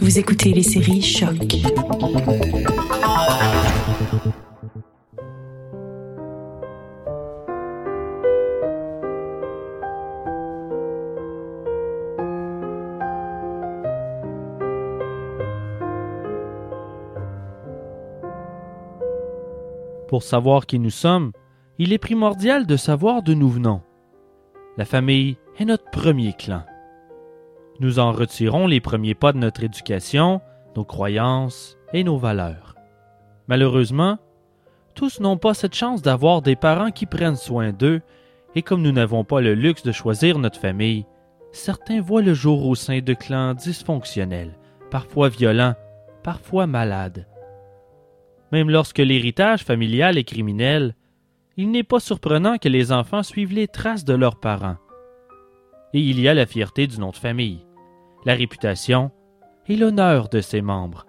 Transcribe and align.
Vous 0.00 0.18
écoutez 0.18 0.52
les 0.52 0.62
séries 0.62 1.02
Choc. 1.02 1.36
Pour 20.08 20.22
savoir 20.22 20.66
qui 20.66 20.78
nous 20.78 20.90
sommes, 20.90 21.32
il 21.78 21.92
est 21.92 21.98
primordial 21.98 22.66
de 22.66 22.76
savoir 22.76 23.22
d'où 23.22 23.34
nous 23.34 23.48
venons. 23.48 23.82
La 24.76 24.84
famille 24.84 25.36
est 25.58 25.64
notre 25.64 25.90
premier 25.90 26.32
clan. 26.32 26.62
Nous 27.80 27.98
en 27.98 28.12
retirons 28.12 28.66
les 28.66 28.80
premiers 28.80 29.14
pas 29.14 29.32
de 29.32 29.38
notre 29.38 29.64
éducation, 29.64 30.40
nos 30.76 30.84
croyances 30.84 31.76
et 31.92 32.04
nos 32.04 32.18
valeurs. 32.18 32.74
Malheureusement, 33.48 34.18
tous 34.94 35.20
n'ont 35.20 35.36
pas 35.36 35.54
cette 35.54 35.74
chance 35.74 36.02
d'avoir 36.02 36.40
des 36.40 36.56
parents 36.56 36.92
qui 36.92 37.06
prennent 37.06 37.36
soin 37.36 37.72
d'eux, 37.72 38.00
et 38.54 38.62
comme 38.62 38.82
nous 38.82 38.92
n'avons 38.92 39.24
pas 39.24 39.40
le 39.40 39.54
luxe 39.54 39.82
de 39.82 39.92
choisir 39.92 40.38
notre 40.38 40.60
famille, 40.60 41.04
certains 41.50 42.00
voient 42.00 42.22
le 42.22 42.34
jour 42.34 42.66
au 42.66 42.74
sein 42.74 43.00
de 43.00 43.14
clans 43.14 43.54
dysfonctionnels, 43.54 44.56
parfois 44.90 45.28
violents, 45.28 45.74
parfois 46.22 46.66
malades. 46.66 47.26
Même 48.52 48.70
lorsque 48.70 48.98
l'héritage 48.98 49.64
familial 49.64 50.16
est 50.16 50.24
criminel, 50.24 50.94
il 51.56 51.70
n'est 51.70 51.82
pas 51.82 52.00
surprenant 52.00 52.58
que 52.58 52.68
les 52.68 52.92
enfants 52.92 53.22
suivent 53.22 53.52
les 53.52 53.68
traces 53.68 54.04
de 54.04 54.14
leurs 54.14 54.38
parents. 54.38 54.76
Et 55.92 56.00
il 56.00 56.20
y 56.20 56.28
a 56.28 56.34
la 56.34 56.46
fierté 56.46 56.86
du 56.86 56.98
nom 56.98 57.10
de 57.10 57.16
famille, 57.16 57.63
la 58.24 58.34
réputation 58.34 59.10
et 59.66 59.76
l'honneur 59.76 60.28
de 60.28 60.40
ses 60.40 60.62
membres. 60.62 61.06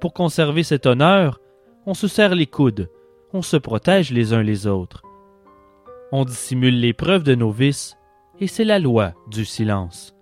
Pour 0.00 0.12
conserver 0.12 0.62
cet 0.62 0.86
honneur, 0.86 1.40
on 1.86 1.94
se 1.94 2.08
serre 2.08 2.34
les 2.34 2.46
coudes, 2.46 2.90
on 3.32 3.42
se 3.42 3.56
protège 3.56 4.12
les 4.12 4.32
uns 4.32 4.42
les 4.42 4.66
autres. 4.66 5.02
On 6.12 6.24
dissimule 6.24 6.80
les 6.80 6.92
preuves 6.92 7.24
de 7.24 7.34
nos 7.34 7.50
vices, 7.50 7.96
et 8.38 8.46
c'est 8.46 8.64
la 8.64 8.78
loi 8.78 9.14
du 9.28 9.44
silence. 9.44 10.14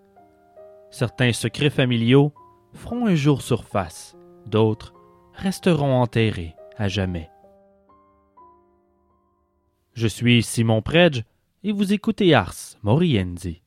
Certains 0.90 1.32
secrets 1.32 1.70
familiaux 1.70 2.32
feront 2.72 3.06
un 3.06 3.14
jour 3.14 3.42
surface, 3.42 4.16
d'autres 4.46 4.94
resteront 5.34 6.00
enterrés 6.00 6.54
à 6.76 6.88
jamais. 6.88 7.30
Je 9.94 10.06
suis 10.06 10.42
Simon 10.42 10.82
Predge 10.82 11.24
et 11.62 11.72
vous 11.72 11.92
écoutez 11.92 12.34
Ars 12.34 12.76
Moriendi. 12.82 13.62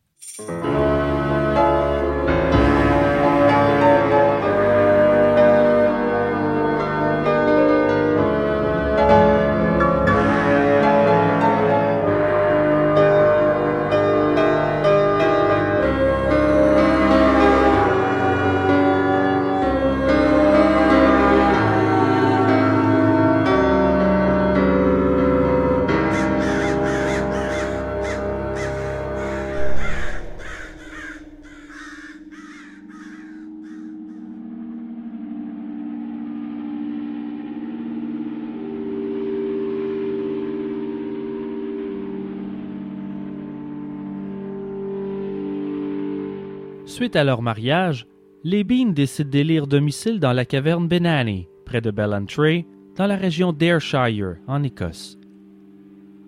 Suite 47.07 47.15
à 47.15 47.23
leur 47.23 47.41
mariage, 47.41 48.05
les 48.43 48.65
Bean 48.65 48.87
décident 48.87 49.29
d'élire 49.29 49.65
domicile 49.65 50.19
dans 50.19 50.33
la 50.33 50.43
caverne 50.43 50.89
Benani, 50.89 51.47
près 51.63 51.79
de 51.79 51.89
Ballantrae, 51.89 52.65
dans 52.97 53.07
la 53.07 53.15
région 53.15 53.53
d'Ayrshire, 53.53 54.35
en 54.45 54.61
Écosse. 54.61 55.17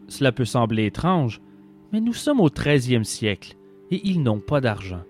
Cela 0.07 0.31
peut 0.31 0.45
sembler 0.45 0.85
étrange, 0.85 1.41
mais 1.91 1.99
nous 1.99 2.13
sommes 2.13 2.39
au 2.39 2.47
13e 2.47 3.03
siècle 3.03 3.57
et 3.91 3.99
ils 4.07 4.23
n'ont 4.23 4.39
pas 4.39 4.61
d'argent. 4.61 5.01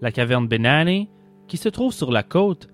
La 0.00 0.10
caverne 0.10 0.48
Benani, 0.48 1.10
qui 1.46 1.58
se 1.58 1.68
trouve 1.68 1.92
sur 1.92 2.10
la 2.10 2.22
côte, 2.22 2.68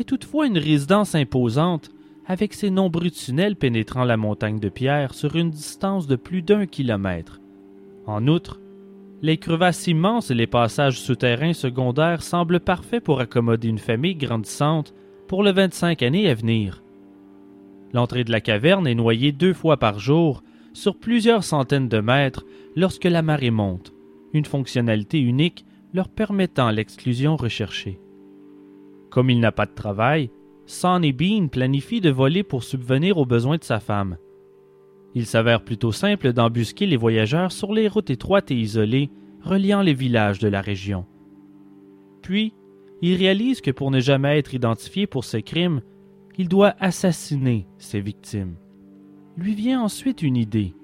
est 0.00 0.08
toutefois 0.08 0.48
une 0.48 0.58
résidence 0.58 1.14
imposante 1.14 1.90
avec 2.26 2.52
ses 2.52 2.70
nombreux 2.70 3.10
tunnels 3.10 3.54
pénétrant 3.54 4.02
la 4.02 4.16
montagne 4.16 4.58
de 4.58 4.68
pierre 4.68 5.14
sur 5.14 5.36
une 5.36 5.50
distance 5.50 6.08
de 6.08 6.16
plus 6.16 6.42
d'un 6.42 6.66
kilomètre. 6.66 7.40
En 8.06 8.26
outre, 8.26 8.58
les 9.22 9.38
crevasses 9.38 9.86
immenses 9.86 10.30
et 10.30 10.34
les 10.34 10.46
passages 10.46 11.00
souterrains 11.00 11.54
secondaires 11.54 12.22
semblent 12.22 12.60
parfaits 12.60 13.02
pour 13.02 13.20
accommoder 13.20 13.68
une 13.68 13.78
famille 13.78 14.14
grandissante 14.14 14.94
pour 15.26 15.42
les 15.42 15.52
25 15.52 16.02
années 16.02 16.28
à 16.28 16.34
venir. 16.34 16.82
L'entrée 17.92 18.24
de 18.24 18.32
la 18.32 18.40
caverne 18.40 18.86
est 18.86 18.94
noyée 18.94 19.32
deux 19.32 19.54
fois 19.54 19.78
par 19.78 19.98
jour 19.98 20.42
sur 20.72 20.98
plusieurs 20.98 21.44
centaines 21.44 21.88
de 21.88 22.00
mètres 22.00 22.44
lorsque 22.74 23.04
la 23.04 23.22
marée 23.22 23.50
monte, 23.50 23.94
une 24.34 24.44
fonctionnalité 24.44 25.18
unique 25.18 25.64
leur 25.94 26.08
permettant 26.08 26.70
l'exclusion 26.70 27.36
recherchée. 27.36 27.98
Comme 29.10 29.30
il 29.30 29.40
n'a 29.40 29.52
pas 29.52 29.66
de 29.66 29.74
travail, 29.74 30.30
Sonny 30.66 31.12
Bean 31.12 31.48
planifie 31.48 32.00
de 32.02 32.10
voler 32.10 32.42
pour 32.42 32.64
subvenir 32.64 33.16
aux 33.16 33.24
besoins 33.24 33.56
de 33.56 33.64
sa 33.64 33.80
femme. 33.80 34.18
Il 35.16 35.24
s'avère 35.24 35.62
plutôt 35.62 35.92
simple 35.92 36.34
d'embusquer 36.34 36.84
les 36.84 36.98
voyageurs 36.98 37.50
sur 37.50 37.72
les 37.72 37.88
routes 37.88 38.10
étroites 38.10 38.50
et 38.50 38.54
isolées 38.54 39.08
reliant 39.40 39.80
les 39.80 39.94
villages 39.94 40.40
de 40.40 40.46
la 40.46 40.60
région. 40.60 41.06
Puis, 42.20 42.52
il 43.00 43.16
réalise 43.16 43.62
que 43.62 43.70
pour 43.70 43.90
ne 43.90 43.98
jamais 43.98 44.38
être 44.38 44.52
identifié 44.52 45.06
pour 45.06 45.24
ses 45.24 45.42
crimes, 45.42 45.80
il 46.36 46.48
doit 46.48 46.74
assassiner 46.80 47.66
ses 47.78 48.02
victimes. 48.02 48.56
Lui 49.38 49.54
vient 49.54 49.80
ensuite 49.80 50.20
une 50.20 50.36
idée. 50.36 50.74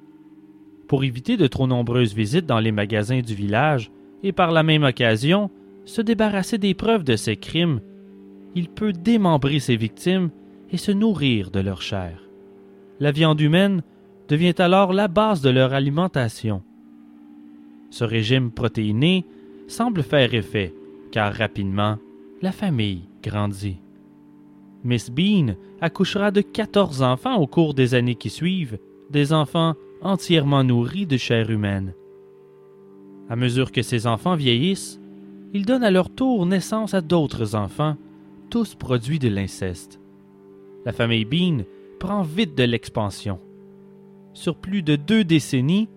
Pour 0.88 1.04
éviter 1.04 1.36
de 1.36 1.46
trop 1.46 1.66
nombreuses 1.66 2.14
visites 2.14 2.46
dans 2.46 2.60
les 2.60 2.72
magasins 2.72 3.20
du 3.20 3.34
village 3.34 3.90
et 4.22 4.32
par 4.32 4.50
la 4.50 4.62
même 4.62 4.84
occasion 4.84 5.50
se 5.84 6.00
débarrasser 6.00 6.56
des 6.56 6.72
preuves 6.72 7.04
de 7.04 7.16
ses 7.16 7.36
crimes, 7.36 7.82
il 8.54 8.70
peut 8.70 8.94
démembrer 8.94 9.58
ses 9.58 9.76
victimes 9.76 10.30
et 10.70 10.78
se 10.78 10.90
nourrir 10.90 11.50
de 11.50 11.60
leur 11.60 11.82
chair. 11.82 12.30
La 12.98 13.12
viande 13.12 13.40
humaine 13.40 13.82
devient 14.32 14.54
alors 14.60 14.94
la 14.94 15.08
base 15.08 15.42
de 15.42 15.50
leur 15.50 15.74
alimentation. 15.74 16.62
Ce 17.90 18.02
régime 18.02 18.50
protéiné 18.50 19.26
semble 19.68 20.02
faire 20.02 20.32
effet, 20.32 20.72
car 21.10 21.34
rapidement, 21.34 21.98
la 22.40 22.50
famille 22.50 23.02
grandit. 23.22 23.76
Miss 24.84 25.10
Bean 25.10 25.54
accouchera 25.82 26.30
de 26.30 26.40
14 26.40 27.02
enfants 27.02 27.36
au 27.36 27.46
cours 27.46 27.74
des 27.74 27.94
années 27.94 28.14
qui 28.14 28.30
suivent, 28.30 28.78
des 29.10 29.34
enfants 29.34 29.74
entièrement 30.00 30.64
nourris 30.64 31.04
de 31.04 31.18
chair 31.18 31.50
humaine. 31.50 31.92
À 33.28 33.36
mesure 33.36 33.70
que 33.70 33.82
ces 33.82 34.06
enfants 34.06 34.34
vieillissent, 34.34 34.98
ils 35.52 35.66
donnent 35.66 35.84
à 35.84 35.90
leur 35.90 36.08
tour 36.08 36.46
naissance 36.46 36.94
à 36.94 37.02
d'autres 37.02 37.54
enfants, 37.54 37.98
tous 38.48 38.76
produits 38.76 39.18
de 39.18 39.28
l'inceste. 39.28 40.00
La 40.86 40.92
famille 40.92 41.26
Bean 41.26 41.64
prend 42.00 42.22
vite 42.22 42.56
de 42.56 42.64
l'expansion. 42.64 43.38
Sur 44.34 44.56
plus 44.56 44.82
de 44.82 44.96
deux 44.96 45.24
décennies, 45.24 45.88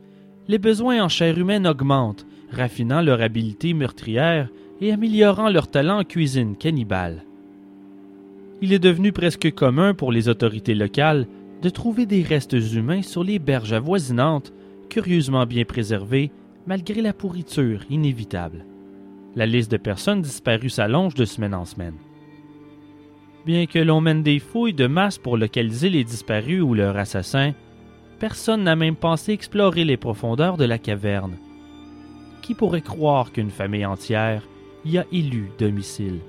les 0.47 0.57
besoins 0.57 1.03
en 1.03 1.09
chair 1.09 1.37
humaine 1.37 1.67
augmentent, 1.67 2.25
raffinant 2.51 3.01
leur 3.01 3.21
habileté 3.21 3.73
meurtrière 3.73 4.49
et 4.81 4.91
améliorant 4.91 5.49
leur 5.49 5.69
talent 5.69 5.99
en 5.99 6.03
cuisine 6.03 6.55
cannibale. 6.55 7.23
Il 8.61 8.73
est 8.73 8.79
devenu 8.79 9.11
presque 9.11 9.53
commun 9.53 9.93
pour 9.93 10.11
les 10.11 10.27
autorités 10.27 10.75
locales 10.75 11.27
de 11.61 11.69
trouver 11.69 12.05
des 12.05 12.23
restes 12.23 12.53
humains 12.73 13.01
sur 13.01 13.23
les 13.23 13.39
berges 13.39 13.73
avoisinantes, 13.73 14.53
curieusement 14.89 15.45
bien 15.45 15.65
préservées 15.65 16.31
malgré 16.67 17.01
la 17.01 17.13
pourriture 17.13 17.81
inévitable. 17.89 18.65
La 19.35 19.45
liste 19.45 19.71
de 19.71 19.77
personnes 19.77 20.21
disparues 20.21 20.69
s'allonge 20.69 21.13
de 21.13 21.25
semaine 21.25 21.53
en 21.53 21.65
semaine. 21.65 21.95
Bien 23.45 23.65
que 23.65 23.79
l'on 23.79 24.01
mène 24.01 24.23
des 24.23 24.39
fouilles 24.39 24.73
de 24.73 24.87
masse 24.87 25.17
pour 25.17 25.37
localiser 25.37 25.89
les 25.89 26.03
disparus 26.03 26.61
ou 26.61 26.73
leurs 26.73 26.97
assassins, 26.97 27.53
personne 28.19 28.63
n'a 28.63 28.75
même 28.75 28.95
pensé 28.95 29.33
explorer 29.33 29.83
les 29.83 29.97
profondeurs 29.97 30.57
de 30.57 30.65
la 30.65 30.77
caverne. 30.77 31.37
Qui 32.41 32.53
pourrait 32.53 32.81
croire 32.81 33.31
qu'une 33.31 33.49
famille 33.49 33.85
entière 33.85 34.43
y 34.85 34.97
a 34.97 35.05
élu 35.11 35.51
domicile? 35.57 36.19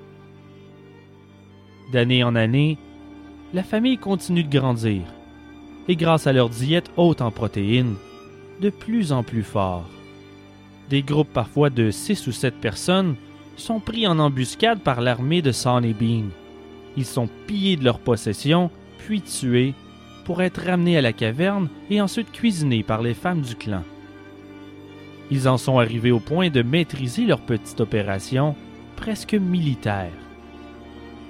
D'année 1.93 2.25
en 2.25 2.35
année, 2.35 2.79
la 3.55 3.62
famille 3.62 3.99
continue 3.99 4.44
de 4.44 4.50
grandir, 4.50 5.03
et 5.88 5.97
grâce 5.97 6.27
à 6.27 6.33
leur 6.33 6.49
diète 6.49 6.91
haute 6.97 7.21
en 7.21 7.31
protéines, 7.31 7.94
de 8.61 8.71
plus 8.71 9.12
en 9.12 9.23
plus 9.23 9.44
fort. 9.44 9.88
Des 10.91 11.03
groupes 11.03 11.33
parfois 11.33 11.71
de 11.71 11.91
six 11.91 12.27
ou 12.27 12.33
sept 12.33 12.55
personnes 12.61 13.17
sont 13.56 13.81
pris 13.81 14.06
en 14.06 14.19
embuscade 14.19 14.81
par 14.81 15.00
l'armée 15.00 15.43
de 15.43 15.53
Sonny 15.53 15.94
Bean. 15.94 16.29
Ils 16.97 17.06
sont 17.06 17.29
pillés 17.47 17.77
de 17.77 17.85
leurs 17.85 17.99
possessions, 17.99 18.71
puis 18.99 19.21
tués, 19.21 19.75
pour 20.26 20.43
être 20.43 20.61
ramenés 20.67 20.99
à 20.99 21.02
la 21.02 21.12
caverne 21.12 21.69
et 21.88 22.00
ensuite 22.00 22.32
cuisinés 22.32 22.82
par 22.82 23.00
les 23.00 23.14
femmes 23.14 23.43
du 23.43 23.55
clan. 23.55 23.84
Ils 25.31 25.49
en 25.49 25.56
sont 25.56 25.78
arrivés 25.78 26.11
au 26.11 26.19
point 26.19 26.50
de 26.50 26.62
maîtriser 26.62 27.26
leur 27.26 27.40
petite 27.40 27.81
opération, 27.81 28.56
presque 28.96 29.34
militaire. 29.34 30.11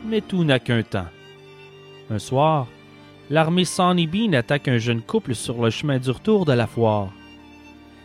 Mais 0.07 0.23
tout 0.23 0.45
n'a 0.45 0.59
qu'un 0.59 0.83
temps. 0.83 1.09
Un 2.11 2.19
soir, 2.19 2.69
l'armée 3.29 3.67
Sonny 3.67 4.07
Bean 4.07 4.33
attaque 4.33 4.67
un 4.67 4.79
jeune 4.79 5.03
couple 5.03 5.35
sur 5.35 5.63
le 5.63 5.69
chemin 5.69 5.99
du 5.99 6.11
retour 6.11 6.47
de 6.47 6.55
la 6.55 6.67
foire. 6.67 7.13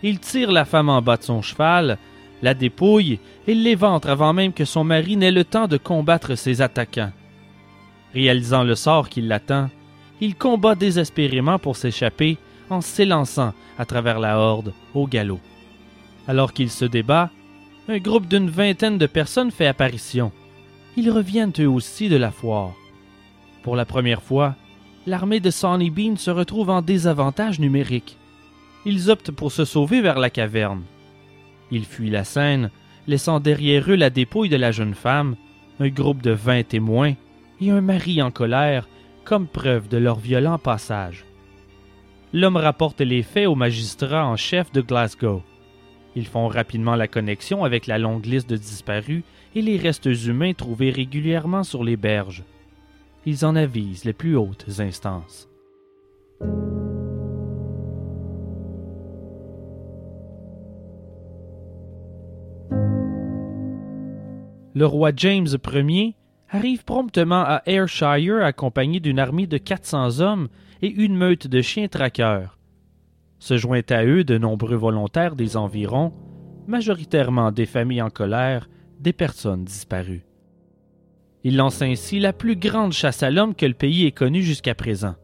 Il 0.03 0.19
tire 0.19 0.51
la 0.51 0.65
femme 0.65 0.89
en 0.89 1.01
bas 1.01 1.15
de 1.15 1.23
son 1.23 1.41
cheval, 1.41 1.99
la 2.41 2.53
dépouille 2.53 3.19
et 3.47 3.55
l'éventre 3.55 4.09
avant 4.09 4.33
même 4.33 4.51
que 4.51 4.65
son 4.65 4.83
mari 4.83 5.15
n'ait 5.15 5.31
le 5.31 5.45
temps 5.45 5.69
de 5.69 5.77
combattre 5.77 6.35
ses 6.35 6.61
attaquants. 6.61 7.13
Réalisant 8.13 8.65
le 8.65 8.75
sort 8.75 9.07
qui 9.07 9.21
l'attend, 9.21 9.69
il 10.21 10.35
combat 10.35 10.75
désespérément 10.75 11.59
pour 11.59 11.75
s'échapper 11.75 12.37
en 12.69 12.79
s'élançant 12.79 13.53
à 13.77 13.85
travers 13.85 14.19
la 14.19 14.37
horde 14.37 14.73
au 14.93 15.07
galop. 15.07 15.39
Alors 16.27 16.53
qu'il 16.53 16.69
se 16.69 16.85
débat, 16.85 17.31
un 17.89 17.97
groupe 17.97 18.27
d'une 18.27 18.49
vingtaine 18.49 18.99
de 18.99 19.07
personnes 19.07 19.51
fait 19.51 19.65
apparition. 19.65 20.31
Ils 20.95 21.09
reviennent 21.09 21.53
eux 21.59 21.67
aussi 21.67 22.07
de 22.07 22.15
la 22.15 22.31
foire. 22.31 22.73
Pour 23.63 23.75
la 23.75 23.85
première 23.85 24.21
fois, 24.21 24.55
l'armée 25.07 25.39
de 25.39 25.49
Sonny 25.49 25.89
Bean 25.89 26.15
se 26.15 26.29
retrouve 26.31 26.69
en 26.69 26.81
désavantage 26.81 27.59
numérique. 27.59 28.17
Ils 28.85 29.09
optent 29.09 29.31
pour 29.31 29.51
se 29.51 29.65
sauver 29.65 30.01
vers 30.01 30.19
la 30.19 30.29
caverne. 30.29 30.83
Ils 31.71 31.85
fuient 31.85 32.09
la 32.09 32.23
scène, 32.23 32.69
laissant 33.07 33.39
derrière 33.39 33.89
eux 33.89 33.95
la 33.95 34.09
dépouille 34.09 34.49
de 34.49 34.57
la 34.57 34.71
jeune 34.71 34.93
femme, 34.93 35.35
un 35.79 35.89
groupe 35.89 36.21
de 36.21 36.31
vingt 36.31 36.63
témoins 36.63 37.13
et 37.59 37.71
un 37.71 37.81
mari 37.81 38.21
en 38.21 38.31
colère 38.31 38.87
comme 39.31 39.47
preuve 39.47 39.87
de 39.87 39.95
leur 39.95 40.19
violent 40.19 40.57
passage. 40.57 41.23
L'homme 42.33 42.57
rapporte 42.57 42.99
les 42.99 43.23
faits 43.23 43.47
au 43.47 43.55
magistrat 43.55 44.27
en 44.27 44.35
chef 44.35 44.73
de 44.73 44.81
Glasgow. 44.81 45.41
Ils 46.17 46.25
font 46.25 46.49
rapidement 46.49 46.97
la 46.97 47.07
connexion 47.07 47.63
avec 47.63 47.87
la 47.87 47.97
longue 47.97 48.25
liste 48.25 48.49
de 48.49 48.57
disparus 48.57 49.23
et 49.55 49.61
les 49.61 49.77
restes 49.77 50.09
humains 50.25 50.51
trouvés 50.51 50.89
régulièrement 50.89 51.63
sur 51.63 51.85
les 51.85 51.95
berges. 51.95 52.43
Ils 53.25 53.45
en 53.45 53.55
avisent 53.55 54.03
les 54.03 54.11
plus 54.11 54.35
hautes 54.35 54.65
instances. 54.79 55.47
Le 64.73 64.85
roi 64.85 65.11
James 65.15 65.47
Ier 65.73 66.15
arrive 66.51 66.83
promptement 66.83 67.43
à 67.45 67.61
Ayrshire 67.65 68.43
accompagné 68.43 68.99
d'une 68.99 69.19
armée 69.19 69.47
de 69.47 69.57
400 69.57 70.19
hommes 70.19 70.49
et 70.81 70.89
une 70.89 71.15
meute 71.15 71.47
de 71.47 71.61
chiens 71.61 71.87
traqueurs. 71.87 72.57
Se 73.39 73.57
joint 73.57 73.81
à 73.89 74.03
eux 74.03 74.25
de 74.25 74.37
nombreux 74.37 74.75
volontaires 74.75 75.37
des 75.37 75.55
environs, 75.55 76.13
majoritairement 76.67 77.51
des 77.51 77.65
familles 77.65 78.01
en 78.01 78.09
colère, 78.09 78.69
des 78.99 79.13
personnes 79.13 79.63
disparues. 79.63 80.25
Il 81.43 81.55
lance 81.55 81.81
ainsi 81.81 82.19
la 82.19 82.33
plus 82.33 82.57
grande 82.57 82.91
chasse 82.91 83.23
à 83.23 83.31
l'homme 83.31 83.55
que 83.55 83.65
le 83.65 83.73
pays 83.73 84.05
ait 84.05 84.11
connue 84.11 84.43
jusqu'à 84.43 84.75
présent. 84.75 85.15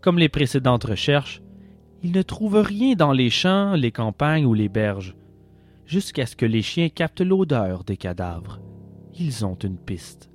Comme 0.00 0.18
les 0.18 0.30
précédentes 0.30 0.84
recherches, 0.84 1.42
il 2.02 2.12
ne 2.12 2.22
trouve 2.22 2.56
rien 2.56 2.94
dans 2.94 3.12
les 3.12 3.30
champs, 3.30 3.74
les 3.74 3.92
campagnes 3.92 4.46
ou 4.46 4.54
les 4.54 4.68
berges, 4.68 5.14
jusqu'à 5.84 6.24
ce 6.24 6.36
que 6.36 6.46
les 6.46 6.62
chiens 6.62 6.88
captent 6.88 7.20
l'odeur 7.20 7.84
des 7.84 7.96
cadavres. 7.96 8.60
Ils 9.20 9.44
ont 9.44 9.56
une 9.56 9.78
piste. 9.78 10.30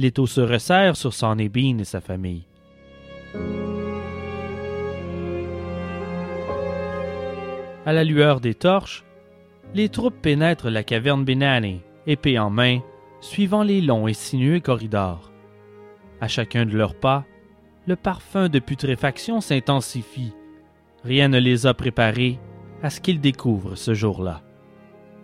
L'étau 0.00 0.26
se 0.26 0.40
resserre 0.40 0.96
sur 0.96 1.12
Sonny 1.12 1.50
et 1.54 1.84
sa 1.84 2.00
famille. 2.00 2.46
À 7.84 7.92
la 7.92 8.02
lueur 8.02 8.40
des 8.40 8.54
torches, 8.54 9.04
les 9.74 9.90
troupes 9.90 10.22
pénètrent 10.22 10.70
la 10.70 10.84
caverne 10.84 11.26
Benani, 11.26 11.82
épée 12.06 12.38
en 12.38 12.48
main, 12.48 12.80
suivant 13.20 13.62
les 13.62 13.82
longs 13.82 14.08
et 14.08 14.14
sinueux 14.14 14.60
corridors. 14.60 15.30
À 16.22 16.28
chacun 16.28 16.64
de 16.64 16.78
leurs 16.78 16.94
pas, 16.94 17.26
le 17.86 17.94
parfum 17.94 18.48
de 18.48 18.58
putréfaction 18.58 19.42
s'intensifie. 19.42 20.32
Rien 21.04 21.28
ne 21.28 21.38
les 21.38 21.66
a 21.66 21.74
préparés 21.74 22.38
à 22.82 22.88
ce 22.88 23.02
qu'ils 23.02 23.20
découvrent 23.20 23.76
ce 23.76 23.92
jour-là. 23.92 24.40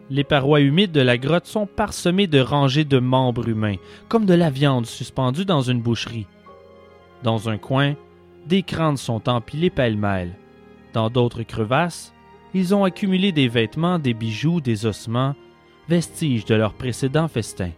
Les 0.08 0.22
parois 0.22 0.60
humides 0.60 0.92
de 0.92 1.00
la 1.00 1.18
grotte 1.18 1.46
sont 1.46 1.66
parsemées 1.66 2.28
de 2.28 2.38
rangées 2.38 2.84
de 2.84 3.00
membres 3.00 3.48
humains, 3.48 3.76
comme 4.08 4.24
de 4.24 4.34
la 4.34 4.50
viande 4.50 4.86
suspendue 4.86 5.44
dans 5.44 5.62
une 5.62 5.80
boucherie. 5.80 6.28
Dans 7.24 7.48
un 7.48 7.58
coin, 7.58 7.94
des 8.46 8.62
crânes 8.62 8.96
sont 8.96 9.28
empilés 9.28 9.70
pêle-mêle. 9.70 10.36
Dans 10.92 11.10
d'autres 11.10 11.42
crevasses, 11.42 12.14
ils 12.54 12.72
ont 12.72 12.84
accumulé 12.84 13.32
des 13.32 13.48
vêtements, 13.48 13.98
des 13.98 14.14
bijoux, 14.14 14.60
des 14.60 14.86
ossements, 14.86 15.34
vestiges 15.88 16.44
de 16.44 16.54
leur 16.54 16.74
précédent 16.74 17.26
festin. 17.26 17.70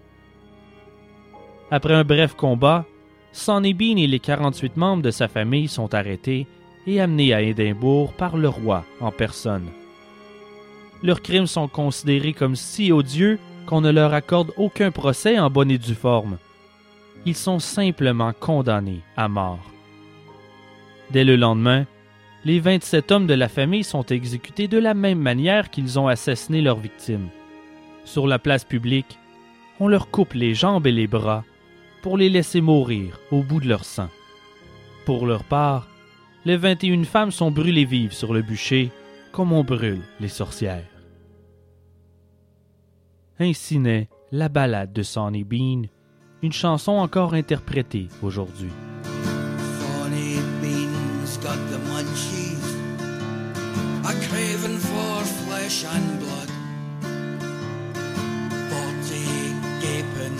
Après 1.70 1.94
un 1.94 2.04
bref 2.04 2.34
combat, 2.34 2.84
Sonny 3.32 3.74
et 3.81 4.06
les 4.06 4.20
48 4.20 4.76
membres 4.76 5.02
de 5.02 5.10
sa 5.10 5.28
famille 5.28 5.69
sont 5.69 5.94
arrêtés 5.94 6.46
et 6.86 7.00
amenés 7.00 7.32
à 7.32 7.40
Édimbourg 7.40 8.12
par 8.12 8.36
le 8.36 8.48
roi 8.48 8.84
en 9.00 9.10
personne 9.10 9.69
leurs 11.02 11.22
crimes 11.22 11.46
sont 11.46 11.68
considérés 11.68 12.32
comme 12.32 12.56
si 12.56 12.92
odieux 12.92 13.38
qu'on 13.66 13.80
ne 13.80 13.90
leur 13.90 14.14
accorde 14.14 14.52
aucun 14.56 14.90
procès 14.90 15.38
en 15.38 15.50
bonne 15.50 15.70
et 15.70 15.78
due 15.78 15.94
forme. 15.94 16.38
Ils 17.26 17.36
sont 17.36 17.58
simplement 17.58 18.32
condamnés 18.32 19.00
à 19.16 19.28
mort. 19.28 19.70
Dès 21.10 21.24
le 21.24 21.36
lendemain, 21.36 21.86
les 22.44 22.60
27 22.60 23.12
hommes 23.12 23.26
de 23.26 23.34
la 23.34 23.48
famille 23.48 23.84
sont 23.84 24.04
exécutés 24.04 24.68
de 24.68 24.78
la 24.78 24.94
même 24.94 25.18
manière 25.18 25.70
qu'ils 25.70 25.98
ont 25.98 26.08
assassiné 26.08 26.60
leurs 26.60 26.78
victimes. 26.78 27.28
Sur 28.04 28.26
la 28.26 28.38
place 28.38 28.64
publique, 28.64 29.18
on 29.80 29.88
leur 29.88 30.10
coupe 30.10 30.34
les 30.34 30.54
jambes 30.54 30.86
et 30.86 30.92
les 30.92 31.06
bras 31.06 31.44
pour 32.02 32.16
les 32.16 32.28
laisser 32.28 32.60
mourir 32.60 33.18
au 33.30 33.42
bout 33.42 33.60
de 33.60 33.68
leur 33.68 33.84
sang. 33.84 34.08
Pour 35.04 35.26
leur 35.26 35.44
part, 35.44 35.88
les 36.44 36.56
21 36.56 37.04
femmes 37.04 37.30
sont 37.30 37.50
brûlées 37.50 37.84
vives 37.84 38.12
sur 38.12 38.32
le 38.32 38.42
bûcher 38.42 38.90
comme 39.32 39.52
on 39.52 39.64
brûle 39.64 40.02
les 40.20 40.28
sorcières. 40.28 40.84
Ainsi 43.38 43.78
naît 43.78 44.08
la 44.32 44.48
ballade 44.48 44.92
de 44.92 45.02
Sonny 45.02 45.44
Bean, 45.44 45.82
une 46.42 46.52
chanson 46.52 46.93
encore 46.93 47.34
interprétée 47.34 48.08
aujourd'hui. 48.22 48.70
Sonny 49.05 50.36
Bean's 50.60 51.38
got 51.38 51.58
the 51.70 51.79
munchies, 51.88 52.76
a 54.05 54.12
craving 54.29 54.79
for 54.79 55.24
flesh 55.46 55.84
and 55.84 56.19
blood. 56.19 56.50
Forty 58.70 59.55
gaping 59.81 60.36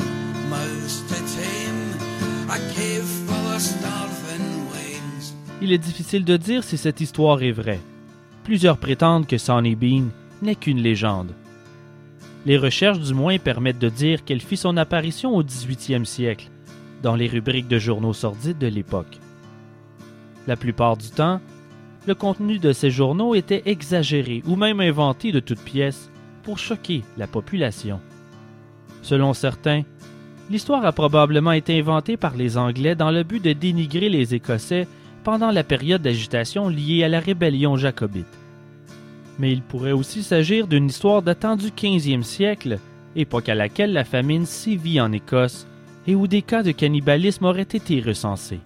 mouths 0.51 1.03
to 1.09 1.15
tame, 1.37 1.95
a 2.51 2.59
cave 2.75 3.05
full 3.27 3.55
of 3.55 3.61
starving 3.61 4.67
wains. 4.73 5.35
Il 5.63 5.73
est 5.73 5.79
difficile 5.79 6.25
de 6.25 6.37
dire 6.37 6.65
si 6.65 6.77
cette 6.77 7.01
histoire 7.01 7.43
est 7.43 7.53
vraie. 7.53 7.81
Plusieurs 8.49 8.79
prétendent 8.79 9.27
que 9.27 9.37
Sonny 9.37 9.77
Bean 9.77 10.07
n'est 10.41 10.55
qu'une 10.55 10.81
légende. 10.81 11.35
Les 12.47 12.57
recherches 12.57 12.99
du 12.99 13.13
moins 13.13 13.37
permettent 13.37 13.79
de 13.79 13.91
dire 13.91 14.25
qu'elle 14.25 14.41
fit 14.41 14.57
son 14.57 14.79
apparition 14.79 15.37
au 15.37 15.43
18e 15.43 16.07
siècle, 16.07 16.49
dans 17.03 17.15
les 17.15 17.27
rubriques 17.27 17.69
de 17.69 17.79
journaux 17.79 18.15
sordides 18.15 18.57
de 18.57 18.67
l'époque. 18.67 19.19
La 20.47 20.57
plupart 20.57 20.97
du 20.97 21.11
temps, 21.11 21.43
le 22.07 22.15
contenu 22.15 22.59
de 22.59 22.73
ces 22.73 22.91
journaux 22.91 23.35
était 23.35 23.65
exagéré 23.67 24.43
ou 24.47 24.57
même 24.57 24.81
inventé 24.81 25.31
de 25.31 25.41
toutes 25.41 25.61
pièces 25.61 26.11
pour 26.43 26.59
choquer 26.59 27.03
la 27.19 27.27
population. 27.27 28.01
Selon 29.03 29.35
certains, 29.35 29.83
l'histoire 30.49 30.87
a 30.87 30.93
probablement 30.93 31.53
été 31.53 31.79
inventée 31.79 32.17
par 32.17 32.35
les 32.35 32.57
Anglais 32.57 32.95
dans 32.95 33.11
le 33.11 33.25
but 33.25 33.45
de 33.45 33.53
dénigrer 33.53 34.09
les 34.09 34.35
Écossais 34.35 34.89
pendant 35.29 35.51
la 35.51 35.63
période 35.63 36.01
d'agitation 36.01 36.71
liée 36.71 37.05
à 37.05 37.09
la 37.09 37.21
rébellion 37.21 37.77
jacobite. 37.77 38.39
Mais 39.39 39.53
il 39.53 39.61
pourrait 39.61 39.93
aussi 39.93 40.23
s'agir 40.23 40.67
d'une 40.67 40.87
histoire 40.87 41.21
datant 41.21 41.55
du 41.55 41.67
15e 41.67 42.23
siècle, 42.23 42.79
époque 43.15 43.51
à 43.51 43.55
laquelle 43.55 43.93
la 43.93 44.05
famine 44.05 44.47
sévit 44.47 45.03
en 45.03 45.13
Écosse 45.13 45.67
et 46.07 46.15
où 46.15 46.27
des 46.27 46.41
cas 46.41 46.63
de 46.63 46.73
cannibalisme 46.73 47.45
auraient 47.45 47.61
été 47.61 48.01
recensés. 48.01 48.61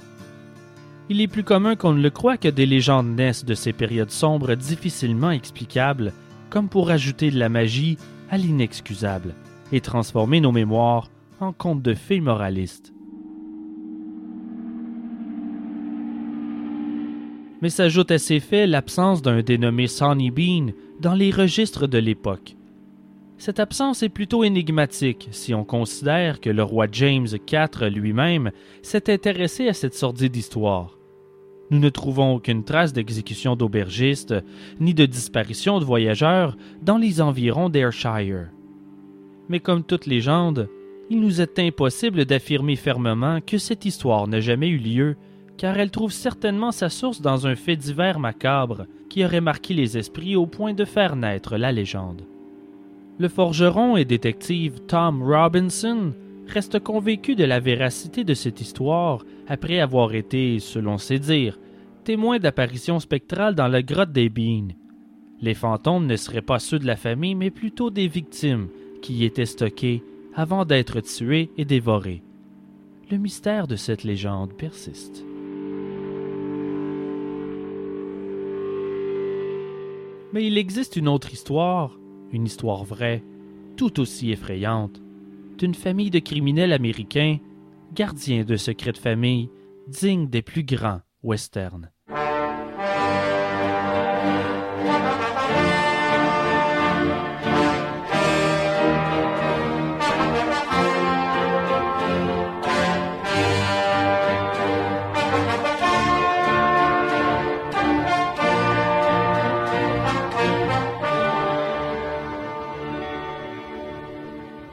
Il 1.08 1.20
est 1.20 1.26
plus 1.26 1.42
commun 1.42 1.74
qu'on 1.74 1.94
ne 1.94 2.00
le 2.00 2.10
croit 2.10 2.36
que 2.36 2.46
des 2.46 2.66
légendes 2.66 3.12
naissent 3.16 3.44
de 3.44 3.54
ces 3.54 3.72
périodes 3.72 4.12
sombres 4.12 4.54
difficilement 4.54 5.32
explicables, 5.32 6.12
comme 6.48 6.68
pour 6.68 6.90
ajouter 6.90 7.32
de 7.32 7.40
la 7.40 7.48
magie 7.48 7.98
à 8.30 8.38
l'inexcusable 8.38 9.34
et 9.72 9.80
transformer 9.80 10.40
nos 10.40 10.52
mémoires 10.52 11.10
en 11.40 11.52
contes 11.52 11.82
de 11.82 11.94
fées 11.94 12.20
moralistes. 12.20 12.92
Mais 17.62 17.70
s'ajoute 17.70 18.10
à 18.10 18.18
ces 18.18 18.40
faits 18.40 18.68
l'absence 18.68 19.22
d'un 19.22 19.40
dénommé 19.40 19.86
Sonny 19.86 20.32
Bean 20.32 20.72
dans 21.00 21.14
les 21.14 21.30
registres 21.30 21.86
de 21.86 21.98
l'époque. 21.98 22.56
Cette 23.38 23.60
absence 23.60 24.02
est 24.02 24.08
plutôt 24.08 24.44
énigmatique 24.44 25.28
si 25.30 25.54
on 25.54 25.64
considère 25.64 26.40
que 26.40 26.50
le 26.50 26.62
roi 26.64 26.86
James 26.90 27.26
IV 27.26 27.88
lui-même 27.88 28.50
s'est 28.82 29.12
intéressé 29.12 29.68
à 29.68 29.74
cette 29.74 29.94
sordide 29.94 30.36
histoire. 30.36 30.98
Nous 31.70 31.78
ne 31.78 31.88
trouvons 31.88 32.34
aucune 32.34 32.64
trace 32.64 32.92
d'exécution 32.92 33.56
d'aubergistes 33.56 34.34
ni 34.80 34.92
de 34.92 35.06
disparition 35.06 35.78
de 35.78 35.84
voyageurs 35.84 36.56
dans 36.82 36.98
les 36.98 37.20
environs 37.20 37.68
d'Ayrshire. 37.68 38.48
Mais 39.48 39.60
comme 39.60 39.84
toute 39.84 40.06
légende, 40.06 40.68
il 41.10 41.20
nous 41.20 41.40
est 41.40 41.58
impossible 41.58 42.24
d'affirmer 42.24 42.76
fermement 42.76 43.40
que 43.40 43.58
cette 43.58 43.84
histoire 43.84 44.26
n'a 44.28 44.40
jamais 44.40 44.68
eu 44.68 44.78
lieu, 44.78 45.16
car 45.56 45.78
elle 45.78 45.90
trouve 45.90 46.12
certainement 46.12 46.72
sa 46.72 46.88
source 46.88 47.20
dans 47.20 47.46
un 47.46 47.54
fait 47.54 47.76
divers 47.76 48.18
macabre 48.18 48.86
qui 49.08 49.24
aurait 49.24 49.40
marqué 49.40 49.74
les 49.74 49.98
esprits 49.98 50.36
au 50.36 50.46
point 50.46 50.74
de 50.74 50.84
faire 50.84 51.16
naître 51.16 51.56
la 51.56 51.72
légende. 51.72 52.22
Le 53.18 53.28
forgeron 53.28 53.96
et 53.96 54.04
détective 54.04 54.80
Tom 54.86 55.22
Robinson 55.22 56.12
reste 56.48 56.80
convaincu 56.80 57.34
de 57.34 57.44
la 57.44 57.60
véracité 57.60 58.24
de 58.24 58.34
cette 58.34 58.60
histoire 58.60 59.24
après 59.46 59.80
avoir 59.80 60.14
été, 60.14 60.58
selon 60.58 60.98
ses 60.98 61.18
dires, 61.18 61.58
témoin 62.04 62.38
d'apparitions 62.38 63.00
spectrales 63.00 63.54
dans 63.54 63.68
la 63.68 63.82
grotte 63.82 64.12
des 64.12 64.28
Beans. 64.28 64.74
Les 65.40 65.54
fantômes 65.54 66.06
ne 66.06 66.16
seraient 66.16 66.42
pas 66.42 66.58
ceux 66.58 66.78
de 66.78 66.86
la 66.86 66.96
famille, 66.96 67.34
mais 67.34 67.50
plutôt 67.50 67.90
des 67.90 68.08
victimes 68.08 68.68
qui 69.02 69.14
y 69.14 69.24
étaient 69.24 69.46
stockées 69.46 70.02
avant 70.34 70.64
d'être 70.64 71.00
tuées 71.00 71.50
et 71.58 71.64
dévorées. 71.64 72.22
Le 73.10 73.18
mystère 73.18 73.66
de 73.66 73.76
cette 73.76 74.04
légende 74.04 74.54
persiste. 74.54 75.24
Mais 80.32 80.46
il 80.46 80.56
existe 80.58 80.96
une 80.96 81.08
autre 81.08 81.32
histoire 81.32 81.98
une 82.32 82.46
histoire 82.46 82.84
vraie, 82.84 83.22
tout 83.76 84.00
aussi 84.00 84.32
effrayante, 84.32 85.00
d'une 85.58 85.74
famille 85.74 86.10
de 86.10 86.18
criminels 86.18 86.72
américains, 86.72 87.38
gardiens 87.94 88.44
de 88.44 88.56
secrets 88.56 88.92
de 88.92 88.98
famille, 88.98 89.50
dignes 89.86 90.28
des 90.28 90.42
plus 90.42 90.64
grands 90.64 91.02
westerns. 91.22 91.90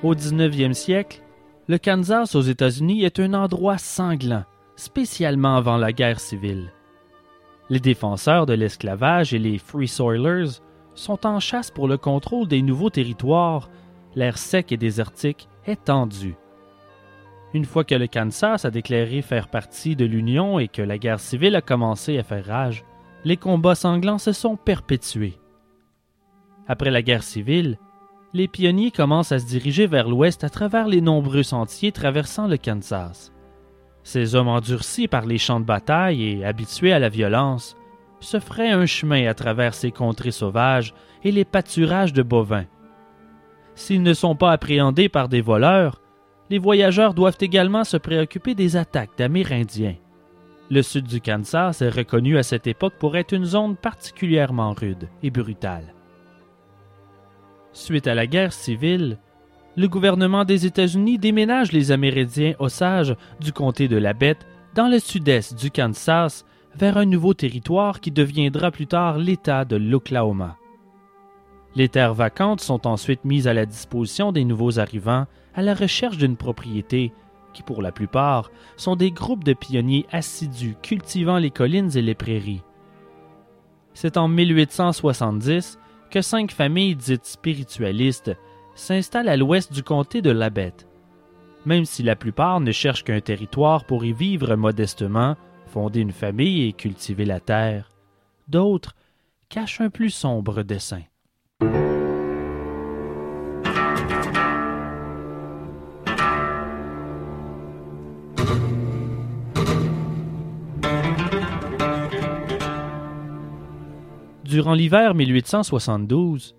Au 0.01 0.15
19e 0.15 0.71
siècle, 0.71 1.21
le 1.67 1.77
Kansas 1.77 2.33
aux 2.33 2.41
États-Unis 2.41 3.03
est 3.03 3.19
un 3.19 3.33
endroit 3.33 3.77
sanglant, 3.77 4.45
spécialement 4.77 5.57
avant 5.57 5.75
la 5.75 5.91
guerre 5.91 6.21
civile. 6.21 6.71
Les 7.69 7.81
défenseurs 7.81 8.45
de 8.45 8.53
l'esclavage 8.53 9.33
et 9.33 9.39
les 9.39 9.57
Free 9.57 9.89
Soilers 9.89 10.61
sont 10.95 11.27
en 11.27 11.41
chasse 11.41 11.69
pour 11.69 11.89
le 11.89 11.97
contrôle 11.97 12.47
des 12.47 12.61
nouveaux 12.61 12.89
territoires, 12.89 13.69
l'air 14.15 14.37
sec 14.37 14.71
et 14.71 14.77
désertique 14.77 15.49
est 15.65 15.83
tendu. 15.83 16.35
Une 17.53 17.65
fois 17.65 17.83
que 17.83 17.95
le 17.95 18.07
Kansas 18.07 18.63
a 18.63 18.71
déclaré 18.71 19.21
faire 19.21 19.49
partie 19.49 19.97
de 19.97 20.05
l'Union 20.05 20.59
et 20.59 20.69
que 20.69 20.81
la 20.81 20.97
guerre 20.97 21.19
civile 21.19 21.57
a 21.57 21.61
commencé 21.61 22.17
à 22.17 22.23
faire 22.23 22.45
rage, 22.45 22.85
les 23.25 23.35
combats 23.35 23.75
sanglants 23.75 24.17
se 24.17 24.31
sont 24.31 24.55
perpétués. 24.55 25.37
Après 26.69 26.89
la 26.89 27.01
guerre 27.01 27.23
civile, 27.23 27.77
les 28.33 28.47
pionniers 28.47 28.91
commencent 28.91 29.31
à 29.31 29.39
se 29.39 29.47
diriger 29.47 29.87
vers 29.87 30.07
l'ouest 30.07 30.43
à 30.43 30.49
travers 30.49 30.87
les 30.87 31.01
nombreux 31.01 31.43
sentiers 31.43 31.91
traversant 31.91 32.47
le 32.47 32.57
Kansas. 32.57 33.33
Ces 34.03 34.35
hommes 34.35 34.47
endurcis 34.47 35.07
par 35.07 35.25
les 35.25 35.37
champs 35.37 35.59
de 35.59 35.65
bataille 35.65 36.23
et 36.23 36.45
habitués 36.45 36.93
à 36.93 36.99
la 36.99 37.09
violence 37.09 37.75
se 38.19 38.39
feraient 38.39 38.71
un 38.71 38.85
chemin 38.85 39.27
à 39.27 39.33
travers 39.33 39.73
ces 39.73 39.91
contrées 39.91 40.31
sauvages 40.31 40.93
et 41.23 41.31
les 41.31 41.45
pâturages 41.45 42.13
de 42.13 42.23
bovins. 42.23 42.65
S'ils 43.75 44.03
ne 44.03 44.13
sont 44.13 44.35
pas 44.35 44.51
appréhendés 44.51 45.09
par 45.09 45.29
des 45.29 45.41
voleurs, 45.41 46.01
les 46.49 46.59
voyageurs 46.59 47.13
doivent 47.13 47.37
également 47.39 47.83
se 47.83 47.97
préoccuper 47.97 48.55
des 48.55 48.75
attaques 48.75 49.17
d'Amérindiens. 49.17 49.95
Le 50.69 50.81
sud 50.81 51.05
du 51.05 51.21
Kansas 51.21 51.81
est 51.81 51.89
reconnu 51.89 52.37
à 52.37 52.43
cette 52.43 52.67
époque 52.67 52.95
pour 52.99 53.17
être 53.17 53.33
une 53.33 53.45
zone 53.45 53.75
particulièrement 53.75 54.73
rude 54.73 55.07
et 55.23 55.31
brutale. 55.31 55.93
Suite 57.73 58.07
à 58.07 58.15
la 58.15 58.25
guerre 58.25 58.53
civile, 58.53 59.17
le 59.77 59.87
gouvernement 59.87 60.43
des 60.43 60.65
États-Unis 60.65 61.19
déménage 61.19 61.71
les 61.71 61.91
Amérindiens 61.91 62.53
Osages 62.59 63.15
du 63.39 63.53
comté 63.53 63.87
de 63.87 63.97
la 63.97 64.13
Bête 64.13 64.47
dans 64.75 64.87
le 64.87 64.99
sud-est 64.99 65.57
du 65.57 65.69
Kansas 65.69 66.45
vers 66.75 66.97
un 66.97 67.05
nouveau 67.05 67.33
territoire 67.33 68.01
qui 68.01 68.11
deviendra 68.11 68.71
plus 68.71 68.87
tard 68.87 69.17
l'État 69.17 69.65
de 69.65 69.75
l'Oklahoma. 69.75 70.57
Les 71.75 71.89
terres 71.89 72.15
vacantes 72.15 72.61
sont 72.61 72.87
ensuite 72.87 73.23
mises 73.23 73.47
à 73.47 73.53
la 73.53 73.65
disposition 73.65 74.31
des 74.31 74.43
nouveaux 74.43 74.79
arrivants 74.79 75.27
à 75.53 75.61
la 75.61 75.75
recherche 75.75 76.17
d'une 76.17 76.37
propriété 76.37 77.13
qui, 77.53 77.63
pour 77.63 77.81
la 77.81 77.91
plupart, 77.91 78.51
sont 78.77 78.95
des 78.95 79.11
groupes 79.11 79.43
de 79.43 79.53
pionniers 79.53 80.05
assidus 80.11 80.75
cultivant 80.81 81.37
les 81.37 81.51
collines 81.51 81.95
et 81.95 82.01
les 82.01 82.15
prairies. 82.15 82.63
C'est 83.93 84.17
en 84.17 84.27
1870 84.27 85.79
que 86.09 86.21
cinq 86.21 86.51
familles 86.51 86.95
dites 86.95 87.25
spiritualistes 87.25 88.35
s'installent 88.75 89.29
à 89.29 89.37
l'ouest 89.37 89.73
du 89.73 89.83
comté 89.83 90.21
de 90.21 90.31
Labette. 90.31 90.87
Même 91.65 91.85
si 91.85 92.03
la 92.03 92.15
plupart 92.15 92.61
ne 92.61 92.71
cherchent 92.71 93.03
qu'un 93.03 93.19
territoire 93.19 93.85
pour 93.85 94.05
y 94.05 94.13
vivre 94.13 94.55
modestement, 94.55 95.35
fonder 95.67 95.99
une 95.99 96.11
famille 96.11 96.67
et 96.67 96.73
cultiver 96.73 97.25
la 97.25 97.39
terre, 97.39 97.89
d'autres 98.47 98.95
cachent 99.49 99.81
un 99.81 99.89
plus 99.89 100.09
sombre 100.09 100.63
dessein. 100.63 101.03
Durant 114.49 114.73
l'hiver 114.73 115.13
1872, 115.13 116.55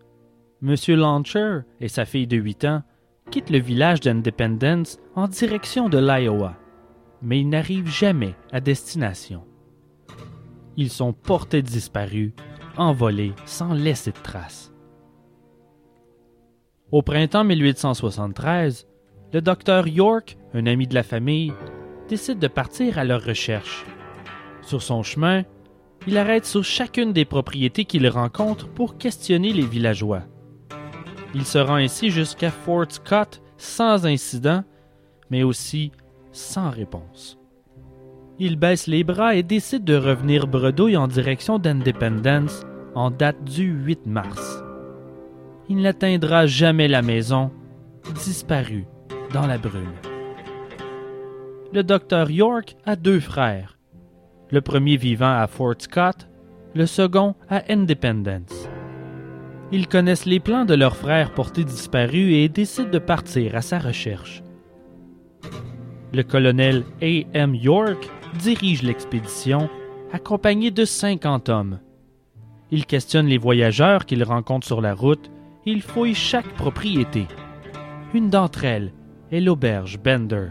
M. 0.62 0.76
Launcher 0.90 1.62
et 1.80 1.88
sa 1.88 2.04
fille 2.04 2.28
de 2.28 2.36
8 2.36 2.64
ans 2.66 2.82
quittent 3.32 3.50
le 3.50 3.58
village 3.58 3.98
d'Independence 3.98 5.00
en 5.16 5.26
direction 5.26 5.88
de 5.88 5.98
l'Iowa, 5.98 6.54
mais 7.20 7.40
ils 7.40 7.48
n'arrivent 7.48 7.90
jamais 7.90 8.36
à 8.52 8.60
destination. 8.60 9.42
Ils 10.76 10.90
sont 10.90 11.12
portés 11.12 11.62
disparus, 11.62 12.30
envolés 12.76 13.32
sans 13.44 13.72
laisser 13.72 14.12
de 14.12 14.18
traces. 14.18 14.72
Au 16.92 17.02
printemps 17.02 17.42
1873, 17.42 18.86
le 19.32 19.40
docteur 19.40 19.88
York, 19.88 20.38
un 20.54 20.66
ami 20.66 20.86
de 20.86 20.94
la 20.94 21.02
famille, 21.02 21.52
décide 22.08 22.38
de 22.38 22.46
partir 22.46 22.98
à 22.98 23.04
leur 23.04 23.24
recherche. 23.24 23.84
Sur 24.62 24.80
son 24.80 25.02
chemin, 25.02 25.42
il 26.06 26.16
arrête 26.16 26.46
sur 26.46 26.64
chacune 26.64 27.12
des 27.12 27.24
propriétés 27.24 27.84
qu'il 27.84 28.08
rencontre 28.08 28.68
pour 28.68 28.98
questionner 28.98 29.52
les 29.52 29.66
villageois. 29.66 30.22
Il 31.34 31.44
se 31.44 31.58
rend 31.58 31.76
ainsi 31.76 32.10
jusqu'à 32.10 32.50
Fort 32.50 32.86
Scott 32.88 33.42
sans 33.56 34.06
incident, 34.06 34.64
mais 35.30 35.42
aussi 35.42 35.92
sans 36.32 36.70
réponse. 36.70 37.38
Il 38.38 38.56
baisse 38.56 38.86
les 38.86 39.04
bras 39.04 39.34
et 39.34 39.42
décide 39.42 39.84
de 39.84 39.96
revenir 39.96 40.46
bredouille 40.46 40.96
en 40.96 41.06
direction 41.06 41.58
d'Independence 41.58 42.64
en 42.94 43.10
date 43.10 43.44
du 43.44 43.64
8 43.64 44.06
mars. 44.06 44.64
Il 45.68 45.82
n'atteindra 45.82 46.46
jamais 46.46 46.88
la 46.88 47.02
maison, 47.02 47.50
disparu 48.14 48.86
dans 49.32 49.46
la 49.46 49.58
brume. 49.58 49.94
Le 51.72 51.84
docteur 51.84 52.30
York 52.30 52.76
a 52.84 52.96
deux 52.96 53.20
frères, 53.20 53.78
le 54.50 54.60
premier 54.60 54.96
vivant 54.96 55.38
à 55.38 55.46
Fort 55.46 55.74
Scott, 55.78 56.28
le 56.74 56.86
second 56.86 57.34
à 57.48 57.62
Independence. 57.68 58.68
Ils 59.72 59.86
connaissent 59.86 60.26
les 60.26 60.40
plans 60.40 60.64
de 60.64 60.74
leur 60.74 60.96
frère 60.96 61.32
porté 61.32 61.64
disparu 61.64 62.32
et 62.34 62.48
décident 62.48 62.90
de 62.90 62.98
partir 62.98 63.54
à 63.54 63.62
sa 63.62 63.78
recherche. 63.78 64.42
Le 66.12 66.22
colonel 66.22 66.84
A. 67.02 67.22
M. 67.34 67.54
York 67.54 68.10
dirige 68.38 68.82
l'expédition, 68.82 69.68
accompagné 70.12 70.72
de 70.72 70.84
50 70.84 71.48
hommes. 71.48 71.78
Il 72.72 72.86
questionne 72.86 73.26
les 73.26 73.38
voyageurs 73.38 74.06
qu'il 74.06 74.24
rencontre 74.24 74.66
sur 74.66 74.80
la 74.80 74.94
route 74.94 75.30
et 75.66 75.70
il 75.70 75.82
fouille 75.82 76.14
chaque 76.14 76.52
propriété. 76.54 77.26
Une 78.12 78.28
d'entre 78.28 78.64
elles 78.64 78.92
est 79.30 79.40
l'auberge 79.40 80.00
Bender. 80.00 80.48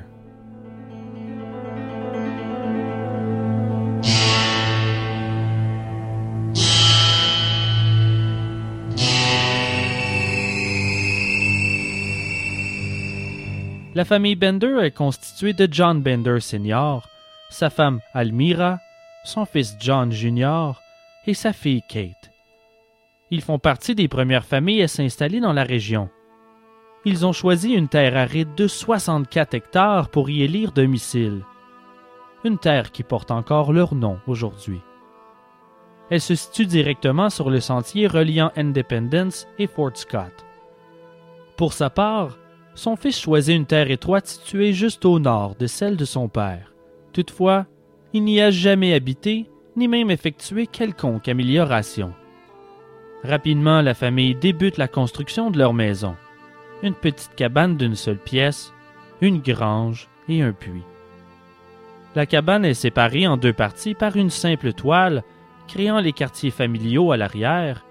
La 14.00 14.06
famille 14.06 14.38
Bender 14.38 14.80
est 14.82 14.96
constituée 14.96 15.52
de 15.52 15.68
John 15.70 16.02
Bender 16.02 16.40
Sr., 16.40 17.02
sa 17.50 17.70
femme 17.70 18.00
Almira, 18.14 18.80
son 19.26 19.44
fils 19.44 19.76
John 19.78 20.10
Jr. 20.10 20.72
et 21.28 21.34
sa 21.34 21.52
fille 21.52 21.82
Kate. 21.82 22.32
Ils 23.30 23.42
font 23.42 23.60
partie 23.60 23.96
des 23.96 24.08
premières 24.08 24.46
familles 24.46 24.84
à 24.84 24.88
s'installer 24.88 25.42
dans 25.42 25.52
la 25.52 25.66
région. 25.66 26.10
Ils 27.04 27.26
ont 27.26 27.34
choisi 27.34 27.74
une 27.74 27.90
terre 27.90 28.16
aride 28.16 28.56
de 28.56 28.70
64 28.70 29.54
hectares 29.54 30.08
pour 30.08 30.30
y 30.30 30.44
élire 30.44 30.72
domicile. 30.72 31.44
Une 32.46 32.58
terre 32.58 32.94
qui 32.94 33.04
porte 33.04 33.32
encore 33.32 33.74
leur 33.74 33.96
nom 33.96 34.18
aujourd'hui. 34.28 34.80
Elle 36.10 36.22
se 36.22 36.36
situe 36.36 36.68
directement 36.68 37.30
sur 37.30 37.50
le 37.50 37.60
sentier 37.60 38.08
reliant 38.08 38.54
Independence 38.56 39.46
et 39.58 39.68
Fort 39.68 39.98
Scott. 39.98 40.46
Pour 41.58 41.74
sa 41.74 41.90
part, 41.90 42.38
son 42.80 42.96
fils 42.96 43.20
choisit 43.20 43.56
une 43.56 43.66
terre 43.66 43.92
étroite 43.92 44.26
située 44.26 44.72
juste 44.72 45.04
au 45.04 45.20
nord 45.20 45.56
de 45.60 45.68
celle 45.68 45.98
de 45.98 46.06
son 46.06 46.30
père. 46.30 46.74
Toutefois, 47.12 47.66
il 48.14 48.24
n'y 48.24 48.40
a 48.40 48.52
jamais 48.52 48.94
habité, 48.94 49.50
ni 49.76 49.90
même 49.90 50.10
effectué 50.10 50.66
quelconque 50.66 51.28
amélioration. 51.28 52.14
Rapidement, 53.24 53.82
la 53.82 53.94
famille 53.94 54.34
débute 54.34 54.78
la 54.78 54.88
construction 54.88 55.52
de 55.52 55.58
leur 55.58 55.74
maison. 55.74 56.16
Une 56.82 56.94
petite 56.94 57.36
cabane 57.36 57.76
d'une 57.76 57.96
seule 57.96 58.18
pièce, 58.18 58.74
une 59.20 59.40
grange 59.40 60.08
et 60.30 60.42
un 60.42 60.54
puits. 60.54 60.86
La 62.16 62.26
cabane 62.26 62.64
est 62.64 62.74
séparée 62.74 63.28
en 63.28 63.36
deux 63.36 63.54
parties 63.54 63.94
par 63.94 64.16
une 64.16 64.30
simple 64.30 64.72
toile, 64.72 65.24
créant 65.68 66.00
les 66.00 66.14
quartiers 66.14 66.50
familiaux 66.50 67.12
à 67.12 67.18
l'arrière, 67.18 67.86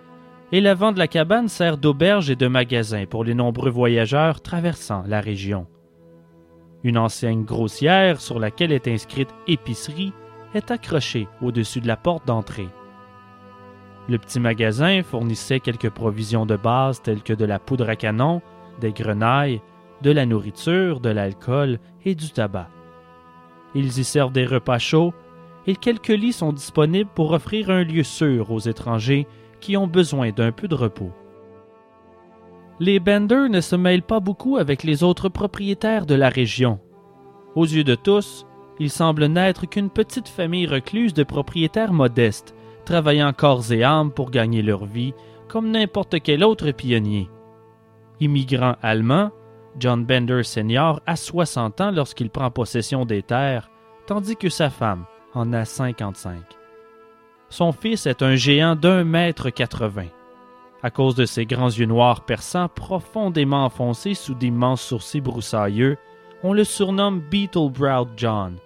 et 0.52 0.60
l'avant 0.60 0.92
de 0.92 0.98
la 0.98 1.08
cabane 1.08 1.48
sert 1.48 1.76
d'auberge 1.76 2.30
et 2.30 2.36
de 2.36 2.46
magasin 2.46 3.04
pour 3.06 3.24
les 3.24 3.34
nombreux 3.34 3.70
voyageurs 3.70 4.40
traversant 4.40 5.04
la 5.06 5.20
région. 5.20 5.66
Une 6.84 6.98
enseigne 6.98 7.44
grossière 7.44 8.20
sur 8.20 8.38
laquelle 8.38 8.72
est 8.72 8.88
inscrite 8.88 9.34
épicerie 9.46 10.12
est 10.54 10.70
accrochée 10.70 11.28
au-dessus 11.42 11.80
de 11.80 11.88
la 11.88 11.96
porte 11.96 12.26
d'entrée. 12.26 12.68
Le 14.08 14.16
petit 14.16 14.40
magasin 14.40 15.02
fournissait 15.02 15.60
quelques 15.60 15.90
provisions 15.90 16.46
de 16.46 16.56
base 16.56 17.02
telles 17.02 17.22
que 17.22 17.34
de 17.34 17.44
la 17.44 17.58
poudre 17.58 17.90
à 17.90 17.96
canon, 17.96 18.40
des 18.80 18.92
grenailles, 18.92 19.60
de 20.00 20.10
la 20.10 20.24
nourriture, 20.24 21.00
de 21.00 21.10
l'alcool 21.10 21.78
et 22.04 22.14
du 22.14 22.30
tabac. 22.30 22.68
Ils 23.74 23.98
y 23.98 24.04
servent 24.04 24.32
des 24.32 24.46
repas 24.46 24.78
chauds 24.78 25.12
et 25.66 25.76
quelques 25.76 26.08
lits 26.08 26.32
sont 26.32 26.52
disponibles 26.52 27.10
pour 27.14 27.32
offrir 27.32 27.68
un 27.68 27.84
lieu 27.84 28.02
sûr 28.02 28.50
aux 28.50 28.60
étrangers 28.60 29.26
qui 29.60 29.76
ont 29.76 29.86
besoin 29.86 30.30
d'un 30.30 30.52
peu 30.52 30.68
de 30.68 30.74
repos. 30.74 31.12
Les 32.80 33.00
Bender 33.00 33.48
ne 33.50 33.60
se 33.60 33.74
mêlent 33.74 34.02
pas 34.02 34.20
beaucoup 34.20 34.56
avec 34.56 34.84
les 34.84 35.02
autres 35.02 35.28
propriétaires 35.28 36.06
de 36.06 36.14
la 36.14 36.28
région. 36.28 36.78
Aux 37.56 37.64
yeux 37.64 37.84
de 37.84 37.96
tous, 37.96 38.46
ils 38.78 38.90
semblent 38.90 39.26
n'être 39.26 39.66
qu'une 39.66 39.90
petite 39.90 40.28
famille 40.28 40.66
recluse 40.66 41.12
de 41.12 41.24
propriétaires 41.24 41.92
modestes, 41.92 42.54
travaillant 42.84 43.32
corps 43.32 43.72
et 43.72 43.82
âme 43.82 44.12
pour 44.12 44.30
gagner 44.30 44.62
leur 44.62 44.84
vie, 44.84 45.12
comme 45.48 45.70
n'importe 45.70 46.20
quel 46.20 46.44
autre 46.44 46.70
pionnier. 46.70 47.28
Immigrant 48.20 48.76
allemand, 48.82 49.30
John 49.78 50.04
Bender 50.04 50.42
Sr. 50.42 51.00
a 51.06 51.16
60 51.16 51.80
ans 51.80 51.90
lorsqu'il 51.90 52.30
prend 52.30 52.50
possession 52.50 53.04
des 53.04 53.22
terres, 53.22 53.70
tandis 54.06 54.36
que 54.36 54.48
sa 54.48 54.70
femme 54.70 55.04
en 55.34 55.52
a 55.52 55.64
55. 55.64 56.57
Son 57.50 57.72
fils 57.72 58.06
est 58.06 58.22
un 58.22 58.36
géant 58.36 58.76
d'un 58.76 59.04
mètre 59.04 59.50
quatre-vingts. 59.50 60.12
À 60.82 60.90
cause 60.90 61.14
de 61.14 61.24
ses 61.24 61.46
grands 61.46 61.70
yeux 61.70 61.86
noirs 61.86 62.24
perçants 62.24 62.68
profondément 62.68 63.64
enfoncés 63.64 64.14
sous 64.14 64.34
d'immenses 64.34 64.82
sourcils 64.82 65.22
broussailleux, 65.22 65.96
on 66.42 66.52
le 66.52 66.62
surnomme 66.62 67.20
Beetle 67.20 67.70
Browed 67.70 68.10
John. 68.16 68.56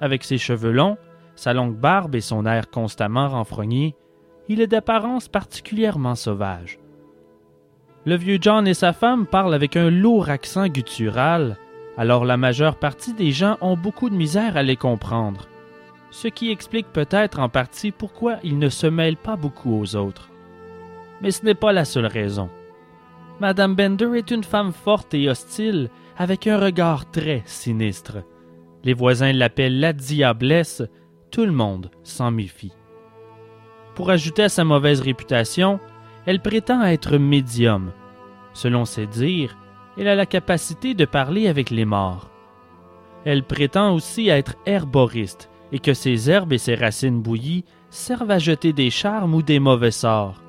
Avec 0.00 0.24
ses 0.24 0.38
cheveux 0.38 0.72
longs, 0.72 0.96
sa 1.36 1.52
longue 1.52 1.76
barbe 1.76 2.14
et 2.14 2.20
son 2.20 2.46
air 2.46 2.70
constamment 2.70 3.28
renfrogné, 3.28 3.94
il 4.48 4.60
est 4.60 4.66
d'apparence 4.66 5.28
particulièrement 5.28 6.14
sauvage. 6.14 6.78
Le 8.06 8.16
vieux 8.16 8.38
John 8.40 8.66
et 8.66 8.74
sa 8.74 8.94
femme 8.94 9.26
parlent 9.26 9.54
avec 9.54 9.76
un 9.76 9.90
lourd 9.90 10.30
accent 10.30 10.66
guttural, 10.66 11.58
alors 11.98 12.24
la 12.24 12.38
majeure 12.38 12.76
partie 12.76 13.12
des 13.12 13.30
gens 13.30 13.58
ont 13.60 13.76
beaucoup 13.76 14.08
de 14.08 14.16
misère 14.16 14.56
à 14.56 14.62
les 14.62 14.76
comprendre 14.76 15.46
ce 16.10 16.28
qui 16.28 16.50
explique 16.50 16.88
peut-être 16.92 17.38
en 17.38 17.48
partie 17.48 17.92
pourquoi 17.92 18.36
il 18.42 18.58
ne 18.58 18.68
se 18.68 18.86
mêle 18.86 19.16
pas 19.16 19.36
beaucoup 19.36 19.80
aux 19.80 19.96
autres. 19.96 20.30
Mais 21.22 21.30
ce 21.30 21.44
n'est 21.44 21.54
pas 21.54 21.72
la 21.72 21.84
seule 21.84 22.06
raison. 22.06 22.50
Madame 23.40 23.74
Bender 23.74 24.10
est 24.16 24.30
une 24.30 24.44
femme 24.44 24.72
forte 24.72 25.14
et 25.14 25.28
hostile, 25.28 25.88
avec 26.18 26.46
un 26.46 26.58
regard 26.58 27.10
très 27.10 27.42
sinistre. 27.46 28.18
Les 28.84 28.92
voisins 28.92 29.32
l'appellent 29.32 29.80
la 29.80 29.92
diablesse, 29.92 30.82
tout 31.30 31.44
le 31.44 31.52
monde 31.52 31.90
s'en 32.02 32.30
méfie. 32.30 32.72
Pour 33.94 34.10
ajouter 34.10 34.44
à 34.44 34.48
sa 34.48 34.64
mauvaise 34.64 35.00
réputation, 35.00 35.80
elle 36.26 36.40
prétend 36.40 36.82
être 36.82 37.16
médium. 37.18 37.92
Selon 38.52 38.84
ses 38.84 39.06
dires, 39.06 39.56
elle 39.96 40.08
a 40.08 40.14
la 40.14 40.26
capacité 40.26 40.94
de 40.94 41.04
parler 41.04 41.48
avec 41.48 41.70
les 41.70 41.84
morts. 41.84 42.30
Elle 43.24 43.42
prétend 43.42 43.94
aussi 43.94 44.28
être 44.28 44.54
herboriste, 44.66 45.49
et 45.72 45.78
que 45.78 45.94
ses 45.94 46.30
herbes 46.30 46.52
et 46.52 46.58
ses 46.58 46.74
racines 46.74 47.20
bouillies 47.20 47.64
servent 47.90 48.30
à 48.30 48.38
jeter 48.38 48.72
des 48.72 48.90
charmes 48.90 49.34
ou 49.34 49.42
des 49.42 49.58
mauvais 49.58 49.90
sorts. 49.90 50.42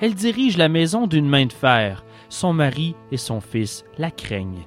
Elle 0.00 0.14
dirige 0.14 0.56
la 0.56 0.68
maison 0.68 1.06
d'une 1.06 1.28
main 1.28 1.46
de 1.46 1.52
fer, 1.52 2.04
son 2.28 2.52
mari 2.52 2.94
et 3.10 3.16
son 3.16 3.40
fils 3.40 3.84
la 3.98 4.10
craignent. 4.10 4.66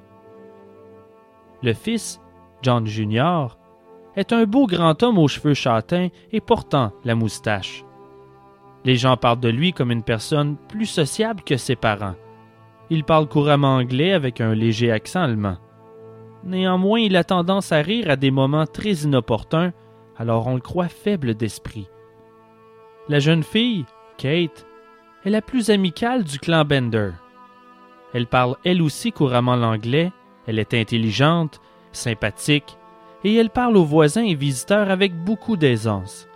Le 1.61 1.73
fils, 1.73 2.19
John 2.61 2.87
Jr., 2.87 3.57
est 4.15 4.33
un 4.33 4.45
beau 4.45 4.65
grand 4.65 5.01
homme 5.03 5.17
aux 5.17 5.27
cheveux 5.27 5.53
châtains 5.53 6.09
et 6.31 6.41
portant 6.41 6.91
la 7.03 7.15
moustache. 7.15 7.85
Les 8.85 8.95
gens 8.95 9.17
parlent 9.17 9.39
de 9.39 9.49
lui 9.49 9.73
comme 9.73 9.91
une 9.91 10.03
personne 10.03 10.55
plus 10.67 10.85
sociable 10.85 11.43
que 11.43 11.57
ses 11.57 11.75
parents. 11.75 12.15
Il 12.89 13.03
parle 13.03 13.27
couramment 13.27 13.75
anglais 13.75 14.13
avec 14.13 14.41
un 14.41 14.55
léger 14.55 14.91
accent 14.91 15.21
allemand. 15.21 15.57
Néanmoins, 16.43 16.99
il 16.99 17.15
a 17.15 17.23
tendance 17.23 17.71
à 17.71 17.81
rire 17.81 18.09
à 18.09 18.15
des 18.15 18.31
moments 18.31 18.65
très 18.65 18.93
inopportuns, 18.93 19.73
alors 20.17 20.47
on 20.47 20.55
le 20.55 20.61
croit 20.61 20.87
faible 20.87 21.35
d'esprit. 21.35 21.87
La 23.07 23.19
jeune 23.19 23.43
fille, 23.43 23.85
Kate, 24.17 24.65
est 25.25 25.29
la 25.29 25.41
plus 25.41 25.69
amicale 25.69 26.23
du 26.23 26.39
clan 26.39 26.63
Bender. 26.63 27.11
Elle 28.13 28.27
parle 28.27 28.55
elle 28.63 28.81
aussi 28.81 29.11
couramment 29.11 29.55
l'anglais, 29.55 30.11
elle 30.47 30.59
est 30.59 30.73
intelligente, 30.73 31.61
sympathique, 31.91 32.77
et 33.23 33.35
elle 33.35 33.49
parle 33.49 33.77
aux 33.77 33.85
voisins 33.85 34.23
et 34.23 34.35
visiteurs 34.35 34.89
avec 34.89 35.13
beaucoup 35.13 35.57
d'aisance. 35.57 36.27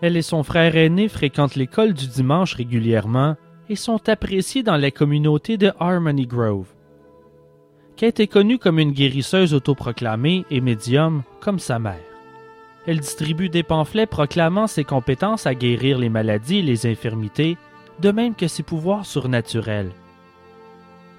Elle 0.00 0.16
et 0.16 0.22
son 0.22 0.42
frère 0.42 0.76
aîné 0.76 1.08
fréquentent 1.08 1.54
l'école 1.54 1.94
du 1.94 2.08
dimanche 2.08 2.54
régulièrement 2.54 3.36
et 3.68 3.76
sont 3.76 4.08
appréciés 4.08 4.64
dans 4.64 4.76
la 4.76 4.90
communauté 4.90 5.56
de 5.56 5.72
Harmony 5.78 6.26
Grove. 6.26 6.66
Est 8.02 8.26
connue 8.26 8.58
comme 8.58 8.80
une 8.80 8.90
guérisseuse 8.90 9.54
autoproclamée 9.54 10.44
et 10.50 10.60
médium 10.60 11.22
comme 11.38 11.60
sa 11.60 11.78
mère. 11.78 12.02
Elle 12.84 12.98
distribue 12.98 13.48
des 13.48 13.62
pamphlets 13.62 14.06
proclamant 14.06 14.66
ses 14.66 14.82
compétences 14.82 15.46
à 15.46 15.54
guérir 15.54 15.98
les 15.98 16.08
maladies 16.08 16.58
et 16.58 16.62
les 16.62 16.84
infirmités, 16.84 17.56
de 18.00 18.10
même 18.10 18.34
que 18.34 18.48
ses 18.48 18.64
pouvoirs 18.64 19.06
surnaturels. 19.06 19.92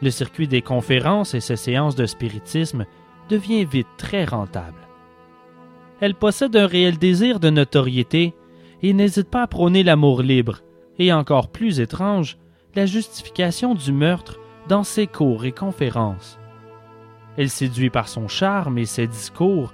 Le 0.01 0.11
circuit 0.11 0.49
des 0.49 0.61
conférences 0.61 1.33
et 1.33 1.39
ses 1.39 1.55
séances 1.55 1.95
de 1.95 2.05
spiritisme 2.05 2.85
devient 3.29 3.63
vite 3.63 3.87
très 3.95 4.25
rentable. 4.25 4.81
Elle 6.01 6.15
possède 6.15 6.57
un 6.57 6.67
réel 6.67 6.97
désir 6.97 7.39
de 7.39 7.49
notoriété 7.49 8.33
et 8.81 8.91
n'hésite 8.91 9.29
pas 9.29 9.43
à 9.43 9.47
prôner 9.47 9.83
l'amour 9.83 10.21
libre 10.21 10.59
et, 10.99 11.13
encore 11.13 11.47
plus 11.47 11.79
étrange, 11.79 12.37
la 12.75 12.85
justification 12.85 13.73
du 13.73 13.93
meurtre 13.93 14.37
dans 14.67 14.83
ses 14.83 15.07
cours 15.07 15.45
et 15.45 15.53
conférences. 15.53 16.37
Elle 17.37 17.49
séduit 17.49 17.89
par 17.89 18.07
son 18.07 18.27
charme 18.27 18.77
et 18.77 18.85
ses 18.85 19.07
discours 19.07 19.73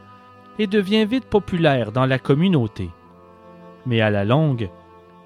et 0.57 0.67
devient 0.67 1.05
vite 1.05 1.25
populaire 1.25 1.91
dans 1.91 2.05
la 2.05 2.19
communauté. 2.19 2.89
Mais 3.85 4.01
à 4.01 4.09
la 4.09 4.25
longue, 4.25 4.69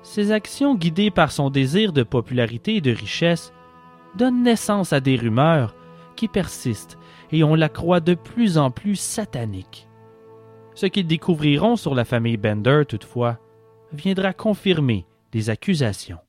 ses 0.04 0.32
actions 0.32 0.76
guidées 0.76 1.12
par 1.12 1.32
son 1.32 1.50
désir 1.50 1.93
de 1.93 2.04
popularité 2.04 2.76
et 2.76 2.82
de 2.82 2.91
richesse 2.91 3.54
donnent 4.15 4.43
naissance 4.43 4.93
à 4.93 5.00
des 5.00 5.15
rumeurs 5.15 5.76
qui 6.15 6.28
persistent 6.28 6.98
et 7.32 7.43
on 7.43 7.56
la 7.56 7.69
croit 7.69 8.00
de 8.00 8.13
plus 8.13 8.58
en 8.58 8.69
plus 8.69 8.96
satanique. 8.96 9.88
Ce 10.76 10.86
qu'ils 10.86 11.08
découvriront 11.08 11.76
sur 11.76 11.96
la 11.96 12.06
famille 12.06 12.38
Bender, 12.38 12.84
toutefois, 12.88 13.39
viendra 13.91 14.34
confirmer 14.34 15.06
les 15.34 15.50
accusations. 15.50 16.19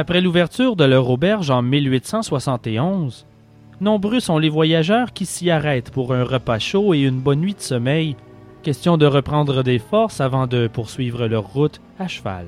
Après 0.00 0.22
l'ouverture 0.22 0.76
de 0.76 0.84
leur 0.84 1.10
auberge 1.10 1.50
en 1.50 1.60
1871, 1.60 3.26
Nombreux 3.82 4.20
sont 4.20 4.38
les 4.38 4.48
voyageurs 4.48 5.12
qui 5.12 5.26
s'y 5.26 5.50
arrêtent 5.50 5.90
pour 5.90 6.14
un 6.14 6.24
repas 6.24 6.58
chaud 6.58 6.94
et 6.94 7.00
une 7.00 7.20
bonne 7.20 7.40
nuit 7.40 7.52
de 7.52 7.60
sommeil, 7.60 8.16
question 8.62 8.96
de 8.96 9.04
reprendre 9.04 9.62
des 9.62 9.78
forces 9.78 10.22
avant 10.22 10.46
de 10.46 10.68
poursuivre 10.68 11.26
leur 11.26 11.44
route 11.44 11.82
à 11.98 12.08
cheval. 12.08 12.46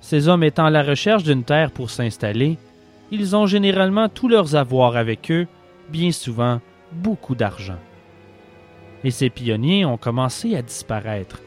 Ces 0.00 0.26
hommes 0.26 0.42
étant 0.42 0.64
à 0.64 0.70
la 0.70 0.82
recherche 0.82 1.22
d'une 1.22 1.44
terre 1.44 1.70
pour 1.70 1.90
s'installer, 1.90 2.58
ils 3.12 3.36
ont 3.36 3.46
généralement 3.46 4.08
tous 4.08 4.26
leurs 4.26 4.56
avoirs 4.56 4.96
avec 4.96 5.30
eux, 5.30 5.46
bien 5.90 6.10
souvent 6.10 6.60
beaucoup 6.90 7.36
d'argent. 7.36 7.78
Et 9.04 9.12
ces 9.12 9.30
pionniers 9.30 9.84
ont 9.84 9.96
commencé 9.96 10.56
à 10.56 10.62
disparaître. 10.62 11.40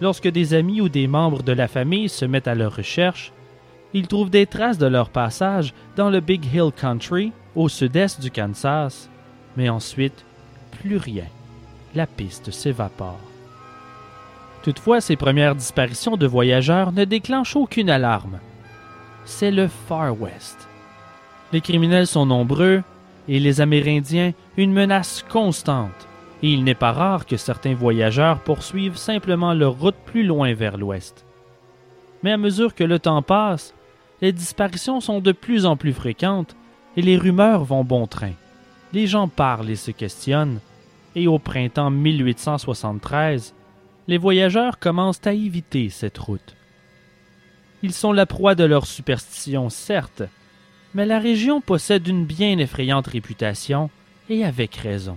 Lorsque 0.00 0.28
des 0.28 0.54
amis 0.54 0.80
ou 0.80 0.88
des 0.88 1.06
membres 1.06 1.42
de 1.42 1.52
la 1.52 1.68
famille 1.68 2.08
se 2.08 2.24
mettent 2.24 2.48
à 2.48 2.54
leur 2.54 2.74
recherche, 2.74 3.30
ils 3.94 4.06
trouvent 4.06 4.30
des 4.30 4.46
traces 4.46 4.78
de 4.78 4.86
leur 4.86 5.10
passage 5.10 5.72
dans 5.96 6.10
le 6.10 6.20
Big 6.20 6.44
Hill 6.44 6.70
Country, 6.74 7.32
au 7.54 7.68
sud-est 7.68 8.20
du 8.20 8.30
Kansas, 8.30 9.08
mais 9.56 9.68
ensuite, 9.68 10.24
plus 10.82 10.96
rien. 10.96 11.24
La 11.94 12.06
piste 12.06 12.50
s'évapore. 12.50 13.20
Toutefois, 14.62 15.00
ces 15.00 15.16
premières 15.16 15.54
disparitions 15.54 16.16
de 16.16 16.26
voyageurs 16.26 16.92
ne 16.92 17.04
déclenchent 17.04 17.56
aucune 17.56 17.88
alarme. 17.88 18.38
C'est 19.24 19.50
le 19.50 19.68
Far 19.68 20.20
West. 20.20 20.68
Les 21.52 21.60
criminels 21.60 22.06
sont 22.06 22.26
nombreux 22.26 22.82
et 23.28 23.40
les 23.40 23.60
Amérindiens 23.60 24.32
une 24.56 24.72
menace 24.72 25.24
constante, 25.28 26.08
et 26.42 26.50
il 26.50 26.64
n'est 26.64 26.74
pas 26.74 26.92
rare 26.92 27.26
que 27.26 27.36
certains 27.36 27.74
voyageurs 27.74 28.40
poursuivent 28.40 28.96
simplement 28.96 29.54
leur 29.54 29.78
route 29.78 29.96
plus 30.04 30.24
loin 30.24 30.52
vers 30.54 30.76
l'ouest. 30.76 31.24
Mais 32.22 32.32
à 32.32 32.36
mesure 32.36 32.74
que 32.74 32.84
le 32.84 32.98
temps 32.98 33.22
passe, 33.22 33.74
les 34.20 34.32
disparitions 34.32 35.00
sont 35.00 35.20
de 35.20 35.32
plus 35.32 35.66
en 35.66 35.76
plus 35.76 35.92
fréquentes 35.92 36.56
et 36.96 37.02
les 37.02 37.16
rumeurs 37.16 37.64
vont 37.64 37.84
bon 37.84 38.06
train. 38.06 38.32
Les 38.92 39.06
gens 39.06 39.28
parlent 39.28 39.70
et 39.70 39.76
se 39.76 39.90
questionnent, 39.90 40.60
et 41.14 41.26
au 41.26 41.38
printemps 41.38 41.90
1873, 41.90 43.54
les 44.08 44.18
voyageurs 44.18 44.78
commencent 44.78 45.26
à 45.26 45.32
éviter 45.32 45.90
cette 45.90 46.18
route. 46.18 46.56
Ils 47.82 47.92
sont 47.92 48.12
la 48.12 48.26
proie 48.26 48.54
de 48.54 48.64
leurs 48.64 48.86
superstitions, 48.86 49.68
certes, 49.68 50.22
mais 50.94 51.06
la 51.06 51.18
région 51.18 51.60
possède 51.60 52.08
une 52.08 52.24
bien 52.24 52.58
effrayante 52.58 53.06
réputation, 53.06 53.90
et 54.30 54.44
avec 54.44 54.74
raison. 54.74 55.16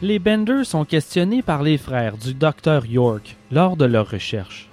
Les 0.00 0.20
Benders 0.20 0.64
sont 0.64 0.84
questionnés 0.84 1.42
par 1.42 1.64
les 1.64 1.76
frères 1.76 2.16
du 2.16 2.32
docteur 2.32 2.86
York 2.86 3.36
lors 3.50 3.76
de 3.76 3.84
leurs 3.84 4.08
recherches. 4.08 4.68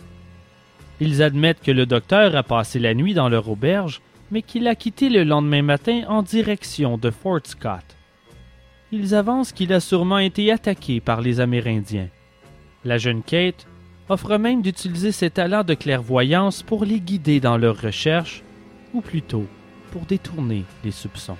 Ils 0.99 1.23
admettent 1.23 1.63
que 1.63 1.71
le 1.71 1.87
docteur 1.87 2.35
a 2.35 2.43
passé 2.43 2.77
la 2.77 2.93
nuit 2.93 3.15
dans 3.15 3.27
leur 3.27 3.49
auberge, 3.49 4.01
mais 4.29 4.43
qu'il 4.43 4.67
a 4.67 4.75
quitté 4.75 5.09
le 5.09 5.23
lendemain 5.23 5.63
matin 5.63 6.03
en 6.09 6.21
direction 6.21 6.99
de 6.99 7.09
Fort 7.09 7.41
Scott. 7.43 7.97
Ils 8.91 9.15
avancent 9.15 9.51
qu'il 9.51 9.73
a 9.73 9.79
sûrement 9.79 10.19
été 10.19 10.51
attaqué 10.51 10.99
par 10.99 11.21
les 11.21 11.39
Amérindiens. 11.39 12.09
La 12.83 12.99
jeune 12.99 13.23
Kate 13.23 13.65
offre 14.09 14.37
même 14.37 14.61
d'utiliser 14.61 15.11
ses 15.11 15.31
talents 15.31 15.63
de 15.63 15.73
clairvoyance 15.73 16.61
pour 16.61 16.85
les 16.85 16.99
guider 16.99 17.39
dans 17.39 17.57
leurs 17.57 17.81
recherches, 17.81 18.43
ou 18.93 19.01
plutôt 19.01 19.47
pour 19.91 20.03
détourner 20.03 20.65
les 20.83 20.91
soupçons. 20.91 21.37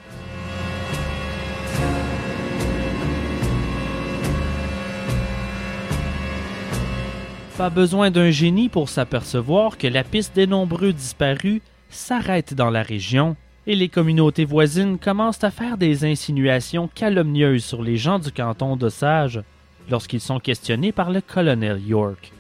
Pas 7.58 7.70
besoin 7.70 8.12
d'un 8.12 8.32
génie 8.32 8.68
pour 8.68 8.90
s'apercevoir 8.90 9.78
que 9.78 9.88
la 9.88 10.04
piste 10.04 10.36
des 10.36 10.46
nombreux 10.46 10.92
disparus 10.92 11.62
s'arrête 11.90 12.54
dans 12.54 12.70
la 12.70 12.84
région 12.84 13.38
et 13.66 13.76
les 13.76 13.88
communautés 13.88 14.44
voisines 14.44 14.98
commencent 15.00 15.44
à 15.46 15.52
faire 15.52 15.78
des 15.78 16.04
insinuations 16.04 16.90
calomnieuses 16.94 17.64
sur 17.64 17.82
les 17.82 17.96
gens 17.96 18.20
du 18.20 18.34
canton 18.34 18.76
d'Osage 18.76 19.42
lorsqu'ils 19.90 20.20
sont 20.20 20.42
questionnés 20.42 20.92
par 20.92 21.12
le 21.12 21.22
colonel 21.22 21.82
York. 21.82 22.34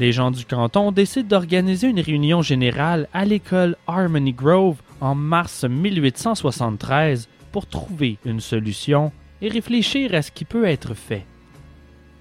Les 0.00 0.10
gens 0.10 0.32
du 0.32 0.44
canton 0.44 0.90
décident 0.90 1.28
d'organiser 1.28 1.86
une 1.86 2.00
réunion 2.00 2.42
générale 2.42 3.08
à 3.12 3.24
l'école 3.24 3.76
Harmony 3.86 4.32
Grove 4.32 4.82
en 5.00 5.14
mars 5.14 5.62
1873 5.62 7.28
pour 7.52 7.68
trouver 7.68 8.18
une 8.24 8.40
solution 8.40 9.12
et 9.40 9.48
réfléchir 9.48 10.12
à 10.12 10.22
ce 10.22 10.32
qui 10.32 10.44
peut 10.44 10.64
être 10.64 10.94
fait. 10.94 11.24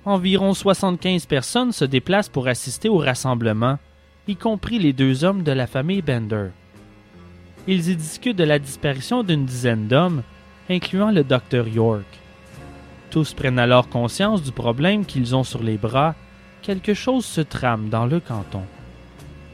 Environ 0.06 0.54
75 0.54 1.26
personnes 1.28 1.72
se 1.72 1.86
déplacent 1.86 2.30
pour 2.30 2.48
assister 2.48 2.90
au 2.90 2.98
rassemblement, 2.98 3.80
y 4.28 4.36
compris 4.36 4.78
les 4.78 4.92
deux 4.92 5.24
hommes 5.24 5.44
de 5.44 5.52
la 5.52 5.66
famille 5.66 6.02
Bender. 6.02 6.50
Ils 7.68 7.90
y 7.90 7.96
discutent 7.96 8.38
de 8.38 8.44
la 8.44 8.60
disparition 8.60 9.24
d'une 9.24 9.46
dizaine 9.46 9.88
d'hommes, 9.88 10.24
incluant 10.70 11.12
le 11.12 11.24
docteur 11.24 11.70
York. 11.70 12.06
Tous 13.12 13.34
prennent 13.34 13.60
alors 13.60 13.88
conscience 13.88 14.44
du 14.44 14.52
problème 14.52 15.06
qu'ils 15.06 15.36
ont 15.36 15.46
sur 15.46 15.64
les 15.64 15.78
bras. 15.78 16.16
Quelque 16.62 16.94
chose 16.94 17.26
se 17.26 17.42
trame 17.42 17.88
dans 17.88 18.06
le 18.06 18.20
canton. 18.20 18.64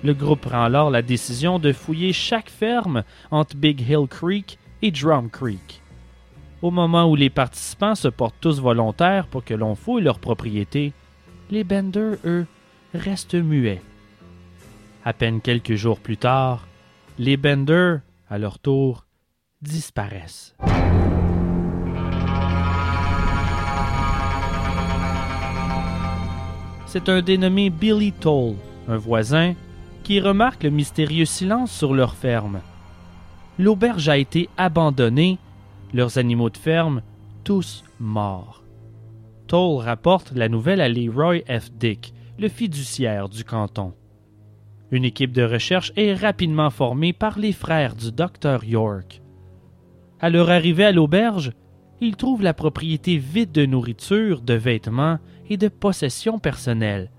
Le 0.04 0.14
groupe 0.14 0.42
prend 0.42 0.64
alors 0.64 0.90
la 0.90 1.02
décision 1.02 1.60
de 1.60 1.74
fouiller 1.74 2.14
chaque 2.14 2.50
ferme 2.50 3.04
entre 3.30 3.56
Big 3.56 3.82
Hill 3.82 4.08
Creek 4.10 4.58
et 4.82 4.92
Drum 4.92 5.30
Creek. 5.30 5.82
Au 6.62 6.72
moment 6.72 7.10
où 7.10 7.16
les 7.16 7.30
participants 7.30 7.96
se 7.96 8.10
portent 8.10 8.36
tous 8.42 8.60
volontaires 8.60 9.28
pour 9.28 9.46
que 9.46 9.54
l'on 9.54 9.76
fouille 9.76 10.04
leurs 10.04 10.20
propriétés, 10.20 10.92
les 11.50 11.64
Bender, 11.64 12.16
eux, 12.26 12.46
restent 12.94 13.36
muets. 13.36 13.82
À 15.06 15.14
peine 15.14 15.40
quelques 15.40 15.76
jours 15.76 16.02
plus 16.02 16.18
tard, 16.18 16.68
les 17.18 17.38
Bender, 17.38 17.98
à 18.30 18.38
leur 18.38 18.60
tour, 18.60 19.06
disparaissent. 19.62 20.54
C'est 26.86 27.08
un 27.08 27.22
dénommé 27.22 27.70
Billy 27.70 28.12
Toll, 28.12 28.56
un 28.90 28.98
voisin, 28.98 29.54
qui 30.04 30.20
remarque 30.20 30.64
le 30.64 30.72
mystérieux 30.72 31.26
silence 31.26 31.72
sur 31.72 31.94
leur 31.94 32.16
ferme. 32.16 32.60
L'auberge 33.58 34.10
a 34.10 34.18
été 34.18 34.50
abandonnée 34.58 35.38
leurs 35.94 36.18
animaux 36.18 36.50
de 36.50 36.58
ferme, 36.58 37.02
tous 37.44 37.84
morts. 38.00 38.64
Toll 39.48 39.82
rapporte 39.82 40.32
la 40.36 40.50
nouvelle 40.50 40.82
à 40.82 40.90
Leroy 40.90 41.40
F. 41.48 41.72
Dick, 41.72 42.14
le 42.38 42.48
fiduciaire 42.48 43.30
du 43.30 43.44
canton. 43.44 43.94
Une 44.92 45.06
équipe 45.06 45.32
de 45.32 45.44
recherche 45.44 45.92
est 45.96 46.14
rapidement 46.14 46.70
formée 46.70 47.14
par 47.14 47.40
les 47.40 47.54
frères 47.54 47.96
du 47.96 48.12
docteur 48.12 48.64
York. 48.64 49.22
À 50.20 50.30
leur 50.30 50.50
arrivée 50.50 50.86
à 50.86 50.92
l'auberge, 50.92 51.52
ils 52.02 52.16
trouvent 52.16 52.44
la 52.44 52.54
propriété 52.54 53.18
vide 53.18 53.52
de 53.52 53.66
nourriture, 53.66 54.42
de 54.42 54.54
vêtements 54.54 55.20
et 55.50 55.58
de 55.58 55.68
possessions 55.68 56.40
personnelles. 56.40 57.12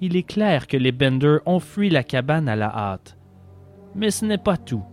Il 0.00 0.16
est 0.16 0.22
clair 0.22 0.66
que 0.66 0.76
les 0.76 0.92
Bender 0.92 1.38
ont 1.46 1.60
fui 1.60 1.90
la 1.90 2.04
cabane 2.04 2.48
à 2.48 2.56
la 2.56 2.68
hâte. 2.68 3.16
Mais 3.94 4.10
ce 4.10 4.24
n'est 4.24 4.38
pas 4.38 4.56
tout 4.56 4.84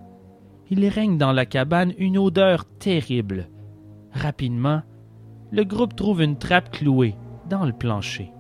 il 0.71 0.88
règne 0.88 1.17
dans 1.17 1.34
la 1.34 1.45
cabane 1.45 1.93
une 1.97 2.17
odeur 2.17 2.63
terrible. 2.79 3.49
Rapidement, 4.13 4.81
le 5.51 5.65
groupe 5.65 5.97
trouve 5.97 6.21
une 6.21 6.38
trappe 6.38 6.71
clouée 6.71 7.15
dans 7.49 7.65
le 7.65 7.73
plancher. 7.73 8.31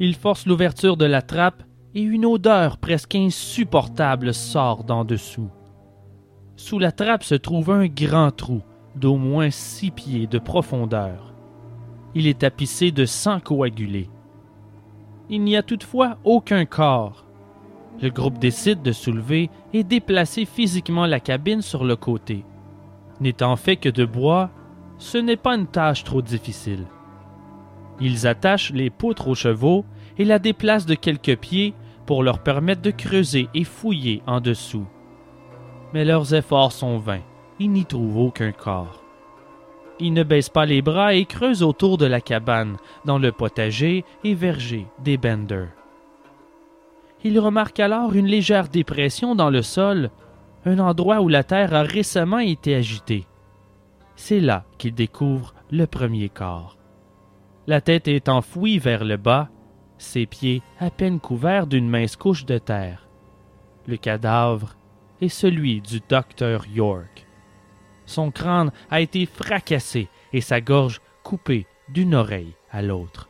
Il 0.00 0.14
force 0.14 0.46
l'ouverture 0.46 0.96
de 0.96 1.04
la 1.04 1.20
trappe 1.20 1.62
et 1.94 2.00
une 2.00 2.24
odeur 2.24 2.78
presque 2.78 3.14
insupportable 3.14 4.32
sort 4.32 4.84
d'en 4.84 5.04
dessous. 5.04 5.50
Sous 6.56 6.78
la 6.78 6.92
trappe 6.92 7.24
se 7.24 7.34
trouve 7.34 7.70
un 7.70 7.88
grand 7.88 8.30
trou 8.30 8.62
d'au 8.96 9.16
moins 9.16 9.50
six 9.50 9.90
pieds 9.90 10.26
de 10.26 10.38
profondeur. 10.38 11.34
Il 12.14 12.26
est 12.26 12.40
tapissé 12.40 12.90
de 12.90 13.04
sang 13.04 13.38
coagulé. 13.38 14.08
Il 15.28 15.42
n'y 15.44 15.56
a 15.56 15.62
toutefois 15.62 16.16
aucun 16.24 16.64
corps, 16.64 17.26
le 18.00 18.10
groupe 18.10 18.38
décide 18.38 18.82
de 18.82 18.92
soulever 18.92 19.50
et 19.72 19.84
déplacer 19.84 20.44
physiquement 20.44 21.06
la 21.06 21.20
cabine 21.20 21.62
sur 21.62 21.84
le 21.84 21.96
côté. 21.96 22.44
N'étant 23.20 23.56
fait 23.56 23.76
que 23.76 23.88
de 23.88 24.04
bois, 24.04 24.50
ce 24.98 25.18
n'est 25.18 25.36
pas 25.36 25.54
une 25.54 25.66
tâche 25.66 26.04
trop 26.04 26.22
difficile. 26.22 26.86
Ils 28.00 28.26
attachent 28.26 28.72
les 28.72 28.90
poutres 28.90 29.28
aux 29.28 29.34
chevaux 29.34 29.84
et 30.18 30.24
la 30.24 30.38
déplacent 30.38 30.86
de 30.86 30.94
quelques 30.94 31.36
pieds 31.36 31.74
pour 32.06 32.22
leur 32.22 32.40
permettre 32.40 32.82
de 32.82 32.90
creuser 32.90 33.48
et 33.54 33.64
fouiller 33.64 34.22
en 34.26 34.40
dessous. 34.40 34.86
Mais 35.92 36.04
leurs 36.04 36.34
efforts 36.34 36.72
sont 36.72 36.98
vains, 36.98 37.22
ils 37.60 37.70
n'y 37.70 37.84
trouvent 37.84 38.18
aucun 38.18 38.52
corps. 38.52 39.04
Ils 40.00 40.12
ne 40.12 40.24
baissent 40.24 40.48
pas 40.48 40.66
les 40.66 40.82
bras 40.82 41.14
et 41.14 41.26
creusent 41.26 41.62
autour 41.62 41.98
de 41.98 42.06
la 42.06 42.20
cabane, 42.20 42.76
dans 43.04 43.18
le 43.18 43.30
potager 43.30 44.04
et 44.24 44.34
verger 44.34 44.86
des 45.04 45.16
Benders 45.16 45.68
il 47.24 47.38
remarque 47.38 47.80
alors 47.80 48.14
une 48.14 48.26
légère 48.26 48.68
dépression 48.68 49.34
dans 49.34 49.50
le 49.50 49.62
sol, 49.62 50.10
un 50.64 50.78
endroit 50.78 51.20
où 51.20 51.28
la 51.28 51.44
terre 51.44 51.74
a 51.74 51.82
récemment 51.82 52.38
été 52.38 52.74
agitée. 52.74 53.26
C'est 54.16 54.40
là 54.40 54.64
qu'il 54.78 54.94
découvre 54.94 55.54
le 55.70 55.86
premier 55.86 56.28
corps. 56.28 56.76
La 57.66 57.80
tête 57.80 58.08
est 58.08 58.28
enfouie 58.28 58.78
vers 58.78 59.04
le 59.04 59.16
bas 59.16 59.48
ses 60.02 60.26
pieds 60.26 60.62
à 60.80 60.90
peine 60.90 61.20
couverts 61.20 61.66
d'une 61.66 61.88
mince 61.88 62.16
couche 62.16 62.44
de 62.44 62.58
terre. 62.58 63.08
Le 63.86 63.96
cadavre 63.96 64.76
est 65.20 65.28
celui 65.28 65.80
du 65.80 66.00
docteur 66.08 66.66
York. 66.66 67.26
Son 68.04 68.30
crâne 68.30 68.72
a 68.90 69.00
été 69.00 69.26
fracassé 69.26 70.08
et 70.32 70.40
sa 70.40 70.60
gorge 70.60 71.00
coupée 71.22 71.66
d'une 71.88 72.14
oreille 72.14 72.54
à 72.70 72.82
l'autre. 72.82 73.28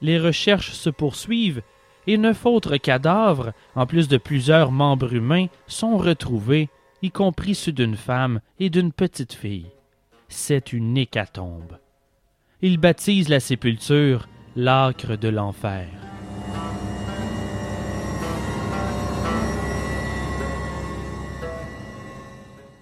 Les 0.00 0.18
recherches 0.20 0.72
se 0.72 0.90
poursuivent 0.90 1.62
et 2.06 2.18
neuf 2.18 2.46
autres 2.46 2.76
cadavres, 2.76 3.52
en 3.74 3.86
plus 3.86 4.08
de 4.08 4.16
plusieurs 4.16 4.72
membres 4.72 5.14
humains, 5.14 5.46
sont 5.66 5.96
retrouvés, 5.96 6.68
y 7.02 7.10
compris 7.10 7.54
ceux 7.54 7.72
d'une 7.72 7.96
femme 7.96 8.40
et 8.58 8.70
d'une 8.70 8.92
petite 8.92 9.32
fille. 9.32 9.70
C'est 10.28 10.72
une 10.72 10.96
hécatombe. 10.96 11.78
Ils 12.60 12.78
baptisent 12.78 13.28
la 13.28 13.40
sépulture 13.40 14.28
l'âcre 14.54 15.16
de 15.16 15.28
l'enfer. 15.28 15.88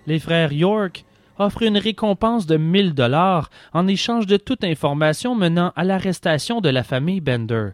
Les 0.07 0.19
frères 0.19 0.53
York 0.53 1.05
offrent 1.39 1.63
une 1.63 1.79
récompense 1.79 2.47
de 2.47 2.57
1000 2.57 2.95
dollars 2.95 3.51
en 3.73 3.87
échange 3.87 4.27
de 4.27 4.37
toute 4.37 4.65
information 4.65 5.35
menant 5.35 5.73
à 5.77 5.85
l'arrestation 5.85 6.61
de 6.61 6.69
la 6.69 6.83
famille 6.83 7.21
Bender. 7.21 7.71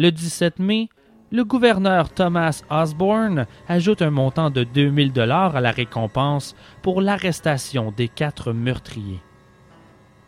Le 0.00 0.10
17 0.10 0.60
mai, 0.60 0.88
le 1.30 1.44
gouverneur 1.44 2.08
Thomas 2.08 2.62
Osborne 2.70 3.46
ajoute 3.68 4.00
un 4.00 4.08
montant 4.08 4.48
de 4.48 4.64
2000 4.64 5.12
dollars 5.12 5.56
à 5.56 5.60
la 5.60 5.72
récompense 5.72 6.56
pour 6.80 7.02
l'arrestation 7.02 7.92
des 7.94 8.08
quatre 8.08 8.54
meurtriers. 8.54 9.20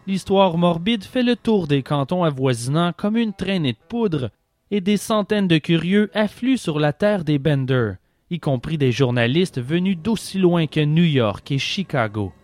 L'histoire 0.06 0.58
morbide 0.58 1.04
fait 1.04 1.22
le 1.22 1.36
tour 1.36 1.68
des 1.68 1.82
cantons 1.82 2.22
avoisinants 2.22 2.92
comme 2.94 3.16
une 3.16 3.32
traînée 3.32 3.72
de 3.72 3.78
poudre, 3.88 4.28
et 4.70 4.82
des 4.82 4.98
centaines 4.98 5.48
de 5.48 5.56
curieux 5.56 6.10
affluent 6.12 6.58
sur 6.58 6.78
la 6.78 6.92
terre 6.92 7.24
des 7.24 7.38
Bender, 7.38 7.92
y 8.28 8.40
compris 8.40 8.76
des 8.76 8.92
journalistes 8.92 9.58
venus 9.58 9.96
d'aussi 9.96 10.38
loin 10.38 10.66
que 10.66 10.80
New 10.80 11.02
York 11.02 11.50
et 11.50 11.56
Chicago. 11.56 12.34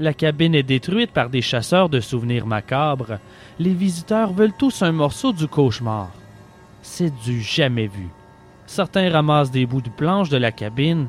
La 0.00 0.14
cabine 0.14 0.54
est 0.54 0.62
détruite 0.62 1.10
par 1.10 1.28
des 1.28 1.42
chasseurs 1.42 1.90
de 1.90 2.00
souvenirs 2.00 2.46
macabres. 2.46 3.18
Les 3.58 3.74
visiteurs 3.74 4.32
veulent 4.32 4.56
tous 4.56 4.80
un 4.80 4.92
morceau 4.92 5.34
du 5.34 5.46
cauchemar. 5.46 6.10
C'est 6.80 7.14
du 7.22 7.42
jamais 7.42 7.86
vu. 7.86 8.08
Certains 8.64 9.10
ramassent 9.10 9.50
des 9.50 9.66
bouts 9.66 9.82
de 9.82 9.90
planche 9.90 10.30
de 10.30 10.38
la 10.38 10.52
cabine, 10.52 11.08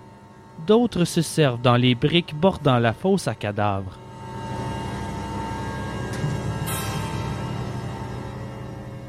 d'autres 0.67 1.05
se 1.05 1.21
servent 1.21 1.61
dans 1.61 1.77
les 1.77 1.95
briques 1.95 2.35
bordant 2.35 2.79
la 2.79 2.91
fosse 2.91 3.29
à 3.29 3.33
cadavres. 3.33 3.97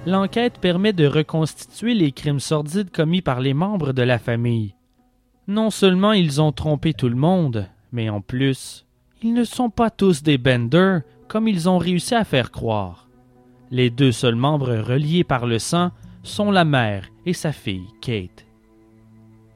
L'enquête 0.07 0.59
permet 0.61 0.93
de 0.93 1.09
reconstituer 1.09 1.95
les 1.95 2.13
crimes 2.13 2.39
sordides 2.39 2.93
commis 2.93 3.21
par 3.21 3.41
les 3.41 3.53
membres 3.53 3.93
de 3.93 4.03
la 4.03 4.21
famille. 4.21 4.77
Non 5.49 5.71
seulement 5.71 6.13
ils 6.13 6.41
ont 6.41 6.53
trompé 6.53 6.95
tout 6.95 7.09
le 7.09 7.17
monde, 7.17 7.67
mais 7.91 8.09
en 8.11 8.21
plus, 8.21 8.87
ils 9.25 9.35
ne 9.35 9.45
sont 9.45 9.71
pas 9.71 9.91
tous 9.91 10.23
des 10.23 10.39
Bender 10.39 10.99
comme 11.29 11.49
ils 11.49 11.69
ont 11.69 11.79
réussi 11.79 12.15
à 12.15 12.25
faire 12.25 12.51
croire. 12.51 13.09
Les 13.71 13.89
deux 13.91 14.13
seuls 14.13 14.37
membres 14.37 14.75
reliés 14.75 15.25
par 15.25 15.47
le 15.47 15.59
sang 15.59 15.93
sont 16.23 16.51
la 16.51 16.65
mère 16.65 17.09
et 17.25 17.33
sa 17.33 17.53
fille, 17.53 17.87
Kate. 18.01 18.47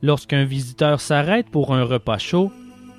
Lorsqu'un 0.02 0.44
visiteur 0.44 1.00
s'arrête 1.00 1.50
pour 1.50 1.74
un 1.74 1.84
repas 1.84 2.18
chaud, 2.18 2.52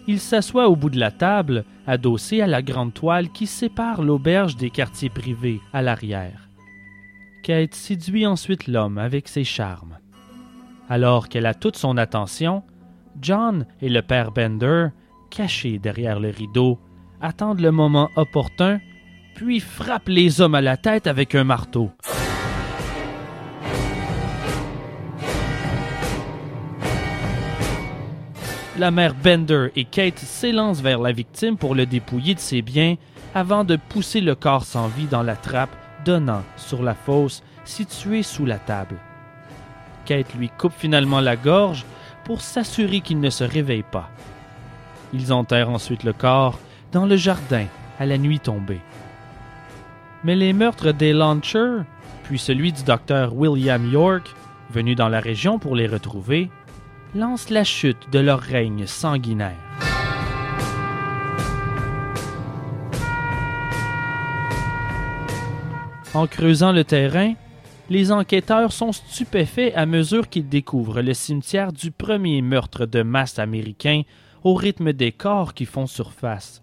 il 0.08 0.19
s'assoit 0.19 0.69
au 0.69 0.75
bout 0.75 0.89
de 0.89 0.99
la 0.99 1.12
table, 1.12 1.65
adossé 1.86 2.41
à 2.41 2.47
la 2.47 2.62
grande 2.62 2.93
toile 2.93 3.30
qui 3.30 3.45
sépare 3.45 4.01
l'auberge 4.01 4.56
des 4.56 4.69
quartiers 4.69 5.10
privés 5.10 5.60
à 5.73 5.82
l'arrière. 5.82 6.49
Kate 7.43 7.75
séduit 7.75 8.25
ensuite 8.25 8.67
l'homme 8.67 8.97
avec 8.97 9.27
ses 9.27 9.43
charmes. 9.43 9.97
Alors 10.89 11.30
qu'elle 11.30 11.45
a 11.45 11.53
toute 11.53 11.77
son 11.77 11.97
attention, 11.97 12.63
John 13.21 13.65
et 13.82 13.89
le 13.89 14.01
père 14.01 14.32
Bender, 14.32 14.89
cachés 15.30 15.80
derrière 15.80 16.20
le 16.20 16.30
rideau, 16.30 16.80
attendent 17.22 17.62
le 17.62 17.72
moment 17.72 18.10
opportun, 18.16 18.80
puis 19.36 19.60
frappent 19.60 20.10
les 20.10 20.42
hommes 20.42 20.56
à 20.56 20.62
la 20.62 20.78
tête 20.78 21.08
avec 21.08 21.36
un 21.36 21.44
marteau. 21.44 21.92
La 28.78 28.92
mère 28.92 29.16
Bender 29.16 29.70
et 29.76 29.86
Kate 29.86 30.20
s'élancent 30.20 30.82
vers 30.82 31.00
la 31.00 31.12
victime 31.12 31.58
pour 31.58 31.74
le 31.74 31.88
dépouiller 31.88 32.36
de 32.36 32.40
ses 32.40 32.62
biens 32.62 32.96
avant 33.34 33.63
de 33.63 33.76
pousser 33.76 34.22
le 34.22 34.36
corps 34.36 34.66
sans 34.66 34.88
vie 34.88 35.08
dans 35.08 35.24
la 35.24 35.36
trappe 35.36 35.76
donnant 36.06 36.44
sur 36.58 36.84
la 36.84 36.94
fosse 36.94 37.42
située 37.66 38.22
sous 38.22 38.46
la 38.46 38.60
table. 38.60 38.98
Kate 40.06 40.34
lui 40.36 40.50
coupe 40.50 40.74
finalement 40.78 41.22
la 41.22 41.36
gorge 41.36 41.86
pour 42.24 42.42
s'assurer 42.42 43.02
qu'il 43.02 43.20
ne 43.20 43.30
se 43.30 43.44
réveille 43.44 43.84
pas. 43.84 44.10
Ils 45.13 45.32
enterrent 45.34 45.70
ensuite 45.70 46.04
le 46.04 46.13
corps 46.13 46.60
dans 46.91 47.06
le 47.06 47.15
jardin 47.15 47.65
à 48.00 48.06
la 48.06 48.17
nuit 48.17 48.39
tombée. 48.39 48.82
Mais 50.24 50.36
les 50.36 50.54
meurtres 50.54 50.91
des 50.91 51.13
Launchers, 51.13 51.84
puis 52.24 52.39
celui 52.39 52.72
du 52.74 52.84
docteur 52.84 53.36
William 53.36 53.89
York, 53.91 54.34
venu 54.70 54.96
dans 54.96 55.10
la 55.10 55.20
région 55.20 55.60
pour 55.60 55.76
les 55.76 55.88
retrouver, 55.88 56.50
lancent 57.15 57.50
la 57.50 57.63
chute 57.63 58.12
de 58.12 58.20
leur 58.20 58.39
règne 58.39 58.86
sanguinaire. 58.86 59.56
En 66.13 66.26
creusant 66.26 66.72
le 66.72 66.84
terrain, 66.84 67.34
les 67.89 68.12
enquêteurs 68.12 68.74
sont 68.74 68.91
stupéfaits 68.91 69.72
à 69.76 69.86
mesure 69.86 70.30
qu'ils 70.30 70.50
découvrent 70.50 71.02
le 71.02 71.13
cimetière 71.13 71.72
du 71.72 71.91
premier 71.91 72.41
meurtre 72.41 72.86
de 72.86 73.02
masse 73.02 73.39
américain 73.39 74.02
au 74.43 74.54
rythme 74.54 74.93
des 74.93 75.12
corps 75.12 75.54
qui 75.54 75.65
font 75.65 75.88
surface. 75.88 76.62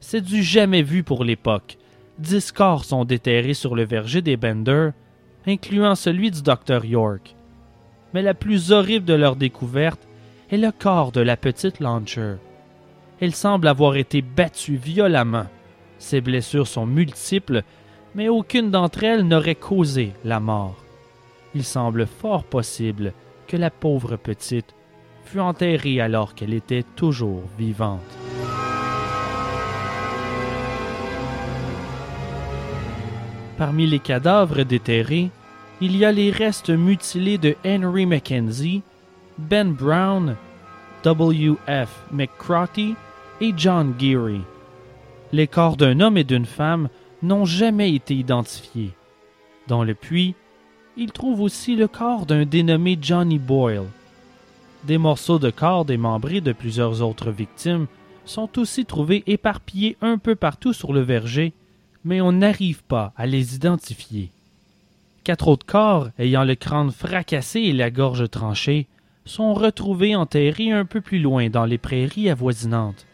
C'est 0.00 0.20
du 0.20 0.42
jamais 0.42 0.82
vu 0.82 1.02
pour 1.02 1.24
l'époque. 1.24 1.78
Dix 2.18 2.52
corps 2.52 2.84
sont 2.84 3.04
déterrés 3.04 3.54
sur 3.54 3.74
le 3.74 3.84
verger 3.84 4.22
des 4.22 4.36
Bender, 4.36 4.90
incluant 5.46 5.94
celui 5.94 6.30
du 6.30 6.42
docteur 6.42 6.84
York. 6.84 7.34
Mais 8.14 8.22
la 8.22 8.34
plus 8.34 8.72
horrible 8.72 9.04
de 9.04 9.14
leur 9.14 9.36
découverte 9.36 10.06
est 10.50 10.56
le 10.56 10.72
corps 10.72 11.12
de 11.12 11.20
la 11.20 11.36
petite 11.36 11.80
Launcher. 11.80 12.36
Elle 13.20 13.34
semble 13.34 13.68
avoir 13.68 13.96
été 13.96 14.22
battue 14.22 14.76
violemment. 14.76 15.46
Ses 15.98 16.20
blessures 16.20 16.66
sont 16.66 16.86
multiples 16.86 17.62
mais 18.16 18.28
aucune 18.28 18.70
d'entre 18.70 19.04
elles 19.04 19.28
n'aurait 19.28 19.54
causé 19.54 20.12
la 20.24 20.40
mort. 20.40 20.82
Il 21.54 21.62
semble 21.62 22.06
fort 22.06 22.44
possible 22.44 23.12
que 23.46 23.58
la 23.58 23.70
pauvre 23.70 24.16
petite 24.16 24.74
fut 25.26 25.40
enterrée 25.40 26.00
alors 26.00 26.34
qu'elle 26.34 26.54
était 26.54 26.84
toujours 26.94 27.42
vivante. 27.58 28.00
Parmi 33.58 33.86
les 33.86 33.98
cadavres 33.98 34.62
déterrés, 34.62 35.30
il 35.80 35.96
y 35.96 36.04
a 36.04 36.12
les 36.12 36.30
restes 36.30 36.70
mutilés 36.70 37.38
de 37.38 37.56
Henry 37.64 38.06
Mackenzie, 38.06 38.82
Ben 39.38 39.72
Brown, 39.72 40.36
W. 41.02 41.54
F. 41.66 42.04
McCrotty 42.12 42.94
et 43.40 43.52
John 43.56 43.94
Geary. 43.98 44.42
Les 45.32 45.46
corps 45.46 45.76
d'un 45.76 46.00
homme 46.00 46.16
et 46.16 46.24
d'une 46.24 46.46
femme 46.46 46.88
n'ont 47.22 47.44
jamais 47.44 47.94
été 47.94 48.14
identifiés. 48.14 48.92
Dans 49.66 49.84
le 49.84 49.94
puits, 49.94 50.34
il 50.96 51.12
trouve 51.12 51.40
aussi 51.40 51.76
le 51.76 51.88
corps 51.88 52.26
d'un 52.26 52.44
dénommé 52.44 52.96
Johnny 53.00 53.38
Boyle. 53.38 53.86
Des 54.86 54.98
morceaux 54.98 55.40
de 55.40 55.50
corps 55.50 55.84
démembrés 55.84 56.40
de 56.40 56.52
plusieurs 56.52 57.02
autres 57.02 57.32
victimes 57.32 57.88
sont 58.24 58.56
aussi 58.56 58.84
trouvés 58.84 59.24
éparpillés 59.26 59.96
un 60.00 60.16
peu 60.16 60.36
partout 60.36 60.72
sur 60.72 60.92
le 60.92 61.00
verger, 61.00 61.52
mais 62.04 62.20
on 62.20 62.30
n'arrive 62.30 62.84
pas 62.84 63.12
à 63.16 63.26
les 63.26 63.56
identifier. 63.56 64.30
Quatre 65.24 65.48
autres 65.48 65.66
corps, 65.66 66.10
ayant 66.20 66.44
le 66.44 66.54
crâne 66.54 66.92
fracassé 66.92 67.62
et 67.62 67.72
la 67.72 67.90
gorge 67.90 68.30
tranchée, 68.30 68.86
sont 69.24 69.54
retrouvés 69.54 70.14
enterrés 70.14 70.70
un 70.70 70.84
peu 70.84 71.00
plus 71.00 71.18
loin 71.18 71.50
dans 71.50 71.64
les 71.64 71.78
prairies 71.78 72.30
avoisinantes. 72.30 73.06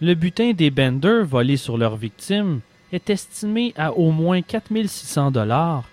Le 0.00 0.14
butin 0.14 0.52
des 0.52 0.70
Bender 0.70 1.24
volés 1.24 1.58
sur 1.58 1.76
leurs 1.76 1.96
victimes 1.96 2.60
est 2.90 3.10
estimé 3.10 3.74
à 3.76 3.92
au 3.92 4.12
moins 4.12 4.40
4600 4.40 5.30
dollars, 5.30 5.84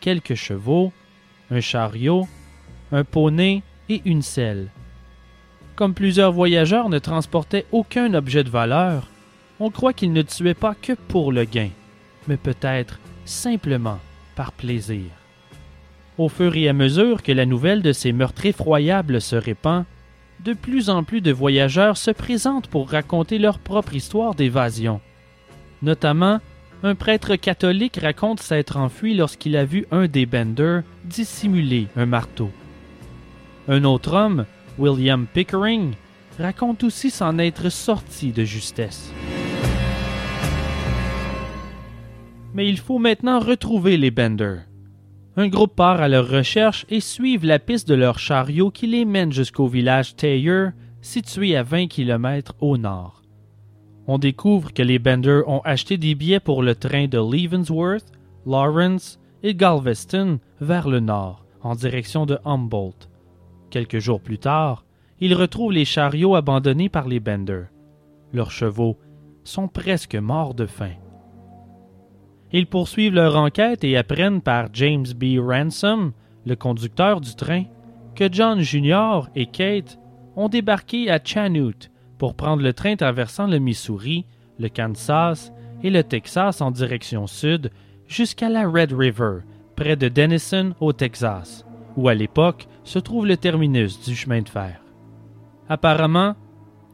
quelques 0.00 0.34
chevaux, 0.34 0.92
un 1.52 1.60
chariot, 1.60 2.26
un 2.90 3.04
poney 3.04 3.62
et 3.88 4.02
une 4.04 4.22
selle. 4.22 4.68
Comme 5.74 5.94
plusieurs 5.94 6.32
voyageurs 6.32 6.88
ne 6.88 6.98
transportaient 6.98 7.66
aucun 7.72 8.14
objet 8.14 8.44
de 8.44 8.50
valeur, 8.50 9.08
on 9.60 9.70
croit 9.70 9.92
qu'ils 9.92 10.12
ne 10.12 10.22
tuaient 10.22 10.54
pas 10.54 10.74
que 10.74 10.92
pour 10.92 11.32
le 11.32 11.44
gain, 11.44 11.70
mais 12.28 12.36
peut-être 12.36 12.98
simplement 13.24 13.98
par 14.34 14.52
plaisir. 14.52 15.10
Au 16.18 16.28
fur 16.28 16.56
et 16.56 16.68
à 16.68 16.72
mesure 16.72 17.22
que 17.22 17.32
la 17.32 17.46
nouvelle 17.46 17.82
de 17.82 17.92
ces 17.92 18.12
meurtres 18.12 18.46
effroyables 18.46 19.20
se 19.20 19.36
répand, 19.36 19.84
de 20.44 20.52
plus 20.52 20.90
en 20.90 21.04
plus 21.04 21.20
de 21.20 21.32
voyageurs 21.32 21.96
se 21.96 22.10
présentent 22.10 22.68
pour 22.68 22.90
raconter 22.90 23.38
leur 23.38 23.58
propre 23.58 23.94
histoire 23.94 24.34
d'évasion 24.34 25.00
notamment 25.82 26.40
un 26.82 26.94
prêtre 26.94 27.36
catholique 27.36 27.98
raconte 28.00 28.40
s'être 28.40 28.76
enfui 28.76 29.14
lorsqu'il 29.14 29.56
a 29.56 29.64
vu 29.64 29.86
un 29.90 30.06
des 30.06 30.26
Bender 30.26 30.80
dissimuler 31.04 31.86
un 31.96 32.06
marteau. 32.06 32.50
Un 33.68 33.82
autre 33.82 34.14
homme, 34.14 34.44
William 34.78 35.26
Pickering, 35.26 35.94
raconte 36.38 36.84
aussi 36.84 37.10
s'en 37.10 37.36
être 37.38 37.68
sorti 37.68 38.30
de 38.30 38.44
justesse. 38.44 39.12
Mais 42.54 42.68
il 42.68 42.78
faut 42.78 42.98
maintenant 42.98 43.40
retrouver 43.40 43.96
les 43.96 44.12
Bender. 44.12 44.58
Un 45.36 45.48
groupe 45.48 45.74
part 45.74 46.00
à 46.00 46.08
leur 46.08 46.28
recherche 46.28 46.86
et 46.88 47.00
suivent 47.00 47.44
la 47.44 47.58
piste 47.58 47.88
de 47.88 47.94
leur 47.94 48.20
chariot 48.20 48.70
qui 48.70 48.86
les 48.86 49.04
mène 49.04 49.32
jusqu'au 49.32 49.66
village 49.66 50.14
Taylor, 50.14 50.70
situé 51.02 51.56
à 51.56 51.64
20 51.64 51.88
km 51.88 52.54
au 52.60 52.78
nord. 52.78 53.22
On 54.06 54.18
découvre 54.18 54.72
que 54.72 54.82
les 54.82 55.00
Bender 55.00 55.42
ont 55.48 55.60
acheté 55.64 55.98
des 55.98 56.14
billets 56.14 56.40
pour 56.40 56.62
le 56.62 56.76
train 56.76 57.08
de 57.08 57.18
Leavenworth, 57.18 58.06
Lawrence 58.46 59.18
et 59.42 59.56
Galveston 59.56 60.38
vers 60.60 60.88
le 60.88 61.00
nord, 61.00 61.44
en 61.62 61.74
direction 61.74 62.26
de 62.26 62.38
Humboldt. 62.44 63.08
Quelques 63.70 63.98
jours 63.98 64.20
plus 64.20 64.38
tard, 64.38 64.84
ils 65.20 65.34
retrouvent 65.34 65.72
les 65.72 65.84
chariots 65.84 66.34
abandonnés 66.34 66.88
par 66.88 67.08
les 67.08 67.20
Bender. 67.20 67.64
Leurs 68.32 68.50
chevaux 68.50 68.98
sont 69.44 69.68
presque 69.68 70.14
morts 70.14 70.54
de 70.54 70.66
faim. 70.66 70.94
Ils 72.52 72.66
poursuivent 72.66 73.14
leur 73.14 73.36
enquête 73.36 73.84
et 73.84 73.96
apprennent 73.96 74.40
par 74.40 74.68
James 74.72 75.06
B. 75.14 75.38
Ransom, 75.38 76.12
le 76.44 76.56
conducteur 76.56 77.20
du 77.20 77.34
train, 77.34 77.64
que 78.14 78.32
John 78.32 78.60
Jr. 78.60 79.28
et 79.34 79.46
Kate 79.46 79.98
ont 80.36 80.48
débarqué 80.48 81.10
à 81.10 81.18
Chanute 81.22 81.90
pour 82.18 82.34
prendre 82.34 82.62
le 82.62 82.72
train 82.72 82.96
traversant 82.96 83.46
le 83.46 83.58
Missouri, 83.58 84.26
le 84.58 84.68
Kansas 84.68 85.52
et 85.82 85.90
le 85.90 86.02
Texas 86.02 86.60
en 86.60 86.70
direction 86.70 87.26
sud 87.26 87.70
jusqu'à 88.06 88.48
la 88.48 88.66
Red 88.68 88.92
River, 88.92 89.40
près 89.74 89.96
de 89.96 90.08
Denison 90.08 90.74
au 90.80 90.92
Texas, 90.92 91.65
où 91.96 92.08
à 92.08 92.14
l'époque 92.14 92.68
se 92.84 92.98
trouve 92.98 93.26
le 93.26 93.36
terminus 93.36 94.00
du 94.04 94.14
chemin 94.14 94.42
de 94.42 94.48
fer. 94.48 94.80
Apparemment, 95.68 96.34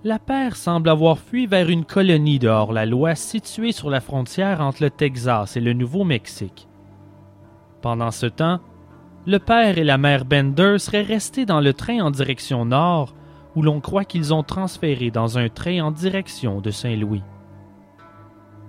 la 0.04 0.18
paire 0.18 0.56
semble 0.56 0.88
avoir 0.88 1.18
fui 1.18 1.46
vers 1.46 1.68
une 1.68 1.84
colonie 1.84 2.38
de 2.38 2.48
hors-la-loi 2.48 3.14
située 3.14 3.72
sur 3.72 3.90
la 3.90 4.00
frontière 4.00 4.60
entre 4.60 4.82
le 4.82 4.90
Texas 4.90 5.56
et 5.56 5.60
le 5.60 5.74
Nouveau-Mexique. 5.74 6.68
Pendant 7.82 8.10
ce 8.10 8.26
temps, 8.26 8.60
le 9.26 9.38
père 9.38 9.78
et 9.78 9.84
la 9.84 9.98
mère 9.98 10.24
Bender 10.24 10.78
seraient 10.78 11.02
restés 11.02 11.46
dans 11.46 11.60
le 11.60 11.72
train 11.72 12.00
en 12.00 12.10
direction 12.10 12.64
nord, 12.64 13.14
où 13.54 13.62
l'on 13.62 13.80
croit 13.80 14.04
qu'ils 14.04 14.34
ont 14.34 14.42
transféré 14.42 15.10
dans 15.10 15.38
un 15.38 15.48
train 15.48 15.80
en 15.80 15.90
direction 15.92 16.60
de 16.60 16.70
Saint-Louis. 16.70 17.22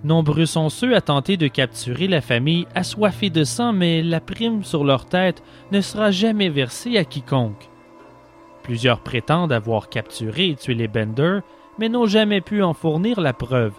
Nombreux 0.04 0.46
sont 0.46 0.68
ceux 0.68 0.96
à 0.96 1.02
tenter 1.02 1.38
de 1.38 1.48
capturer 1.48 2.08
la 2.08 2.20
famille 2.20 2.68
assoiffée 2.76 3.30
de 3.30 3.46
sang, 3.46 3.72
mais 3.72 4.04
la 4.04 4.20
prime 4.20 4.64
sur 4.64 4.84
leur 4.84 5.06
tête 5.06 5.42
ne 5.72 5.80
sera 5.80 6.12
jamais 6.12 6.50
versée 6.50 6.98
à 6.98 7.06
quiconque. 7.06 7.70
Plusieurs 8.64 9.00
prétendent 9.00 9.54
avoir 9.54 9.88
capturé 9.90 10.50
et 10.50 10.56
tué 10.56 10.74
les 10.74 10.90
Bender, 10.90 11.40
mais 11.80 11.88
n'ont 11.88 12.06
jamais 12.06 12.42
pu 12.42 12.62
en 12.62 12.74
fournir 12.74 13.22
la 13.22 13.34
preuve. 13.34 13.74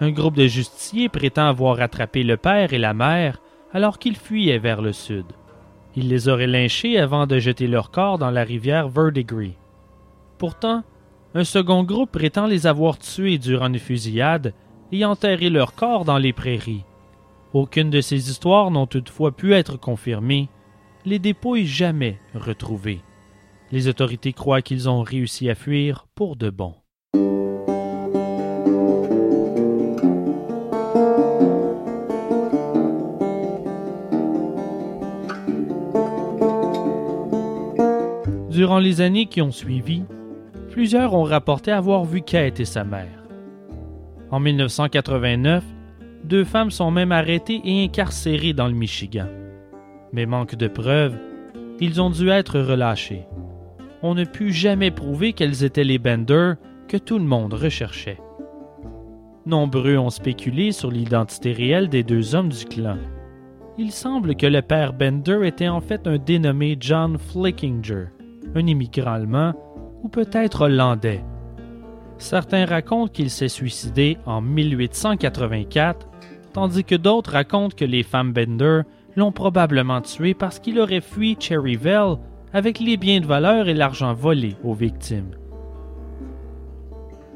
Un 0.00 0.10
groupe 0.10 0.36
de 0.36 0.46
justiciers 0.46 1.08
prétend 1.08 1.46
avoir 1.46 1.80
attrapé 1.80 2.22
le 2.22 2.36
père 2.36 2.72
et 2.72 2.78
la 2.78 2.94
mère 2.94 3.40
alors 3.72 3.98
qu'ils 3.98 4.16
fuyaient 4.16 4.58
vers 4.58 4.80
le 4.80 4.92
sud. 4.92 5.26
Ils 5.96 6.08
les 6.08 6.28
auraient 6.28 6.46
lynchés 6.46 6.98
avant 6.98 7.26
de 7.26 7.38
jeter 7.38 7.66
leur 7.66 7.90
corps 7.90 8.18
dans 8.18 8.30
la 8.30 8.44
rivière 8.44 8.88
Verdigris. 8.88 9.56
Pourtant, 10.38 10.84
un 11.34 11.44
second 11.44 11.82
groupe 11.82 12.12
prétend 12.12 12.46
les 12.46 12.66
avoir 12.66 12.98
tués 12.98 13.38
durant 13.38 13.66
une 13.66 13.78
fusillade 13.78 14.54
et 14.92 15.04
enterré 15.04 15.50
leur 15.50 15.74
corps 15.74 16.04
dans 16.04 16.18
les 16.18 16.32
prairies. 16.32 16.84
Aucune 17.52 17.90
de 17.90 18.00
ces 18.00 18.30
histoires 18.30 18.70
n'ont 18.70 18.86
toutefois 18.86 19.32
pu 19.32 19.54
être 19.54 19.76
confirmées, 19.76 20.48
les 21.04 21.18
dépouilles 21.18 21.66
jamais 21.66 22.18
retrouvées. 22.34 23.00
Les 23.72 23.88
autorités 23.88 24.32
croient 24.32 24.62
qu'ils 24.62 24.88
ont 24.88 25.02
réussi 25.02 25.48
à 25.48 25.54
fuir 25.54 26.06
pour 26.14 26.36
de 26.36 26.50
bon. 26.50 26.74
Durant 38.50 38.78
les 38.78 39.00
années 39.00 39.26
qui 39.26 39.40
ont 39.40 39.52
suivi, 39.52 40.02
plusieurs 40.70 41.14
ont 41.14 41.22
rapporté 41.22 41.70
avoir 41.70 42.04
vu 42.04 42.20
Kate 42.20 42.60
et 42.60 42.64
sa 42.64 42.84
mère. 42.84 43.19
En 44.30 44.40
1989, 44.40 45.64
deux 46.24 46.44
femmes 46.44 46.70
sont 46.70 46.90
même 46.90 47.12
arrêtées 47.12 47.60
et 47.64 47.84
incarcérées 47.84 48.52
dans 48.52 48.68
le 48.68 48.74
Michigan. 48.74 49.26
Mais 50.12 50.26
manque 50.26 50.54
de 50.54 50.68
preuves, 50.68 51.16
ils 51.80 52.00
ont 52.00 52.10
dû 52.10 52.28
être 52.28 52.60
relâchés 52.60 53.26
on 54.02 54.14
ne 54.14 54.24
put 54.24 54.52
jamais 54.52 54.90
prouver 54.90 55.32
qu'elles 55.32 55.64
étaient 55.64 55.84
les 55.84 55.98
Bender 55.98 56.54
que 56.88 56.96
tout 56.96 57.18
le 57.18 57.24
monde 57.24 57.54
recherchait. 57.54 58.18
Nombreux 59.46 59.96
ont 59.96 60.10
spéculé 60.10 60.72
sur 60.72 60.90
l'identité 60.90 61.52
réelle 61.52 61.88
des 61.88 62.02
deux 62.02 62.34
hommes 62.34 62.50
du 62.50 62.64
clan. 62.64 62.98
Il 63.78 63.92
semble 63.92 64.34
que 64.36 64.46
le 64.46 64.62
père 64.62 64.92
Bender 64.92 65.40
était 65.44 65.68
en 65.68 65.80
fait 65.80 66.06
un 66.06 66.18
dénommé 66.18 66.76
John 66.78 67.18
Flickinger, 67.18 68.06
un 68.54 68.66
immigrant 68.66 69.12
allemand 69.12 69.54
ou 70.02 70.08
peut-être 70.08 70.62
hollandais. 70.62 71.22
Certains 72.20 72.66
racontent 72.66 73.10
qu'il 73.10 73.30
s'est 73.30 73.48
suicidé 73.48 74.18
en 74.26 74.42
1884, 74.42 76.06
tandis 76.52 76.84
que 76.84 76.94
d'autres 76.94 77.32
racontent 77.32 77.74
que 77.74 77.86
les 77.86 78.02
femmes 78.02 78.34
Bender 78.34 78.82
l'ont 79.16 79.32
probablement 79.32 80.02
tué 80.02 80.34
parce 80.34 80.58
qu'il 80.58 80.78
aurait 80.78 81.00
fui 81.00 81.36
Cherryville 81.40 82.18
avec 82.52 82.78
les 82.78 82.98
biens 82.98 83.20
de 83.20 83.26
valeur 83.26 83.68
et 83.68 83.74
l'argent 83.74 84.12
volé 84.12 84.54
aux 84.62 84.74
victimes. 84.74 85.30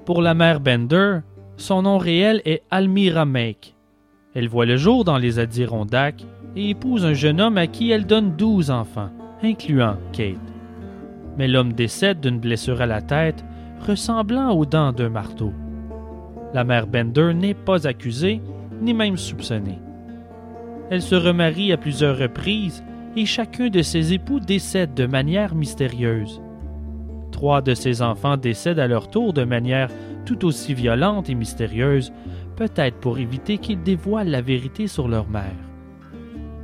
Pour 0.05 0.21
la 0.21 0.35
mère 0.35 0.61
Bender, 0.61 1.21
son 1.57 1.83
nom 1.83 1.97
réel 1.97 2.43
est 2.45 2.63
Almira 2.71 3.25
Make. 3.25 3.75
Elle 4.35 4.49
voit 4.49 4.67
le 4.67 4.77
jour 4.77 5.05
dans 5.05 5.19
les 5.19 5.39
Adirondacks 5.39 6.27
et 6.57 6.71
épouse 6.71 7.07
un 7.07 7.15
jeune 7.15 7.41
homme 7.41 7.57
à 7.57 7.67
qui 7.67 7.91
elle 7.91 8.05
donne 8.07 8.37
douze 8.37 8.71
enfants, 8.71 9.11
incluant 9.43 9.97
Kate. 10.13 10.37
Mais 11.39 11.49
l'homme 11.49 11.73
décède 11.73 12.21
d'une 12.21 12.39
blessure 12.39 12.83
à 12.83 12.87
la 12.87 13.01
tête 13.01 13.45
ressemblant 13.85 14.51
aux 14.51 14.67
dents 14.67 14.93
d'un 14.93 15.11
marteau. 15.11 15.53
La 16.53 16.65
mère 16.65 16.87
Bender 16.87 17.33
n'est 17.35 17.55
pas 17.55 17.87
accusée, 17.87 18.41
ni 18.81 18.95
même 18.95 19.17
soupçonnée. 19.17 19.81
Elle 20.91 21.03
se 21.03 21.15
remarie 21.15 21.73
à 21.73 21.77
plusieurs 21.77 22.19
reprises 22.19 22.85
et 23.17 23.27
chacun 23.27 23.69
de 23.69 23.83
ses 23.83 24.13
époux 24.13 24.41
décède 24.41 24.95
de 24.95 25.07
manière 25.07 25.55
mystérieuse. 25.55 26.41
Trois 27.33 27.63
de 27.63 27.75
ses 27.75 28.03
enfants 28.03 28.37
décèdent 28.37 28.79
à 28.79 28.87
leur 28.87 29.09
tour 29.09 29.33
de 29.33 29.45
manière 29.45 29.89
tout 30.25 30.45
aussi 30.45 30.75
violente 30.75 31.29
et 31.29 31.35
mystérieuse, 31.35 32.13
peut-être 32.57 32.99
pour 32.99 33.19
éviter 33.19 33.59
qu'ils 33.59 33.83
dévoilent 33.83 34.29
la 34.29 34.41
vérité 34.41 34.87
sur 34.87 35.09
leur 35.09 35.29
mère. 35.29 35.57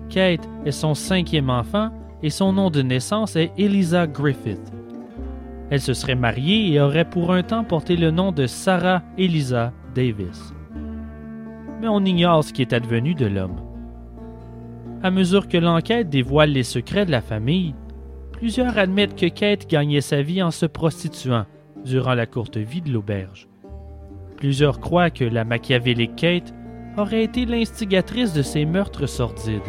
Kate 0.08 0.48
est 0.64 0.70
son 0.70 0.94
cinquième 0.94 1.50
enfant 1.50 1.90
et 2.22 2.30
son 2.30 2.52
nom 2.52 2.70
de 2.70 2.82
naissance 2.82 3.36
est 3.36 3.52
Eliza 3.58 4.06
Griffith. 4.06 4.72
Elle 5.70 5.80
se 5.80 5.94
serait 5.94 6.16
mariée 6.16 6.72
et 6.72 6.80
aurait 6.80 7.08
pour 7.08 7.32
un 7.32 7.42
temps 7.42 7.64
porté 7.64 7.96
le 7.96 8.10
nom 8.10 8.32
de 8.32 8.46
Sarah 8.46 9.02
Eliza 9.16 9.72
Davis. 9.94 10.52
Mais 11.80 11.88
on 11.88 12.04
ignore 12.04 12.44
ce 12.44 12.52
qui 12.52 12.62
est 12.62 12.72
advenu 12.72 13.14
de 13.14 13.26
l'homme. 13.26 13.60
À 15.02 15.10
mesure 15.10 15.48
que 15.48 15.56
l'enquête 15.56 16.10
dévoile 16.10 16.50
les 16.50 16.64
secrets 16.64 17.06
de 17.06 17.10
la 17.10 17.22
famille, 17.22 17.74
plusieurs 18.32 18.76
admettent 18.76 19.16
que 19.16 19.26
Kate 19.26 19.68
gagnait 19.68 20.00
sa 20.00 20.22
vie 20.22 20.42
en 20.42 20.50
se 20.50 20.66
prostituant 20.66 21.46
durant 21.84 22.14
la 22.14 22.26
courte 22.26 22.58
vie 22.58 22.82
de 22.82 22.92
l'auberge. 22.92 23.48
Plusieurs 24.36 24.80
croient 24.80 25.10
que 25.10 25.24
la 25.24 25.44
machiavélique 25.44 26.16
Kate 26.16 26.52
aurait 26.98 27.24
été 27.24 27.46
l'instigatrice 27.46 28.32
de 28.32 28.42
ces 28.42 28.64
meurtres 28.64 29.06
sordides. 29.06 29.62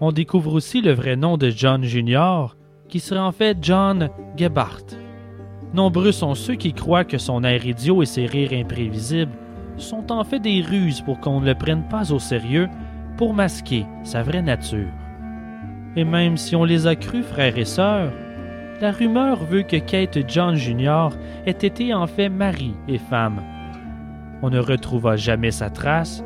On 0.00 0.12
découvre 0.12 0.52
aussi 0.52 0.80
le 0.80 0.92
vrai 0.92 1.16
nom 1.16 1.36
de 1.36 1.50
John 1.50 1.84
Jr., 1.84 2.57
qui 2.88 3.00
serait 3.00 3.20
en 3.20 3.32
fait 3.32 3.58
John 3.60 4.08
Gebhardt. 4.36 4.96
Nombreux 5.74 6.12
sont 6.12 6.34
ceux 6.34 6.54
qui 6.54 6.72
croient 6.72 7.04
que 7.04 7.18
son 7.18 7.44
air 7.44 7.64
idiot 7.66 8.02
et 8.02 8.06
ses 8.06 8.26
rires 8.26 8.52
imprévisibles 8.52 9.32
sont 9.76 10.10
en 10.10 10.24
fait 10.24 10.40
des 10.40 10.60
ruses 10.60 11.02
pour 11.02 11.20
qu'on 11.20 11.40
ne 11.40 11.46
le 11.46 11.54
prenne 11.54 11.86
pas 11.88 12.12
au 12.12 12.18
sérieux 12.18 12.68
pour 13.16 13.34
masquer 13.34 13.84
sa 14.02 14.22
vraie 14.22 14.42
nature. 14.42 14.88
Et 15.96 16.04
même 16.04 16.36
si 16.36 16.56
on 16.56 16.64
les 16.64 16.86
a 16.86 16.96
crus 16.96 17.24
frères 17.24 17.58
et 17.58 17.64
sœurs, 17.64 18.12
la 18.80 18.92
rumeur 18.92 19.44
veut 19.44 19.62
que 19.62 19.76
Kate 19.76 20.18
John 20.28 20.54
Jr. 20.54 21.08
ait 21.46 21.50
été 21.50 21.92
en 21.92 22.06
fait 22.06 22.28
mari 22.28 22.74
et 22.86 22.98
femme. 22.98 23.42
On 24.42 24.50
ne 24.50 24.60
retrouva 24.60 25.16
jamais 25.16 25.50
sa 25.50 25.68
trace, 25.68 26.22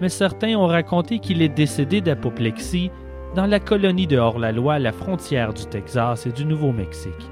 mais 0.00 0.08
certains 0.08 0.56
ont 0.56 0.66
raconté 0.66 1.18
qu'il 1.18 1.42
est 1.42 1.48
décédé 1.48 2.00
d'apoplexie 2.00 2.90
dans 3.34 3.46
la 3.46 3.60
colonie 3.60 4.06
de 4.06 4.16
hors-la-loi 4.16 4.74
à 4.74 4.78
la 4.78 4.92
frontière 4.92 5.54
du 5.54 5.66
Texas 5.66 6.26
et 6.26 6.32
du 6.32 6.44
Nouveau-Mexique. 6.44 7.30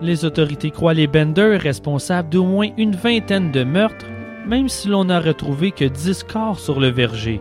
Les 0.00 0.24
autorités 0.24 0.70
croient 0.70 0.94
les 0.94 1.06
Bender 1.06 1.56
responsables 1.56 2.28
d'au 2.28 2.44
moins 2.44 2.70
une 2.76 2.96
vingtaine 2.96 3.52
de 3.52 3.64
meurtres 3.64 4.06
même 4.46 4.68
si 4.68 4.88
l'on 4.88 5.04
n'a 5.04 5.20
retrouvé 5.20 5.70
que 5.70 5.84
10 5.84 6.24
corps 6.24 6.58
sur 6.58 6.80
le 6.80 6.88
verger. 6.88 7.40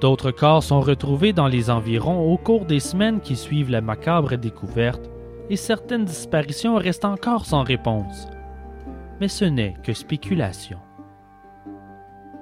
D'autres 0.00 0.30
corps 0.30 0.62
sont 0.62 0.80
retrouvés 0.80 1.32
dans 1.32 1.46
les 1.46 1.70
environs 1.70 2.32
au 2.32 2.36
cours 2.36 2.64
des 2.64 2.80
semaines 2.80 3.20
qui 3.20 3.36
suivent 3.36 3.70
la 3.70 3.80
macabre 3.80 4.36
découverte, 4.36 5.10
et 5.50 5.56
certaines 5.56 6.04
disparitions 6.04 6.76
restent 6.76 7.04
encore 7.04 7.46
sans 7.46 7.62
réponse. 7.62 8.26
Mais 9.20 9.28
ce 9.28 9.44
n'est 9.44 9.74
que 9.84 9.92
spéculation. 9.92 10.78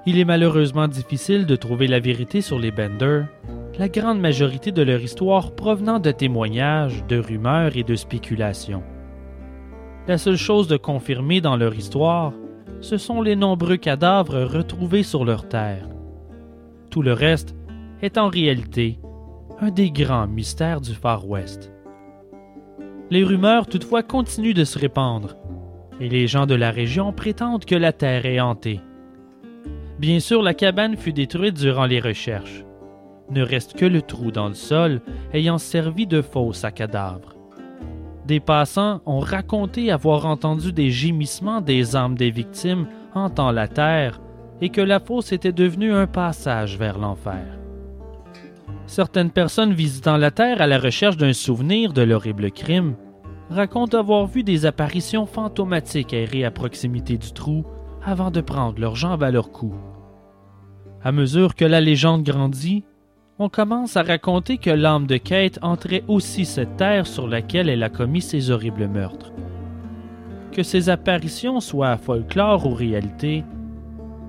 Il 0.07 0.19
est 0.19 0.25
malheureusement 0.25 0.89
difficile 0.89 1.45
de 1.45 1.57
trouver 1.57 1.87
la 1.87 2.01
vérité 2.01 2.41
sur 2.41 2.59
les 2.59 2.71
Bender, 2.71 3.25
la 3.79 3.89
grande 3.89 4.19
majorité 4.19 4.73
de 4.73 4.83
leur 4.83 5.01
histoire 5.01 5.53
provenant 5.53 6.01
de 6.01 6.11
témoignages, 6.11 7.05
de 7.07 7.19
rumeurs 7.19 7.77
et 7.77 7.83
de 7.83 7.95
spéculations. 7.95 8.83
La 10.09 10.17
seule 10.17 10.37
chose 10.37 10.69
de 10.69 10.79
confirmée 10.79 11.43
dans 11.43 11.57
leur 11.57 11.75
histoire, 11.75 12.33
ce 12.81 12.97
sont 12.97 13.21
les 13.21 13.37
nombreux 13.37 13.77
cadavres 13.77 14.43
retrouvés 14.43 15.03
sur 15.03 15.27
leur 15.27 15.47
terre. 15.49 15.87
Tout 16.89 17.03
le 17.03 17.13
reste 17.13 17.55
est 18.01 18.17
en 18.17 18.29
réalité 18.29 18.99
un 19.61 19.71
des 19.71 19.91
grands 19.91 20.27
mystères 20.27 20.81
du 20.81 20.95
Far 20.95 21.29
West. 21.29 21.71
Les 23.11 23.23
rumeurs 23.23 23.67
toutefois 23.67 24.03
continuent 24.03 24.55
de 24.55 24.65
se 24.65 24.79
répandre, 24.79 25.37
et 26.01 26.09
les 26.09 26.27
gens 26.27 26.47
de 26.47 26.55
la 26.55 26.71
région 26.71 27.13
prétendent 27.13 27.67
que 27.67 27.75
la 27.75 27.93
Terre 27.93 28.25
est 28.25 28.41
hantée. 28.41 28.81
Bien 30.01 30.19
sûr, 30.19 30.41
la 30.41 30.55
cabane 30.55 30.97
fut 30.97 31.13
détruite 31.13 31.59
durant 31.59 31.85
les 31.85 32.01
recherches. 32.01 32.65
Ne 33.31 33.43
reste 33.43 33.75
que 33.75 33.85
le 33.85 34.01
trou 34.01 34.31
dans 34.31 34.49
le 34.49 34.55
sol 34.55 35.03
ayant 35.35 35.59
servi 35.59 36.07
de 36.07 36.23
fosse 36.23 36.65
à 36.65 36.71
cadavres. 36.71 37.35
Des 38.25 38.41
passants 38.41 39.03
ont 39.05 39.19
raconté 39.19 39.91
avoir 39.91 40.25
entendu 40.25 40.73
des 40.73 40.91
gémissements 40.91 41.61
des 41.61 41.97
âmes 41.97 42.15
des 42.15 42.31
victimes 42.31 42.87
hantant 43.15 43.53
la 43.53 43.69
terre 43.69 44.23
et 44.63 44.71
que 44.71 44.81
la 44.81 45.01
fosse 45.01 45.33
était 45.33 45.53
devenue 45.53 45.93
un 45.93 46.07
passage 46.07 46.79
vers 46.79 46.99
l'enfer. 46.99 47.59
Certaines 48.87 49.31
personnes 49.31 49.75
visitant 49.75 50.17
la 50.17 50.31
terre 50.31 50.63
à 50.63 50.67
la 50.67 50.79
recherche 50.79 51.19
d'un 51.19 51.35
souvenir 51.35 51.93
de 51.93 52.01
l'horrible 52.01 52.51
crime 52.51 52.95
racontent 53.51 53.99
avoir 53.99 54.27
vu 54.27 54.45
des 54.45 54.65
apparitions 54.65 55.27
fantomatiques 55.27 56.15
errer 56.15 56.47
à 56.47 56.51
proximité 56.51 57.19
du 57.19 57.33
trou 57.35 57.67
avant 58.03 58.31
de 58.31 58.41
prendre 58.41 58.81
leurs 58.81 58.97
jambes 58.97 59.23
à 59.23 59.31
leur 59.31 59.53
cou. 59.53 59.75
À 61.03 61.13
mesure 61.13 61.55
que 61.55 61.65
la 61.65 61.81
légende 61.81 62.25
grandit, 62.25 62.85
on 63.39 63.49
commence 63.49 63.97
à 63.97 64.03
raconter 64.03 64.59
que 64.59 64.69
l'âme 64.69 65.07
de 65.07 65.17
Kate 65.17 65.59
entrait 65.63 66.05
aussi 66.09 66.45
cette 66.45 66.77
terre 66.77 67.07
sur 67.07 67.27
laquelle 67.27 67.71
elle 67.71 67.83
a 67.83 67.89
commis 67.89 68.21
ses 68.21 68.51
horribles 68.51 68.87
meurtres. 68.87 69.33
Que 70.53 70.63
ces 70.63 70.91
apparitions 70.91 71.61
soient 71.61 71.97
folklore 71.97 72.67
ou 72.67 72.75
réalité, 72.75 73.45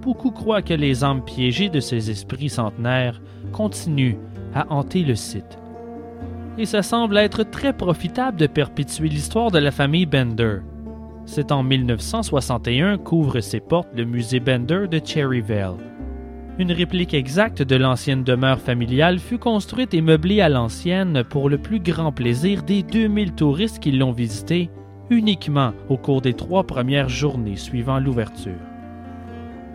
beaucoup 0.02 0.32
croient 0.32 0.62
que 0.62 0.74
les 0.74 1.04
âmes 1.04 1.26
piégées 1.26 1.68
de 1.68 1.82
ces 1.82 2.10
esprits 2.10 2.48
centenaires 2.48 3.22
continuent 3.52 4.18
à 4.56 4.72
hanter 4.72 5.04
le 5.04 5.16
site. 5.16 5.60
Et 6.58 6.66
ça 6.66 6.84
semble 6.84 7.18
être 7.18 7.44
très 7.44 7.74
profitable 7.74 8.38
de 8.38 8.48
perpétuer 8.48 9.10
l'histoire 9.10 9.52
de 9.52 9.60
la 9.60 9.72
famille 9.72 10.06
Bender. 10.06 10.60
C'est 11.26 11.52
en 11.52 11.64
1961 11.64 12.98
qu'ouvre 12.98 13.42
ses 13.42 13.60
portes 13.60 13.90
le 13.94 14.06
musée 14.06 14.40
Bender 14.40 14.86
de 14.90 15.02
Cherryvale. 15.04 15.91
Une 16.62 16.74
réplique 16.74 17.16
exacte 17.16 17.64
de 17.64 17.76
l'ancienne 17.76 18.24
demeure 18.24 18.62
familiale 18.62 19.18
fut 19.18 19.40
construite 19.40 19.96
et 19.96 20.02
meublée 20.02 20.42
à 20.42 20.48
l'ancienne 20.48 21.24
pour 21.28 21.50
le 21.50 21.58
plus 21.58 21.80
grand 21.80 22.12
plaisir 22.12 22.62
des 22.62 22.84
2000 22.84 23.32
touristes 23.32 23.80
qui 23.80 23.92
l'ont 23.92 24.12
visitée 24.12 24.70
uniquement 25.10 25.74
au 25.90 25.98
cours 25.98 26.22
des 26.22 26.36
trois 26.36 26.64
premières 26.64 27.10
journées 27.10 27.56
suivant 27.56 27.98
l'ouverture. 28.00 28.60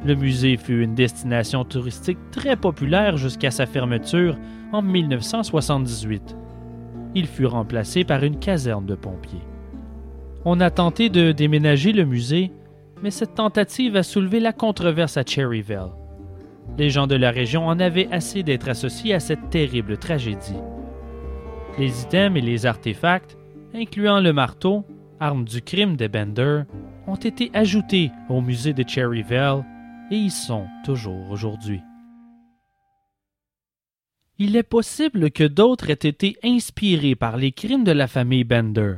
Le 0.04 0.14
musée 0.14 0.56
fut 0.56 0.80
une 0.80 0.94
destination 0.94 1.64
touristique 1.64 2.20
très 2.30 2.54
populaire 2.54 3.16
jusqu'à 3.16 3.50
sa 3.50 3.66
fermeture 3.66 4.38
en 4.70 4.80
1978. 4.80 6.36
Il 7.16 7.26
fut 7.26 7.46
remplacé 7.46 8.04
par 8.04 8.22
une 8.22 8.38
caserne 8.38 8.86
de 8.86 8.94
pompiers. 8.94 9.42
On 10.44 10.60
a 10.60 10.70
tenté 10.70 11.08
de 11.08 11.32
déménager 11.32 11.92
le 11.92 12.04
musée, 12.04 12.52
mais 13.02 13.10
cette 13.10 13.34
tentative 13.34 13.96
a 13.96 14.04
soulevé 14.04 14.38
la 14.38 14.52
controverse 14.52 15.16
à 15.16 15.24
Cherryville. 15.26 16.05
Les 16.78 16.90
gens 16.90 17.06
de 17.06 17.14
la 17.14 17.30
région 17.30 17.66
en 17.66 17.78
avaient 17.80 18.08
assez 18.12 18.42
d'être 18.42 18.68
associés 18.68 19.14
à 19.14 19.20
cette 19.20 19.50
terrible 19.50 19.96
tragédie. 19.96 20.60
Les 21.78 22.02
items 22.02 22.38
et 22.38 22.42
les 22.42 22.66
artefacts, 22.66 23.36
incluant 23.74 24.20
le 24.20 24.32
marteau, 24.32 24.84
arme 25.20 25.44
du 25.44 25.62
crime 25.62 25.96
de 25.96 26.06
Bender, 26.06 26.62
ont 27.06 27.16
été 27.16 27.50
ajoutés 27.54 28.10
au 28.28 28.40
musée 28.40 28.72
de 28.72 28.86
Cherryville 28.86 29.64
et 30.10 30.16
y 30.16 30.30
sont 30.30 30.66
toujours 30.84 31.30
aujourd'hui. 31.30 31.80
Il 34.38 34.54
est 34.54 34.62
possible 34.62 35.30
que 35.30 35.44
d'autres 35.44 35.88
aient 35.88 35.94
été 35.94 36.36
inspirés 36.44 37.14
par 37.14 37.38
les 37.38 37.52
crimes 37.52 37.84
de 37.84 37.92
la 37.92 38.06
famille 38.06 38.44
Bender. 38.44 38.96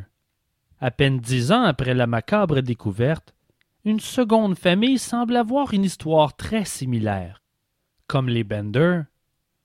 À 0.81 0.91
peine 0.91 1.19
dix 1.19 1.53
ans 1.53 1.62
après 1.62 1.95
la 1.95 2.09
macabre 2.09 2.61
découverte, 2.61 3.35
une 3.85 4.01
seconde 4.01 4.59
famille 4.59 4.99
semble 4.99 5.37
avoir 5.37 5.73
une 5.73 5.85
histoire 5.85 6.37
très 6.37 6.64
similaire. 6.64 7.43
Comme 8.09 8.30
les 8.30 8.42
Bender, 8.42 9.02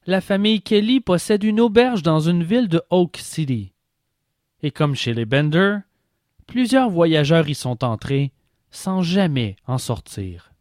la 0.05 0.19
famille 0.19 0.61
Kelly 0.61 0.99
possède 0.99 1.45
une 1.45 1.61
auberge 1.61 2.03
dans 2.03 2.19
une 2.19 2.43
ville 2.43 2.67
de 2.67 2.81
Oak 2.89 3.15
City. 3.15 3.71
Et 4.61 4.69
comme 4.69 4.95
chez 4.95 5.13
les 5.13 5.23
Bender, 5.23 5.77
plusieurs 6.45 6.89
voyageurs 6.89 7.47
y 7.47 7.55
sont 7.55 7.85
entrés 7.85 8.33
sans 8.69 9.01
jamais 9.01 9.55
en 9.65 9.77
sortir. 9.77 10.51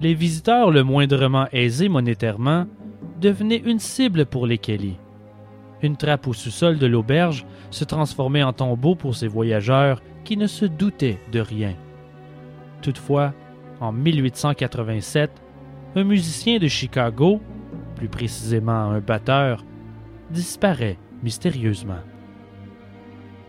Les 0.00 0.14
visiteurs 0.14 0.70
le 0.70 0.84
moindrement 0.84 1.48
aisés 1.50 1.88
monétairement 1.88 2.68
devenaient 3.20 3.56
une 3.64 3.80
cible 3.80 4.24
pour 4.24 4.46
les 4.46 4.58
Kelly. 4.58 4.96
Une 5.82 5.96
trappe 5.96 6.26
au 6.26 6.32
sous-sol 6.32 6.78
de 6.78 6.86
l'auberge 6.86 7.46
se 7.70 7.84
transformait 7.84 8.42
en 8.42 8.52
tombeau 8.52 8.94
pour 8.94 9.14
ces 9.14 9.28
voyageurs 9.28 10.02
qui 10.24 10.36
ne 10.36 10.46
se 10.46 10.64
doutaient 10.64 11.18
de 11.32 11.40
rien. 11.40 11.74
Toutefois, 12.82 13.32
en 13.80 13.92
1887, 13.92 15.30
un 15.94 16.04
musicien 16.04 16.58
de 16.58 16.68
Chicago, 16.68 17.40
plus 17.96 18.08
précisément 18.08 18.90
un 18.90 19.00
batteur, 19.00 19.64
disparaît 20.30 20.98
mystérieusement. 21.22 22.02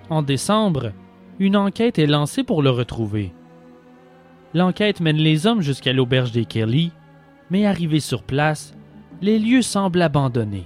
En 0.10 0.22
décembre, 0.22 0.92
une 1.40 1.56
enquête 1.56 2.00
est 2.00 2.08
lancée 2.08 2.44
pour 2.44 2.62
le 2.62 2.70
retrouver. 2.70 3.34
L'enquête 4.54 5.00
mène 5.00 5.18
les 5.18 5.46
hommes 5.46 5.62
jusqu'à 5.62 5.94
l'auberge 5.94 6.32
des 6.32 6.46
Kelly, 6.46 6.92
mais 7.52 7.66
arrivés 7.66 8.00
sur 8.00 8.24
place, 8.24 8.74
les 9.22 9.38
lieux 9.38 9.62
semblent 9.62 10.02
abandonnés. 10.02 10.66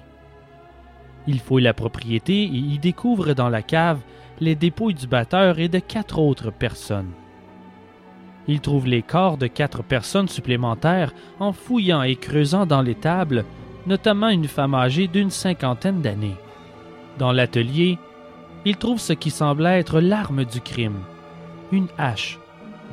Il 1.27 1.39
fouille 1.39 1.63
la 1.63 1.73
propriété 1.73 2.43
et 2.43 2.47
y 2.47 2.79
découvre 2.79 3.33
dans 3.33 3.49
la 3.49 3.61
cave 3.61 3.99
les 4.39 4.55
dépouilles 4.55 4.93
du 4.93 5.07
batteur 5.07 5.59
et 5.59 5.69
de 5.69 5.79
quatre 5.79 6.19
autres 6.19 6.51
personnes. 6.51 7.11
Il 8.47 8.59
trouve 8.59 8.87
les 8.87 9.01
corps 9.01 9.37
de 9.37 9.47
quatre 9.47 9.83
personnes 9.83 10.27
supplémentaires 10.27 11.13
en 11.39 11.53
fouillant 11.53 12.01
et 12.01 12.17
creusant 12.17 12.65
dans 12.65 12.81
les 12.81 12.95
tables, 12.95 13.45
notamment 13.87 14.29
une 14.29 14.47
femme 14.47 14.75
âgée 14.75 15.07
d'une 15.07 15.29
cinquantaine 15.29 16.01
d'années. 16.01 16.35
Dans 17.17 17.31
l'atelier, 17.31 17.97
il 18.65 18.75
trouve 18.77 18.99
ce 18.99 19.13
qui 19.13 19.29
semble 19.29 19.65
être 19.65 20.01
l'arme 20.01 20.45
du 20.45 20.59
crime, 20.59 20.99
une 21.71 21.87
hache, 21.97 22.39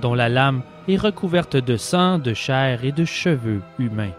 dont 0.01 0.15
la 0.15 0.29
lame 0.29 0.63
est 0.89 0.97
recouverte 0.97 1.57
de 1.57 1.77
sang, 1.77 2.19
de 2.19 2.35
chair 2.35 2.85
et 2.85 2.93
de 2.93 3.05
cheveux 3.05 3.63
humains. 3.79 4.13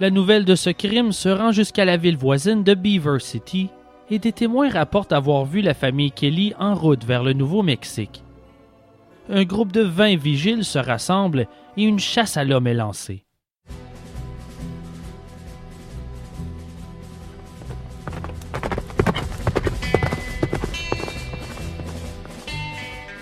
La 0.00 0.08
nouvelle 0.08 0.46
de 0.46 0.54
ce 0.54 0.70
crime 0.70 1.12
se 1.12 1.28
rend 1.28 1.52
jusqu'à 1.52 1.84
la 1.84 1.98
ville 1.98 2.16
voisine 2.16 2.64
de 2.64 2.72
Beaver 2.72 3.20
City 3.20 3.68
et 4.10 4.18
des 4.18 4.32
témoins 4.32 4.70
rapportent 4.70 5.12
avoir 5.12 5.44
vu 5.44 5.60
la 5.60 5.74
famille 5.74 6.10
Kelly 6.10 6.54
en 6.58 6.74
route 6.74 7.04
vers 7.04 7.22
le 7.22 7.34
Nouveau-Mexique. 7.34 8.24
Un 9.28 9.44
groupe 9.44 9.72
de 9.72 9.82
vingt 9.82 10.16
vigiles 10.16 10.64
se 10.64 10.78
rassemble 10.78 11.46
et 11.76 11.82
une 11.82 11.98
chasse 11.98 12.38
à 12.38 12.44
l'homme 12.44 12.66
est 12.66 12.72
lancée. 12.72 13.26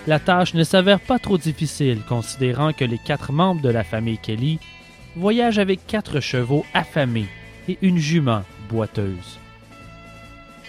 La 0.07 0.19
tâche 0.19 0.53
ne 0.53 0.63
s'avère 0.63 1.01
pas 1.01 1.19
trop 1.19 1.37
difficile 1.37 1.99
considérant 2.07 2.71
que 2.71 2.85
les 2.85 2.97
quatre 2.97 3.33
membres 3.33 3.61
de 3.61 3.69
la 3.69 3.83
famille 3.83 4.17
Kelly 4.17 4.59
voyage 5.19 5.59
avec 5.59 5.85
quatre 5.85 6.21
chevaux 6.21 6.65
affamés 6.73 7.27
et 7.67 7.77
une 7.81 7.97
jument 7.97 8.43
boiteuse. 8.69 9.37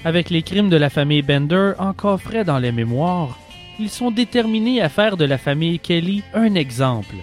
Avec 0.05 0.28
les 0.28 0.42
crimes 0.42 0.70
de 0.70 0.76
la 0.76 0.90
famille 0.90 1.22
Bender 1.22 1.72
encore 1.78 2.20
frais 2.20 2.44
dans 2.44 2.59
les 2.59 2.72
mémoires, 2.72 3.38
ils 3.78 3.90
sont 3.90 4.11
déterminés 4.11 4.82
à 4.82 4.88
faire 4.88 5.16
de 5.16 5.24
la 5.24 5.38
famille 5.38 5.78
Kelly 5.78 6.22
un 6.34 6.55
exemple. 6.55 7.14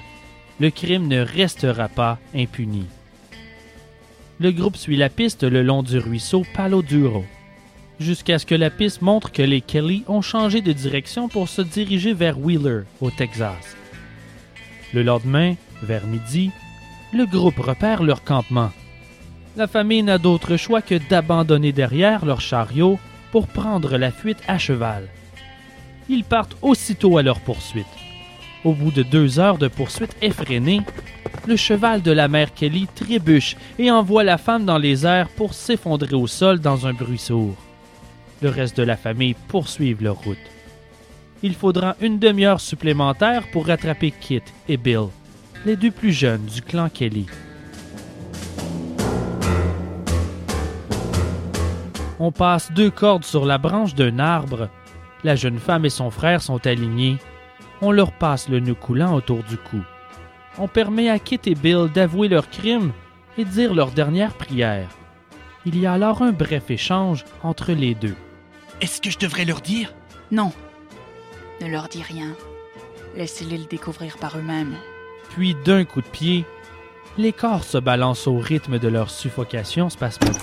Le 0.60 0.70
crime 0.72 1.08
ne 1.08 1.20
restera 1.20 1.88
pas 1.88 2.18
impuni. 2.34 2.86
Le 4.40 4.52
groupe 4.52 4.78
suit 4.78 4.98
la 4.98 5.10
piste 5.10 5.44
le 5.44 5.64
long 5.64 5.84
du 5.84 5.98
ruisseau 5.98 6.44
Palo 6.56 6.82
Duro, 6.82 7.26
jusqu'à 8.00 8.40
ce 8.40 8.46
que 8.46 8.56
la 8.56 8.70
piste 8.70 9.02
montre 9.02 9.32
que 9.32 9.42
les 9.42 9.62
Kelly 9.62 10.04
ont 10.08 10.22
changé 10.22 10.62
de 10.62 10.72
direction 10.72 11.28
pour 11.28 11.50
se 11.50 11.62
diriger 11.62 12.14
vers 12.14 12.40
Wheeler, 12.40 12.84
au 13.02 13.12
Texas. 13.12 13.76
Le 14.94 15.04
lendemain, 15.04 15.56
vers 15.84 16.06
midi, 16.06 16.52
le 17.14 17.26
groupe 17.26 17.60
repère 17.60 18.04
leur 18.04 18.24
campement. 18.24 18.72
La 19.56 19.68
famille 19.68 20.04
n'a 20.04 20.18
d'autre 20.18 20.58
choix 20.58 20.82
que 20.82 20.96
d'abandonner 21.10 21.72
derrière 21.72 22.26
leur 22.26 22.42
chariot 22.42 23.00
pour 23.32 23.48
prendre 23.48 23.98
la 23.98 24.12
fuite 24.12 24.42
à 24.48 24.58
cheval. 24.58 25.08
Ils 26.10 26.24
partent 26.24 26.58
aussitôt 26.62 27.18
à 27.18 27.24
leur 27.24 27.40
poursuite. 27.40 27.86
Au 28.64 28.74
bout 28.74 28.92
de 28.92 29.04
deux 29.04 29.40
heures 29.40 29.58
de 29.58 29.68
poursuite 29.68 30.16
effrénée, 30.22 30.82
le 31.48 31.56
cheval 31.56 32.02
de 32.02 32.12
la 32.12 32.28
mère 32.28 32.54
Kelly 32.54 32.88
trébuche 32.94 33.56
et 33.80 33.90
envoie 33.90 34.24
la 34.24 34.38
femme 34.38 34.66
dans 34.66 34.78
les 34.78 35.06
airs 35.06 35.30
pour 35.30 35.54
s'effondrer 35.54 36.16
au 36.16 36.28
sol 36.28 36.60
dans 36.60 36.86
un 36.86 36.94
bruit 36.94 37.18
sourd. 37.18 37.56
Le 38.42 38.50
reste 38.50 38.78
de 38.78 38.84
la 38.84 38.98
famille 38.98 39.36
poursuivent 39.48 40.04
leur 40.04 40.18
route. 40.18 40.38
Il 41.44 41.56
faudra 41.56 41.96
une 42.02 42.20
demi-heure 42.20 42.60
supplémentaire 42.60 43.48
pour 43.52 43.68
rattraper 43.68 44.12
Kit 44.12 44.42
et 44.68 44.78
Bill, 44.78 45.08
les 45.68 45.76
deux 45.76 45.92
plus 45.92 46.14
jeunes 46.14 46.46
du 46.46 46.62
clan 46.62 46.88
Kelly. 46.88 47.26
On 52.20 52.32
passe 52.32 52.72
deux 52.72 52.90
cordes 52.90 53.26
sur 53.26 53.46
la 53.46 53.58
branche 53.58 53.94
d'un 53.94 54.18
arbre. 54.18 54.70
La 55.26 55.36
jeune 55.36 55.60
femme 55.60 55.86
et 55.86 55.90
son 55.90 56.10
frère 56.10 56.42
sont 56.42 56.66
alignés. 56.66 57.18
On 57.82 57.92
leur 57.92 58.14
passe 58.14 58.48
le 58.48 58.62
nœud 58.62 58.76
coulant 58.76 59.14
autour 59.14 59.44
du 59.44 59.58
cou. 59.58 59.82
On 60.58 60.70
permet 60.70 61.10
à 61.10 61.20
Kit 61.20 61.42
et 61.46 61.54
Bill 61.54 61.90
d'avouer 61.94 62.30
leur 62.30 62.50
crime 62.50 62.94
et 63.38 63.44
de 63.44 63.50
dire 63.50 63.76
leur 63.76 63.92
dernière 63.92 64.36
prière. 64.36 64.88
Il 65.66 65.78
y 65.78 65.86
a 65.86 65.92
alors 65.92 66.22
un 66.22 66.32
bref 66.32 66.72
échange 66.72 67.26
entre 67.44 67.74
les 67.74 67.94
deux. 67.94 68.16
Est-ce 68.80 69.02
que 69.02 69.10
je 69.10 69.20
devrais 69.20 69.44
leur 69.44 69.60
dire? 69.60 69.94
Non. 70.32 70.54
Ne 71.62 71.68
leur 71.68 71.90
dis 71.90 72.04
rien. 72.04 72.34
Laissez-les 73.18 73.58
le 73.58 73.66
découvrir 73.66 74.18
par 74.18 74.38
eux-mêmes. 74.38 74.78
Puis 75.38 75.56
d'un 75.64 75.86
coup 75.86 76.02
de 76.02 76.08
pied, 76.08 76.46
les 77.20 77.32
corps 77.32 77.64
se 77.64 77.78
balancent 77.78 78.26
au 78.26 78.40
rythme 78.40 78.80
de 78.80 78.88
leur 78.88 79.12
suffocation 79.12 79.88
spasmodique. 79.88 80.42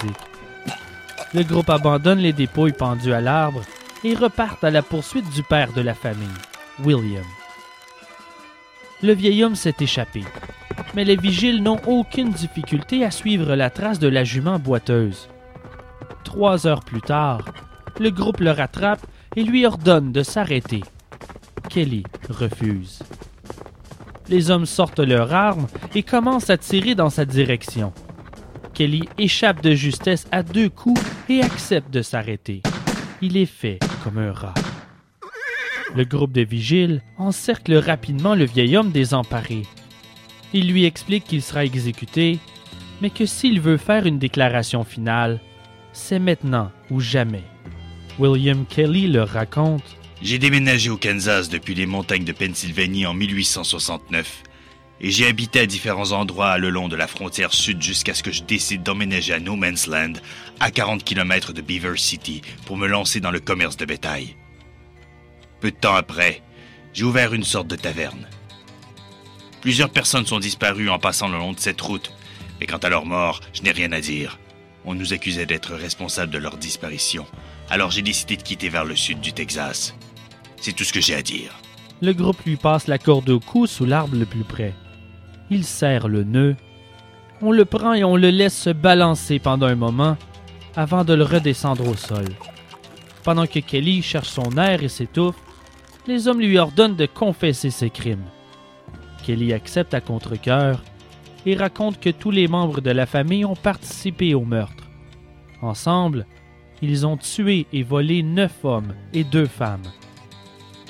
Le 1.35 1.43
groupe 1.43 1.69
abandonne 1.69 2.21
les 2.21 2.33
dépouilles 2.33 2.73
pendues 2.73 3.13
à 3.13 3.21
l'arbre 3.21 3.63
et 4.05 4.15
repartent 4.15 4.63
à 4.63 4.71
la 4.71 4.83
poursuite 4.83 5.29
du 5.31 5.43
père 5.43 5.73
de 5.73 5.81
la 5.81 5.95
famille, 5.95 6.29
William. 6.85 7.25
Le 9.03 9.13
vieil 9.15 9.43
homme 9.43 9.57
s'est 9.57 9.75
échappé, 9.81 10.23
mais 10.95 11.03
les 11.03 11.17
vigiles 11.17 11.61
n'ont 11.61 11.81
aucune 11.89 12.31
difficulté 12.31 13.05
à 13.05 13.11
suivre 13.11 13.57
la 13.57 13.71
trace 13.71 13.99
de 13.99 14.07
la 14.07 14.23
jument 14.23 14.61
boiteuse. 14.61 15.29
Trois 16.23 16.69
heures 16.69 16.85
plus 16.85 17.03
tard, 17.03 17.41
le 17.99 18.11
groupe 18.11 18.39
le 18.39 18.53
rattrape 18.53 19.05
et 19.35 19.43
lui 19.43 19.67
ordonne 19.67 20.13
de 20.13 20.23
s'arrêter. 20.23 20.83
Kelly 21.69 22.05
refuse. 22.29 23.03
Les 24.29 24.51
hommes 24.51 24.67
sortent 24.67 25.01
leurs 25.01 25.33
armes 25.35 25.67
et 25.95 26.03
commencent 26.03 26.51
à 26.51 26.57
tirer 26.57 26.95
dans 26.95 27.11
sa 27.11 27.25
direction. 27.25 27.93
Kelly 28.73 29.09
échappe 29.19 29.63
de 29.63 29.73
justesse 29.75 30.27
à 30.33 30.43
deux 30.43 30.69
coups 30.69 31.01
et 31.29 31.43
accepte 31.43 31.93
de 31.93 32.03
s'arrêter. 32.03 32.63
Il 33.21 33.37
est 33.37 33.47
fait 33.47 33.79
comme 34.03 34.19
un 34.19 34.33
rat. 34.33 34.55
Le 35.95 36.05
groupe 36.05 36.33
de 36.33 36.41
vigiles 36.41 37.03
encercle 37.19 37.77
rapidement 37.77 38.35
le 38.35 38.45
vieil 38.45 38.77
homme 38.77 38.91
désemparé. 38.91 39.63
Il 40.53 40.69
lui 40.69 40.85
explique 40.85 41.25
qu'il 41.25 41.43
sera 41.43 41.65
exécuté, 41.65 42.39
mais 43.01 43.11
que 43.11 43.27
s'il 43.27 43.61
veut 43.61 43.77
faire 43.77 44.07
une 44.07 44.19
déclaration 44.19 44.85
finale, 44.85 45.41
c'est 45.93 46.19
maintenant 46.19 46.73
ou 46.91 46.99
jamais. 46.99 47.45
William 48.19 48.65
Kelly 48.67 49.07
leur 49.07 49.29
raconte 49.29 49.97
J'ai 50.25 50.39
déménagé 50.39 50.89
au 50.89 50.97
Kansas 50.97 51.51
depuis 51.51 51.75
les 51.75 51.85
montagnes 51.85 52.25
de 52.25 52.33
Pennsylvanie 52.33 53.05
en 53.05 53.13
1869 53.13 54.43
et 55.03 55.11
j'ai 55.11 55.27
habité 55.27 55.61
à 55.61 55.67
différents 55.67 56.13
endroits 56.13 56.57
le 56.57 56.71
long 56.71 56.89
de 56.89 56.97
la 56.97 57.07
frontière 57.07 57.53
sud 57.53 57.83
jusqu'à 57.83 58.15
ce 58.15 58.23
que 58.23 58.33
je 58.33 58.43
décide 58.43 58.83
d'emménager 58.83 59.35
à 59.35 59.39
No 59.39 59.55
Man's 59.55 59.87
Land, 59.87 60.15
à 60.61 60.71
40 60.71 61.05
km 61.05 61.53
de 61.53 61.61
Beaver 61.61 61.99
City, 61.99 62.41
pour 62.65 62.79
me 62.79 62.87
lancer 62.87 63.21
dans 63.21 63.33
le 63.33 63.39
commerce 63.39 63.77
de 63.77 63.85
bétail. 63.85 64.35
Peu 65.61 65.71
de 65.71 65.77
temps 65.77 65.95
après, 65.95 66.41
j'ai 66.95 67.05
ouvert 67.05 67.35
une 67.35 67.45
sorte 67.45 67.69
de 67.69 67.77
taverne. 67.77 68.27
Plusieurs 69.61 69.91
personnes 69.91 70.25
sont 70.25 70.41
disparues 70.41 70.89
en 70.89 70.99
passant 70.99 71.29
le 71.29 71.37
long 71.37 71.53
de 71.53 71.61
cette 71.61 71.83
route, 71.83 72.15
et 72.63 72.67
quant 72.67 72.79
à 72.79 72.89
leur 72.89 73.05
mort, 73.05 73.43
je 73.53 73.61
n'ai 73.61 73.73
rien 73.73 73.93
à 73.93 74.01
dire. 74.01 74.39
On 74.87 74.95
nous 74.95 75.13
accusait 75.13 75.45
d'être 75.45 75.75
responsables 75.75 76.33
de 76.33 76.39
leur 76.39 76.57
disparition, 76.57 77.27
alors 77.69 77.91
j'ai 77.91 78.03
décidé 78.03 78.39
de 78.39 78.43
quitter 78.43 78.71
vers 78.71 78.87
le 78.87 78.97
sud 78.97 79.21
du 79.21 79.35
Texas. 79.35 79.95
C'est 80.65 80.73
tout 80.73 80.85
ce 80.85 80.95
que 80.95 81.01
j'ai 81.03 81.15
à 81.15 81.21
dire. 81.21 81.51
Le 82.01 82.15
groupe 82.15 82.43
lui 82.47 82.57
passe 82.57 82.87
la 82.87 82.97
corde 82.97 83.29
au 83.29 83.39
cou 83.39 83.67
sous 83.67 83.85
l'arbre 83.85 84.17
le 84.17 84.25
plus 84.25 84.45
près. 84.45 84.73
Il 85.51 85.63
serre 85.63 86.09
le 86.09 86.25
nœud. 86.25 86.57
On 87.43 87.53
le 87.53 87.67
prend 87.67 87.93
et 87.93 88.03
on 88.03 88.17
le 88.17 88.31
laisse 88.31 88.57
se 88.57 88.71
balancer 88.71 89.39
pendant 89.39 89.67
un 89.67 89.75
moment 89.75 90.17
avant 90.75 91.05
de 91.05 91.13
le 91.13 91.23
redescendre 91.23 91.87
au 91.87 91.95
sol. 91.95 92.25
Pendant 93.25 93.47
que 93.47 93.59
Kelly 93.59 94.01
cherche 94.01 94.31
son 94.31 94.57
air 94.57 94.83
et 94.83 94.89
s'étouffe, 94.89 95.37
les 96.07 96.29
hommes 96.29 96.41
lui 96.41 96.57
ordonnent 96.57 96.97
de 96.97 97.05
confesser 97.05 97.69
ses 97.69 97.91
crimes. 97.91 98.25
Kelly 99.23 99.53
accepte 99.53 99.93
à 99.93 100.01
contre-cœur 100.01 100.83
et 101.45 101.57
raconte 101.57 102.01
que 102.01 102.09
tous 102.09 102.31
les 102.31 102.49
membres 102.49 102.81
de 102.81 102.91
la 102.91 103.05
famille 103.05 103.45
ont 103.45 103.55
participé 103.55 104.33
au 104.33 104.47
meurtre. 104.47 104.89
Ensemble, 105.61 106.25
ils 106.81 107.07
ont 107.07 107.19
tué 107.19 107.67
et 107.75 107.83
volé 107.83 108.23
neuf 108.23 108.65
hommes 108.65 108.95
et 109.13 109.25
deux 109.25 109.47
femmes. 109.47 109.91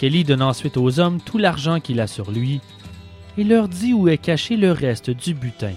Kelly 0.04 0.22
donne 0.22 0.42
ensuite 0.42 0.76
aux 0.76 1.00
hommes 1.00 1.18
tout 1.18 1.38
l'argent 1.38 1.80
qu'il 1.80 1.98
a 1.98 2.06
sur 2.06 2.30
lui 2.30 2.60
et 3.38 3.42
leur 3.42 3.68
dit 3.68 3.94
où 3.94 4.06
est 4.06 4.18
caché 4.18 4.58
le 4.58 4.70
reste 4.70 5.08
du 5.08 5.32
butin. 5.32 5.72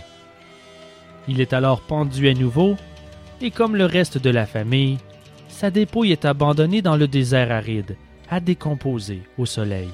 Il 1.29 1.39
est 1.39 1.53
alors 1.53 1.79
pendu 1.79 2.27
à 2.27 2.33
nouveau, 2.33 2.75
et 3.39 3.51
comme 3.51 3.77
le 3.77 3.85
reste 3.85 4.17
de 4.17 4.29
la 4.29 4.45
famille, 4.45 4.97
sa 5.47 5.71
dépouille 5.71 6.11
est 6.11 6.25
abandonnée 6.25 6.81
dans 6.81 6.97
le 6.97 7.07
désert 7.07 7.53
aride, 7.53 7.95
à 8.29 8.41
décomposer 8.41 9.21
au 9.37 9.45
soleil. 9.45 9.87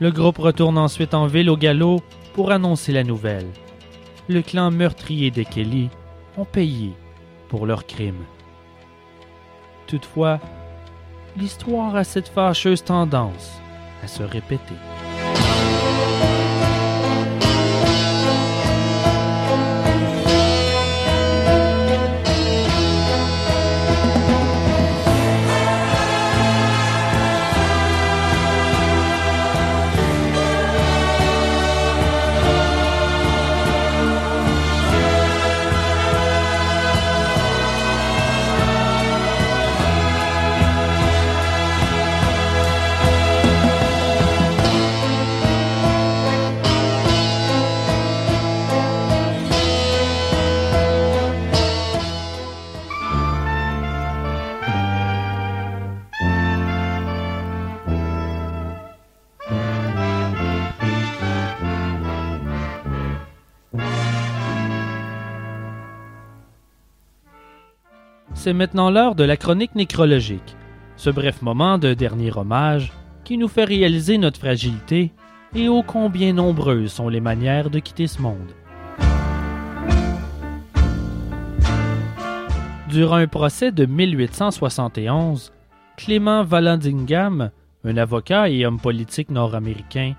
Le 0.00 0.10
groupe 0.10 0.38
retourne 0.38 0.78
ensuite 0.78 1.12
en 1.12 1.26
ville 1.26 1.50
au 1.50 1.58
galop 1.58 2.00
pour 2.32 2.52
annoncer 2.52 2.92
la 2.92 3.04
nouvelle. 3.04 3.48
Le 4.30 4.40
clan 4.40 4.70
meurtrier 4.70 5.30
des 5.30 5.44
Kelly 5.44 5.90
ont 6.38 6.46
payé 6.46 6.92
pour 7.50 7.66
leurs 7.66 7.84
crimes. 7.84 8.24
Toutefois, 9.86 10.40
l'histoire 11.38 11.94
a 11.94 12.02
cette 12.02 12.28
fâcheuse 12.28 12.82
tendance 12.82 13.60
à 14.02 14.08
se 14.08 14.22
répéter. 14.24 14.74
C'est 68.48 68.54
maintenant 68.54 68.88
l'heure 68.88 69.14
de 69.14 69.24
la 69.24 69.36
chronique 69.36 69.74
nécrologique, 69.74 70.56
ce 70.96 71.10
bref 71.10 71.42
moment 71.42 71.76
de 71.76 71.92
dernier 71.92 72.34
hommage 72.34 72.94
qui 73.22 73.36
nous 73.36 73.46
fait 73.46 73.64
réaliser 73.64 74.16
notre 74.16 74.40
fragilité 74.40 75.12
et 75.54 75.68
ô 75.68 75.82
combien 75.82 76.32
nombreuses 76.32 76.90
sont 76.90 77.10
les 77.10 77.20
manières 77.20 77.68
de 77.68 77.78
quitter 77.78 78.06
ce 78.06 78.22
monde. 78.22 78.54
Durant 82.88 83.16
un 83.16 83.26
procès 83.26 83.70
de 83.70 83.84
1871, 83.84 85.52
Clément 85.98 86.42
Vallandigham, 86.42 87.50
un 87.84 87.96
avocat 87.98 88.48
et 88.48 88.64
homme 88.64 88.80
politique 88.80 89.30
nord-américain, 89.30 90.14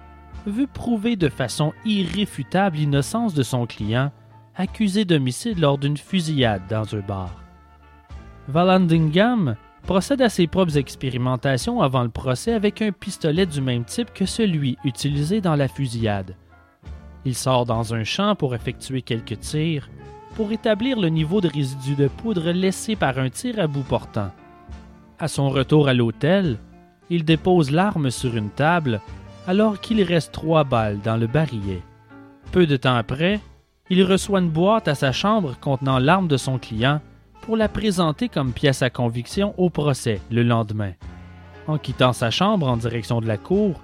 veut 0.46 0.68
prouver 0.72 1.16
de 1.16 1.30
façon 1.30 1.74
irréfutable 1.84 2.78
l'innocence 2.78 3.34
de 3.34 3.42
son 3.42 3.66
client 3.66 4.12
accusé 4.56 5.04
d'homicide 5.04 5.58
lors 5.58 5.80
d'une 5.80 5.98
fusillade 5.98 6.62
dans 6.70 6.96
un 6.96 7.00
bar. 7.00 7.39
Vallandigham 8.50 9.56
procède 9.84 10.24
à 10.24 10.30
ses 10.30 10.48
propres 10.48 10.78
expérimentations 10.78 11.82
avant 11.82 12.02
le 12.02 12.10
procès 12.10 12.54
avec 12.54 12.82
un 12.82 12.92
pistolet 12.92 13.46
du 13.46 13.62
même 13.62 13.84
type 13.84 14.12
que 14.12 14.26
celui 14.26 14.76
utilisé 14.84 15.40
dans 15.40 15.56
la 15.56 15.68
fusillade. 15.68 16.36
Il 17.26 17.36
sort 17.36 17.66
dans 17.66 17.94
un 17.94 18.04
champ 18.04 18.34
pour 18.34 18.56
effectuer 18.56 19.04
quelques 19.04 19.40
tirs, 19.40 19.88
pour 20.36 20.52
établir 20.52 21.00
le 21.00 21.10
niveau 21.10 21.42
de 21.42 21.48
résidus 21.48 21.96
de 21.96 22.08
poudre 22.08 22.50
laissé 22.50 22.96
par 22.96 23.20
un 23.20 23.30
tir 23.30 23.60
à 23.60 23.68
bout 23.68 23.84
portant. 23.84 24.32
À 25.20 25.28
son 25.28 25.50
retour 25.50 25.88
à 25.88 25.94
l'hôtel, 25.94 26.58
il 27.12 27.26
dépose 27.26 27.70
l'arme 27.70 28.10
sur 28.10 28.36
une 28.36 28.50
table 28.50 29.00
alors 29.48 29.80
qu'il 29.80 30.02
reste 30.02 30.32
trois 30.32 30.64
balles 30.64 31.00
dans 31.04 31.18
le 31.18 31.28
barillet. 31.28 31.84
Peu 32.52 32.66
de 32.66 32.78
temps 32.78 32.96
après, 32.96 33.42
il 33.92 34.04
reçoit 34.04 34.40
une 34.40 34.50
boîte 34.50 34.88
à 34.88 34.96
sa 34.96 35.12
chambre 35.12 35.56
contenant 35.60 36.00
l'arme 36.00 36.28
de 36.28 36.38
son 36.38 36.58
client 36.58 37.00
pour 37.50 37.58
la 37.58 37.68
présenter 37.68 38.30
comme 38.30 38.54
pièce 38.54 38.84
à 38.84 38.92
conviction 38.92 39.56
au 39.58 39.72
procès 39.72 40.22
le 40.30 40.44
lendemain. 40.44 40.92
En 41.66 41.80
quittant 41.80 42.14
sa 42.14 42.30
chambre 42.30 42.68
en 42.68 42.78
direction 42.78 43.22
de 43.22 43.28
la 43.28 43.38
cour, 43.38 43.82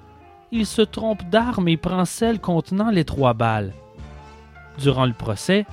il 0.52 0.66
se 0.66 0.82
trompe 0.82 1.28
d'arme 1.30 1.66
et 1.66 1.76
prend 1.76 2.04
celle 2.04 2.38
contenant 2.38 2.92
les 2.92 3.04
trois 3.04 3.34
balles. 3.34 3.72
Durant 4.78 5.04
le 5.04 5.14
procès, 5.14 5.66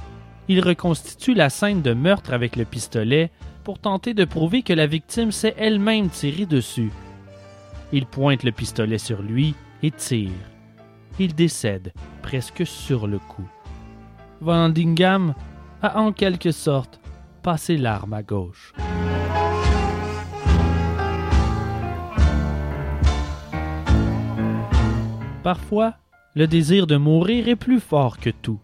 il 0.48 0.60
reconstitue 0.60 1.36
la 1.36 1.52
scène 1.52 1.84
de 1.84 1.94
meurtre 1.94 2.34
avec 2.34 2.56
le 2.56 2.66
pistolet 2.66 3.30
pour 3.64 3.78
tenter 3.78 4.16
de 4.16 4.26
prouver 4.26 4.64
que 4.64 4.74
la 4.74 4.88
victime 4.88 5.32
s'est 5.32 5.54
elle-même 5.56 6.10
tirée 6.10 6.48
dessus. 6.48 6.91
Il 7.91 8.08
pointe 8.08 8.41
le 8.41 8.52
pistolet 8.52 8.98
sur 8.98 9.22
lui 9.22 9.54
et 9.84 9.91
tire. 9.91 10.32
Il 11.20 11.36
décède 11.36 11.94
presque 12.24 12.66
sur 12.66 13.06
le 13.06 13.20
coup. 13.20 13.48
Vandingham 14.41 15.36
a 15.84 16.00
en 16.00 16.12
quelque 16.12 16.50
sorte 16.50 17.03
passé 17.44 17.78
l'arme 17.78 18.14
à 18.14 18.24
gauche. 18.24 18.74
Parfois, 25.44 25.96
le 26.36 26.48
désir 26.48 26.88
de 26.88 26.96
mourir 26.96 27.50
est 27.50 27.58
plus 27.58 27.82
fort 27.82 28.18
que 28.18 28.30
tout. 28.30 28.62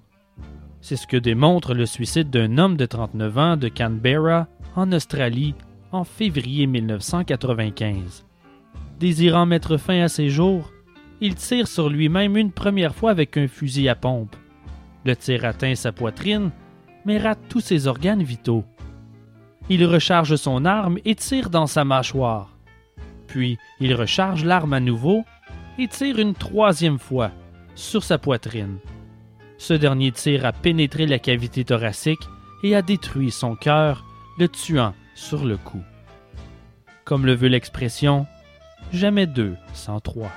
C'est 0.79 0.95
ce 0.95 1.05
que 1.05 1.17
démontre 1.17 1.73
le 1.73 1.85
suicide 1.85 2.29
d'un 2.29 2.57
homme 2.57 2.77
de 2.77 2.85
39 2.85 3.37
ans 3.37 3.57
de 3.57 3.67
Canberra, 3.67 4.47
en 4.77 4.91
Australie, 4.93 5.55
en 5.91 6.05
février 6.05 6.65
1995. 6.67 8.25
Désirant 8.97 9.45
mettre 9.45 9.75
fin 9.75 10.01
à 10.01 10.07
ses 10.07 10.29
jours, 10.29 10.71
il 11.19 11.35
tire 11.35 11.67
sur 11.67 11.89
lui-même 11.89 12.37
une 12.37 12.53
première 12.53 12.95
fois 12.95 13.11
avec 13.11 13.35
un 13.35 13.49
fusil 13.49 13.89
à 13.89 13.95
pompe. 13.95 14.37
Le 15.03 15.17
tir 15.17 15.43
atteint 15.43 15.75
sa 15.75 15.91
poitrine, 15.91 16.51
mais 17.09 17.17
rate 17.17 17.39
tous 17.49 17.59
ses 17.59 17.87
organes 17.87 18.21
vitaux. 18.21 18.63
Il 19.67 19.83
recharge 19.83 20.35
son 20.35 20.63
arme 20.63 20.99
et 21.05 21.15
tire 21.15 21.49
dans 21.49 21.65
sa 21.65 21.83
mâchoire. 21.83 22.55
Puis 23.25 23.57
il 23.79 23.95
recharge 23.95 24.45
l'arme 24.45 24.73
à 24.73 24.79
nouveau 24.79 25.23
et 25.79 25.87
tire 25.87 26.19
une 26.19 26.35
troisième 26.35 26.99
fois 26.99 27.31
sur 27.73 28.03
sa 28.03 28.19
poitrine. 28.19 28.77
Ce 29.57 29.73
dernier 29.73 30.11
tir 30.11 30.45
a 30.45 30.51
pénétré 30.51 31.07
la 31.07 31.17
cavité 31.17 31.63
thoracique 31.63 32.21
et 32.61 32.75
a 32.75 32.83
détruit 32.83 33.31
son 33.31 33.55
cœur, 33.55 34.05
le 34.37 34.47
tuant 34.47 34.93
sur 35.15 35.45
le 35.45 35.57
coup. 35.57 35.81
Comme 37.05 37.25
le 37.25 37.33
veut 37.33 37.47
l'expression, 37.47 38.27
jamais 38.93 39.25
deux 39.25 39.55
sans 39.73 39.99
trois. 39.99 40.29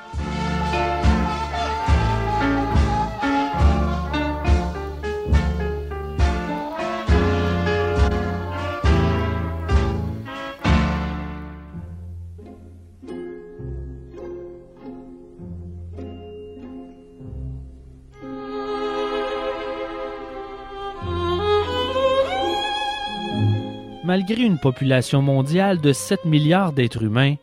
Malgré 24.12 24.42
une 24.42 24.58
population 24.58 25.22
mondiale 25.22 25.80
de 25.80 25.94
7 25.94 26.26
milliards 26.26 26.74
d'êtres 26.74 27.02
humains, 27.02 27.36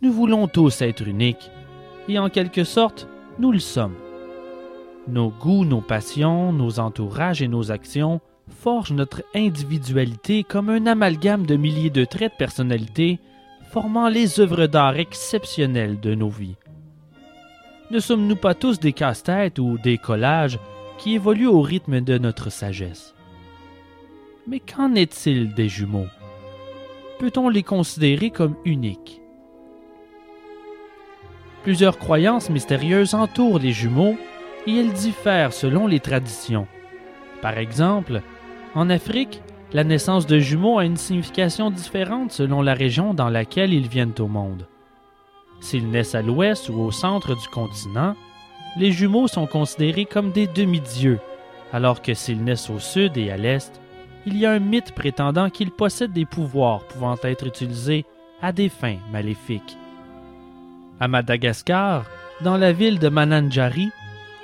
nous 0.00 0.10
voulons 0.10 0.48
tous 0.48 0.80
être 0.80 1.06
uniques, 1.06 1.50
et 2.08 2.18
en 2.18 2.30
quelque 2.30 2.64
sorte, 2.64 3.06
nous 3.38 3.52
le 3.52 3.58
sommes. 3.58 3.94
Nos 5.06 5.28
goûts, 5.28 5.66
nos 5.66 5.82
passions, 5.82 6.50
nos 6.50 6.80
entourages 6.80 7.42
et 7.42 7.46
nos 7.46 7.70
actions 7.70 8.22
forgent 8.48 8.94
notre 8.94 9.22
individualité 9.34 10.44
comme 10.44 10.70
un 10.70 10.86
amalgame 10.86 11.44
de 11.44 11.56
milliers 11.56 11.90
de 11.90 12.06
traits 12.06 12.32
de 12.32 12.38
personnalité 12.38 13.18
formant 13.70 14.08
les 14.08 14.40
œuvres 14.40 14.66
d'art 14.66 14.96
exceptionnelles 14.96 16.00
de 16.00 16.14
nos 16.14 16.30
vies. 16.30 16.56
Ne 17.90 17.98
sommes-nous 17.98 18.36
pas 18.36 18.54
tous 18.54 18.80
des 18.80 18.94
casse-têtes 18.94 19.58
ou 19.58 19.76
des 19.76 19.98
collages 19.98 20.58
qui 20.96 21.16
évoluent 21.16 21.48
au 21.48 21.60
rythme 21.60 22.00
de 22.00 22.16
notre 22.16 22.48
sagesse? 22.48 23.14
Mais 24.50 24.60
qu'en 24.60 24.94
est-il 24.94 25.52
des 25.52 25.68
jumeaux? 25.68 26.06
Peut-on 27.18 27.50
les 27.50 27.62
considérer 27.62 28.30
comme 28.30 28.56
uniques? 28.64 29.20
Plusieurs 31.64 31.98
croyances 31.98 32.48
mystérieuses 32.48 33.12
entourent 33.12 33.58
les 33.58 33.72
jumeaux 33.72 34.16
et 34.66 34.74
elles 34.74 34.94
diffèrent 34.94 35.52
selon 35.52 35.86
les 35.86 36.00
traditions. 36.00 36.66
Par 37.42 37.58
exemple, 37.58 38.22
en 38.74 38.88
Afrique, 38.88 39.42
la 39.74 39.84
naissance 39.84 40.26
de 40.26 40.38
jumeaux 40.38 40.78
a 40.78 40.86
une 40.86 40.96
signification 40.96 41.70
différente 41.70 42.32
selon 42.32 42.62
la 42.62 42.72
région 42.72 43.12
dans 43.12 43.28
laquelle 43.28 43.74
ils 43.74 43.88
viennent 43.88 44.14
au 44.18 44.28
monde. 44.28 44.66
S'ils 45.60 45.90
naissent 45.90 46.14
à 46.14 46.22
l'ouest 46.22 46.70
ou 46.70 46.80
au 46.80 46.90
centre 46.90 47.34
du 47.34 47.48
continent, 47.48 48.14
les 48.78 48.92
jumeaux 48.92 49.28
sont 49.28 49.46
considérés 49.46 50.06
comme 50.06 50.32
des 50.32 50.46
demi-dieux, 50.46 51.20
alors 51.70 52.00
que 52.00 52.14
s'ils 52.14 52.42
naissent 52.42 52.70
au 52.70 52.78
sud 52.78 53.18
et 53.18 53.30
à 53.30 53.36
l'est, 53.36 53.78
il 54.28 54.36
y 54.36 54.44
a 54.44 54.50
un 54.52 54.58
mythe 54.58 54.92
prétendant 54.92 55.48
qu'ils 55.48 55.70
possèdent 55.70 56.12
des 56.12 56.26
pouvoirs 56.26 56.80
pouvant 56.84 57.16
être 57.22 57.46
utilisés 57.46 58.04
à 58.42 58.52
des 58.52 58.68
fins 58.68 58.98
maléfiques. 59.10 59.78
À 61.00 61.08
Madagascar, 61.08 62.04
dans 62.42 62.58
la 62.58 62.72
ville 62.72 62.98
de 62.98 63.08
Mananjari, 63.08 63.88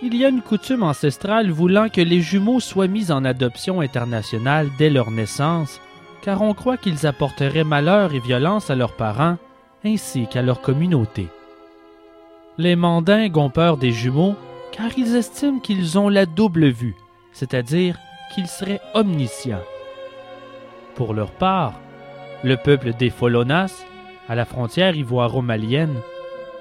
il 0.02 0.16
y 0.16 0.24
a 0.24 0.30
une 0.30 0.40
coutume 0.40 0.82
ancestrale 0.82 1.50
voulant 1.50 1.90
que 1.90 2.00
les 2.00 2.22
jumeaux 2.22 2.60
soient 2.60 2.86
mis 2.86 3.12
en 3.12 3.26
adoption 3.26 3.82
internationale 3.82 4.70
dès 4.78 4.88
leur 4.88 5.10
naissance, 5.10 5.82
car 6.22 6.40
on 6.40 6.54
croit 6.54 6.78
qu'ils 6.78 7.06
apporteraient 7.06 7.62
malheur 7.62 8.14
et 8.14 8.20
violence 8.20 8.70
à 8.70 8.74
leurs 8.76 8.96
parents 8.96 9.36
ainsi 9.84 10.26
qu'à 10.28 10.40
leur 10.40 10.62
communauté. 10.62 11.28
Les 12.56 12.74
mandingues 12.74 13.36
ont 13.36 13.50
peur 13.50 13.76
des 13.76 13.92
jumeaux 13.92 14.34
car 14.72 14.96
ils 14.96 15.14
estiment 15.14 15.60
qu'ils 15.60 15.98
ont 15.98 16.08
la 16.08 16.24
double 16.24 16.68
vue, 16.68 16.96
c'est-à-dire 17.32 17.98
qu'ils 18.34 18.46
seraient 18.48 18.80
omniscients. 18.94 19.60
Pour 20.94 21.12
leur 21.12 21.32
part, 21.32 21.74
le 22.44 22.56
peuple 22.56 22.92
des 22.92 23.10
Folonas, 23.10 23.84
à 24.28 24.36
la 24.36 24.44
frontière 24.44 24.94
ivoiro-malienne, 24.94 25.96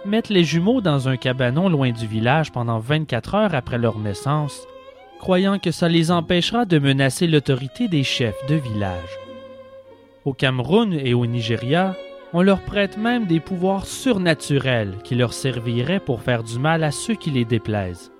mettent 0.05 0.29
les 0.29 0.43
jumeaux 0.43 0.81
dans 0.81 1.07
un 1.07 1.17
cabanon 1.17 1.69
loin 1.69 1.91
du 1.91 2.07
village 2.07 2.51
pendant 2.51 2.79
24 2.79 3.35
heures 3.35 3.55
après 3.55 3.77
leur 3.77 3.99
naissance, 3.99 4.67
croyant 5.19 5.59
que 5.59 5.69
ça 5.71 5.87
les 5.87 6.09
empêchera 6.09 6.65
de 6.65 6.79
menacer 6.79 7.27
l'autorité 7.27 7.87
des 7.87 8.03
chefs 8.03 8.43
de 8.47 8.55
village. 8.55 9.19
Au 10.25 10.33
Cameroun 10.33 10.93
et 10.93 11.13
au 11.13 11.27
Nigeria, 11.27 11.95
on 12.33 12.41
leur 12.41 12.61
prête 12.61 12.97
même 12.97 13.27
des 13.27 13.39
pouvoirs 13.39 13.85
surnaturels 13.85 14.95
qui 15.03 15.13
leur 15.13 15.33
serviraient 15.33 15.99
pour 15.99 16.21
faire 16.21 16.43
du 16.43 16.57
mal 16.57 16.83
à 16.83 16.91
ceux 16.91 17.13
qui 17.13 17.29
les 17.29 17.45
déplaisent. 17.45 18.11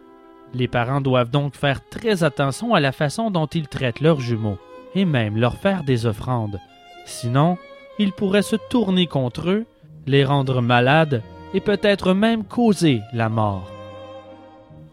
Les 0.54 0.68
parents 0.68 1.02
doivent 1.02 1.32
donc 1.32 1.56
faire 1.56 1.80
très 1.90 2.24
attention 2.24 2.76
à 2.76 2.80
la 2.80 2.92
façon 2.92 3.32
dont 3.32 3.48
ils 3.48 3.68
traitent 3.68 4.02
leurs 4.02 4.20
jumeaux 4.20 4.60
et 4.96 5.06
même 5.06 5.38
leur 5.38 5.56
faire 5.56 5.84
des 5.84 6.06
offrandes. 6.06 6.60
Sinon, 7.06 7.58
ils 8.00 8.12
pourraient 8.12 8.42
se 8.42 8.56
tourner 8.70 9.08
contre 9.08 9.50
eux, 9.50 9.66
les 10.08 10.24
rendre 10.24 10.62
malades 10.62 11.22
et 11.54 11.60
peut-être 11.60 12.14
même 12.14 12.44
causer 12.44 13.02
la 13.14 13.30
mort. 13.30 13.72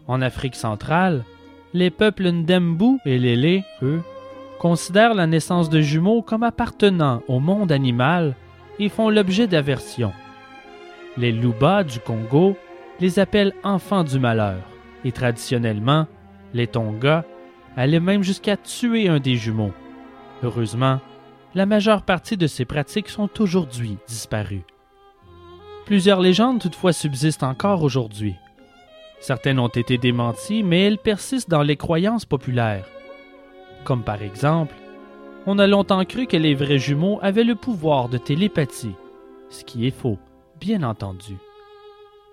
En 0.07 0.21
Afrique 0.21 0.55
centrale, 0.55 1.23
les 1.73 1.89
peuples 1.89 2.29
Ndembu 2.29 2.99
et 3.05 3.17
Lélé, 3.17 3.63
eux, 3.81 4.01
considèrent 4.59 5.13
la 5.13 5.27
naissance 5.27 5.69
de 5.69 5.81
jumeaux 5.81 6.21
comme 6.21 6.43
appartenant 6.43 7.23
au 7.27 7.39
monde 7.39 7.71
animal 7.71 8.35
et 8.77 8.89
font 8.89 9.09
l'objet 9.09 9.47
d'aversion. 9.47 10.11
Les 11.17 11.31
Luba 11.31 11.83
du 11.83 11.99
Congo 11.99 12.55
les 12.99 13.19
appellent 13.19 13.53
enfants 13.63 14.03
du 14.03 14.19
malheur 14.19 14.59
et 15.03 15.11
traditionnellement, 15.11 16.07
les 16.53 16.67
Tonga 16.67 17.25
allaient 17.75 17.99
même 17.99 18.23
jusqu'à 18.23 18.57
tuer 18.57 19.07
un 19.07 19.19
des 19.19 19.35
jumeaux. 19.35 19.73
Heureusement, 20.43 20.99
la 21.53 21.65
majeure 21.65 22.03
partie 22.03 22.37
de 22.37 22.47
ces 22.47 22.65
pratiques 22.65 23.09
sont 23.09 23.29
aujourd'hui 23.41 23.97
disparues. 24.07 24.63
Plusieurs 25.85 26.21
légendes 26.21 26.59
toutefois 26.59 26.93
subsistent 26.93 27.43
encore 27.43 27.83
aujourd'hui. 27.83 28.35
Certaines 29.19 29.59
ont 29.59 29.67
été 29.67 29.97
démenties, 29.97 30.63
mais 30.63 30.81
elles 30.81 30.97
persistent 30.97 31.49
dans 31.49 31.61
les 31.61 31.75
croyances 31.75 32.25
populaires. 32.25 32.87
Comme 33.83 34.03
par 34.03 34.21
exemple, 34.21 34.75
on 35.45 35.59
a 35.59 35.67
longtemps 35.67 36.05
cru 36.05 36.27
que 36.27 36.37
les 36.37 36.55
vrais 36.55 36.79
jumeaux 36.79 37.19
avaient 37.21 37.43
le 37.43 37.55
pouvoir 37.55 38.09
de 38.09 38.17
télépathie, 38.17 38.95
ce 39.49 39.63
qui 39.63 39.85
est 39.85 39.95
faux, 39.95 40.17
bien 40.59 40.83
entendu. 40.83 41.35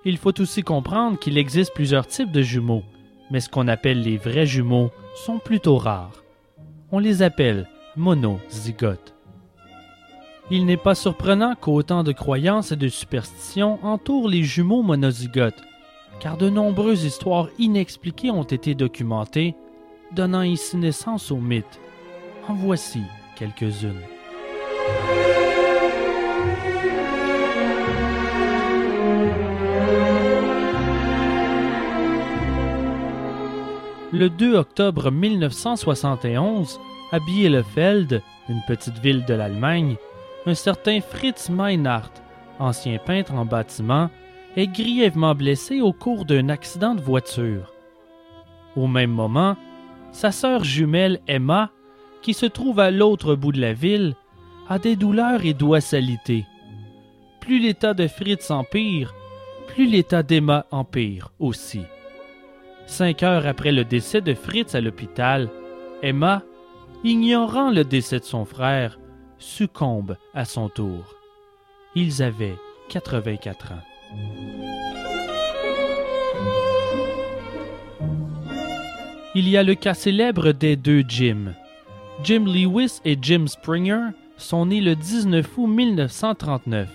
Il 0.04 0.16
faut 0.16 0.40
aussi 0.40 0.62
comprendre 0.62 1.18
qu'il 1.18 1.36
existe 1.36 1.74
plusieurs 1.74 2.06
types 2.06 2.32
de 2.32 2.42
jumeaux, 2.42 2.84
mais 3.30 3.40
ce 3.40 3.48
qu'on 3.48 3.68
appelle 3.68 4.02
les 4.02 4.16
vrais 4.16 4.46
jumeaux 4.46 4.90
sont 5.26 5.38
plutôt 5.38 5.76
rares. 5.76 6.22
On 6.92 6.98
les 6.98 7.22
appelle 7.22 7.66
monozygotes. 7.98 9.14
Il 10.50 10.64
n'est 10.64 10.78
pas 10.78 10.94
surprenant 10.94 11.54
qu'autant 11.54 12.02
de 12.02 12.12
croyances 12.12 12.72
et 12.72 12.76
de 12.76 12.88
superstitions 12.88 13.78
entourent 13.82 14.28
les 14.28 14.44
jumeaux 14.44 14.82
monozygotes, 14.82 15.62
car 16.20 16.38
de 16.38 16.48
nombreuses 16.48 17.04
histoires 17.04 17.48
inexpliquées 17.58 18.30
ont 18.30 18.44
été 18.44 18.74
documentées, 18.74 19.54
donnant 20.12 20.42
ici 20.42 20.78
naissance 20.78 21.30
aux 21.30 21.36
mythes. 21.36 21.80
En 22.48 22.54
voici 22.54 23.02
quelques-unes. 23.36 24.00
Le 34.10 34.30
2 34.30 34.54
octobre 34.54 35.10
1971, 35.10 36.80
à 37.12 37.20
Bielefeld, 37.20 38.22
une 38.48 38.62
petite 38.66 38.98
ville 38.98 39.24
de 39.24 39.34
l'Allemagne, 39.34 39.96
un 40.46 40.54
certain 40.54 41.00
Fritz 41.00 41.48
Meinhardt, 41.50 42.12
ancien 42.58 42.98
peintre 42.98 43.34
en 43.34 43.44
bâtiment, 43.44 44.10
est 44.56 44.66
grièvement 44.66 45.34
blessé 45.34 45.80
au 45.80 45.92
cours 45.92 46.24
d'un 46.24 46.48
accident 46.48 46.94
de 46.94 47.00
voiture. 47.00 47.72
Au 48.76 48.86
même 48.86 49.10
moment, 49.10 49.56
sa 50.12 50.32
sœur 50.32 50.64
jumelle 50.64 51.20
Emma, 51.26 51.70
qui 52.22 52.34
se 52.34 52.46
trouve 52.46 52.80
à 52.80 52.90
l'autre 52.90 53.34
bout 53.34 53.52
de 53.52 53.60
la 53.60 53.72
ville, 53.72 54.14
a 54.68 54.78
des 54.78 54.96
douleurs 54.96 55.44
et 55.44 55.54
doit 55.54 55.80
s'aliter. 55.80 56.44
Plus 57.40 57.58
l'état 57.58 57.94
de 57.94 58.06
Fritz 58.06 58.50
empire, 58.50 59.14
plus 59.68 59.86
l'état 59.86 60.22
d'Emma 60.22 60.66
empire 60.70 61.32
aussi. 61.38 61.82
Cinq 62.86 63.22
heures 63.22 63.46
après 63.46 63.72
le 63.72 63.84
décès 63.84 64.20
de 64.20 64.34
Fritz 64.34 64.74
à 64.74 64.80
l'hôpital, 64.80 65.48
Emma, 66.02 66.42
ignorant 67.04 67.70
le 67.70 67.84
décès 67.84 68.18
de 68.18 68.24
son 68.24 68.44
frère, 68.44 68.98
succombe 69.38 70.16
à 70.34 70.44
son 70.44 70.68
tour. 70.68 71.14
Ils 71.94 72.22
avaient 72.22 72.56
84 72.88 73.72
ans. 73.72 73.82
Il 79.34 79.48
y 79.48 79.56
a 79.56 79.62
le 79.62 79.74
cas 79.74 79.94
célèbre 79.94 80.52
des 80.52 80.76
deux 80.76 81.04
Jim. 81.06 81.54
Jim 82.24 82.44
Lewis 82.46 83.00
et 83.04 83.16
Jim 83.20 83.46
Springer 83.46 84.08
sont 84.36 84.66
nés 84.66 84.80
le 84.80 84.96
19 84.96 85.46
août 85.56 85.66
1939. 85.66 86.88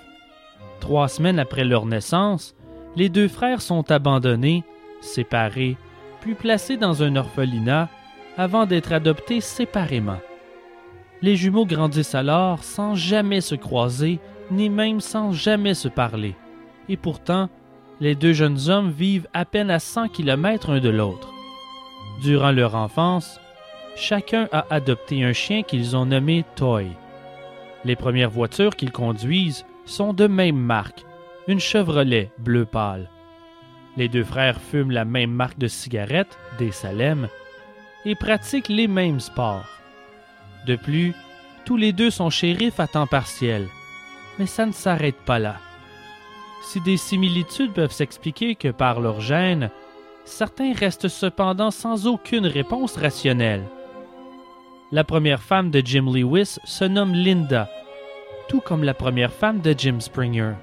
Trois 0.80 1.08
semaines 1.08 1.40
après 1.40 1.64
leur 1.64 1.86
naissance, 1.86 2.56
les 2.96 3.08
deux 3.08 3.28
frères 3.30 3.62
sont 3.62 3.90
abandonnés, 3.92 4.64
séparés, 5.00 5.78
puis 6.20 6.34
placés 6.34 6.78
dans 6.78 7.04
un 7.04 7.16
orphelinat 7.16 7.90
avant 8.38 8.66
d'être 8.66 8.92
adoptés 8.92 9.42
séparément. 9.42 10.20
Les 11.22 11.36
jumeaux 11.36 11.66
grandissent 11.66 12.16
alors 12.16 12.64
sans 12.64 12.96
jamais 12.96 13.42
se 13.42 13.56
croiser, 13.56 14.20
ni 14.52 14.70
même 14.70 15.00
sans 15.00 15.32
jamais 15.32 15.74
se 15.74 15.88
parler. 15.88 16.36
Et 16.90 16.98
pourtant, 16.98 17.50
les 18.02 18.16
deux 18.16 18.34
jeunes 18.34 18.70
hommes 18.70 18.92
vivent 18.92 19.28
à 19.34 19.46
peine 19.46 19.70
à 19.70 19.80
100 19.80 20.10
km 20.10 20.72
un 20.72 20.80
de 20.80 20.90
l'autre. 20.90 21.30
Durant 22.22 22.52
leur 22.52 22.76
enfance, 22.76 23.40
chacun 23.96 24.50
a 24.52 24.66
adopté 24.70 25.24
un 25.24 25.34
chien 25.34 25.64
qu'ils 25.64 25.96
ont 25.96 26.06
nommé 26.06 26.44
Toy. 26.56 26.88
Les 27.86 27.96
premières 27.96 28.30
voitures 28.30 28.76
qu'ils 28.76 28.92
conduisent 28.92 29.66
sont 29.86 30.14
de 30.14 30.28
même 30.28 30.58
marque, 30.58 31.06
une 31.48 31.60
Chevrolet 31.60 32.32
bleu 32.38 32.66
pâle. 32.66 33.10
Les 33.96 34.08
deux 34.08 34.24
frères 34.24 34.60
fument 34.60 34.92
la 34.92 35.06
même 35.06 35.32
marque 35.32 35.60
de 35.60 35.68
cigarettes, 35.68 36.38
des 36.58 36.72
Salem, 36.72 37.28
et 38.06 38.16
pratiquent 38.16 38.70
les 38.70 38.88
mêmes 38.88 39.20
sports. 39.20 39.68
De 40.66 40.76
plus, 40.76 41.14
tous 41.66 41.78
les 41.78 41.94
deux 41.94 42.10
sont 42.10 42.30
shérifs 42.30 42.80
à 42.80 42.88
temps 42.88 43.08
partiel. 43.08 43.68
Mais 44.40 44.46
ça 44.46 44.66
ne 44.66 44.72
s'arrête 44.72 45.20
pas 45.26 45.40
là. 45.40 45.58
Si 46.64 46.82
des 46.82 46.98
similitudes 46.98 47.74
peuvent 47.74 47.92
s'expliquer 47.92 48.56
que 48.56 48.70
par 48.70 49.00
leur 49.00 49.22
gène, 49.22 49.70
certains 50.26 50.74
restent 50.74 51.10
cependant 51.10 51.72
sans 51.72 52.08
aucune 52.08 52.48
réponse 52.48 52.96
rationnelle. 52.96 53.64
La 54.92 55.04
première 55.04 55.42
femme 55.42 55.72
de 55.72 55.82
Jim 55.84 56.06
Lewis 56.14 56.60
se 56.66 56.86
nomme 56.86 57.14
Linda, 57.14 57.70
tout 58.48 58.62
comme 58.62 58.84
la 58.84 58.94
première 58.94 59.34
femme 59.34 59.60
de 59.60 59.74
Jim 59.78 60.00
Springer. 60.00 60.54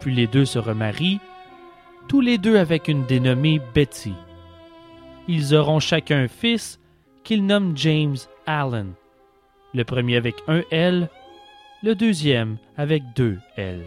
Puis 0.00 0.14
les 0.14 0.26
deux 0.26 0.44
se 0.44 0.58
remarient, 0.58 1.20
tous 2.08 2.20
les 2.20 2.38
deux 2.38 2.58
avec 2.58 2.88
une 2.88 3.04
dénommée 3.06 3.60
Betty. 3.74 4.12
Ils 5.26 5.54
auront 5.54 5.80
chacun 5.80 6.24
un 6.24 6.28
fils 6.28 6.78
qu'ils 7.22 7.46
nomment 7.46 7.76
James 7.76 8.16
Allen. 8.46 8.92
Le 9.72 9.84
premier 9.84 10.16
avec 10.16 10.36
un 10.48 10.62
L, 10.70 11.08
le 11.82 11.94
deuxième 11.94 12.58
avec 12.76 13.02
deux 13.16 13.38
L. 13.56 13.80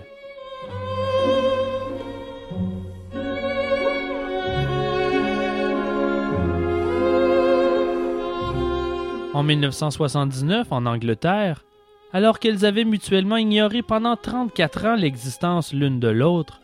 En 9.34 9.44
1979, 9.44 10.72
en 10.72 10.88
Angleterre, 10.88 11.64
alors 12.12 12.40
qu'elles 12.40 12.66
avaient 12.66 12.86
mutuellement 12.86 13.38
ignoré 13.38 13.84
pendant 13.84 14.16
34 14.16 14.86
ans 14.86 14.96
l'existence 14.96 15.74
l'une 15.74 16.00
de 16.00 16.08
l'autre, 16.08 16.62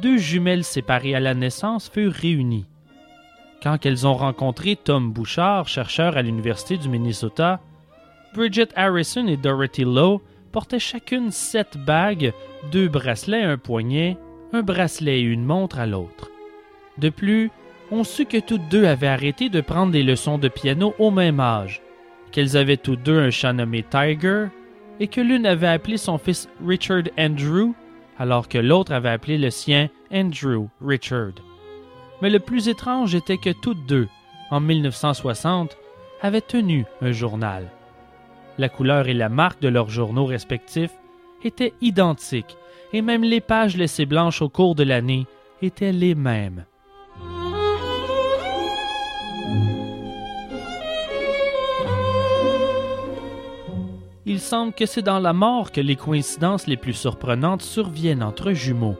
deux 0.00 0.16
jumelles 0.16 0.64
séparées 0.64 1.14
à 1.14 1.20
la 1.20 1.34
naissance 1.34 1.88
furent 1.88 2.12
réunies. 2.12 2.66
Quand 3.62 3.84
elles 3.84 4.06
ont 4.06 4.14
rencontré 4.14 4.74
Tom 4.76 5.12
Bouchard, 5.12 5.68
chercheur 5.68 6.16
à 6.16 6.22
l'Université 6.22 6.78
du 6.78 6.88
Minnesota, 6.88 7.60
Bridget 8.34 8.68
Harrison 8.74 9.26
et 9.26 9.36
Dorothy 9.36 9.84
Lowe 9.84 10.22
portaient 10.50 10.78
chacune 10.78 11.30
sept 11.30 11.76
bagues, 11.76 12.32
deux 12.72 12.88
bracelets 12.88 13.42
à 13.42 13.50
un 13.50 13.58
poignet, 13.58 14.16
un 14.54 14.62
bracelet 14.62 15.20
et 15.20 15.24
une 15.24 15.44
montre 15.44 15.78
à 15.78 15.86
l'autre. 15.86 16.30
De 16.96 17.10
plus, 17.10 17.50
on 17.90 18.02
sut 18.02 18.26
que 18.26 18.38
toutes 18.38 18.68
deux 18.68 18.86
avaient 18.86 19.08
arrêté 19.08 19.50
de 19.50 19.60
prendre 19.60 19.92
des 19.92 20.02
leçons 20.02 20.38
de 20.38 20.48
piano 20.48 20.94
au 20.98 21.10
même 21.10 21.40
âge, 21.40 21.82
qu'elles 22.32 22.56
avaient 22.56 22.78
toutes 22.78 23.02
deux 23.02 23.18
un 23.18 23.30
chat 23.30 23.52
nommé 23.52 23.82
Tiger, 23.82 24.46
et 25.00 25.08
que 25.08 25.20
l'une 25.20 25.46
avait 25.46 25.66
appelé 25.66 25.98
son 25.98 26.16
fils 26.16 26.48
Richard 26.64 27.04
Andrew, 27.18 27.72
alors 28.18 28.48
que 28.48 28.58
l'autre 28.58 28.92
avait 28.92 29.08
appelé 29.10 29.36
le 29.36 29.50
sien 29.50 29.88
Andrew 30.12 30.68
Richard. 30.80 31.32
Mais 32.22 32.30
le 32.30 32.38
plus 32.38 32.68
étrange 32.68 33.14
était 33.14 33.38
que 33.38 33.50
toutes 33.50 33.86
deux, 33.86 34.08
en 34.50 34.60
1960, 34.60 35.76
avaient 36.20 36.40
tenu 36.40 36.84
un 37.00 37.12
journal. 37.12 37.70
La 38.58 38.68
couleur 38.68 39.08
et 39.08 39.14
la 39.14 39.28
marque 39.28 39.62
de 39.62 39.68
leurs 39.68 39.88
journaux 39.88 40.26
respectifs 40.26 40.92
étaient 41.42 41.72
identiques, 41.80 42.56
et 42.92 43.00
même 43.00 43.22
les 43.22 43.40
pages 43.40 43.76
laissées 43.76 44.06
blanches 44.06 44.42
au 44.42 44.48
cours 44.48 44.74
de 44.74 44.82
l'année 44.82 45.26
étaient 45.62 45.92
les 45.92 46.14
mêmes. 46.14 46.64
Il 54.26 54.38
semble 54.38 54.72
que 54.72 54.86
c'est 54.86 55.02
dans 55.02 55.18
la 55.18 55.32
mort 55.32 55.72
que 55.72 55.80
les 55.80 55.96
coïncidences 55.96 56.66
les 56.66 56.76
plus 56.76 56.92
surprenantes 56.92 57.62
surviennent 57.62 58.22
entre 58.22 58.52
jumeaux. 58.52 58.96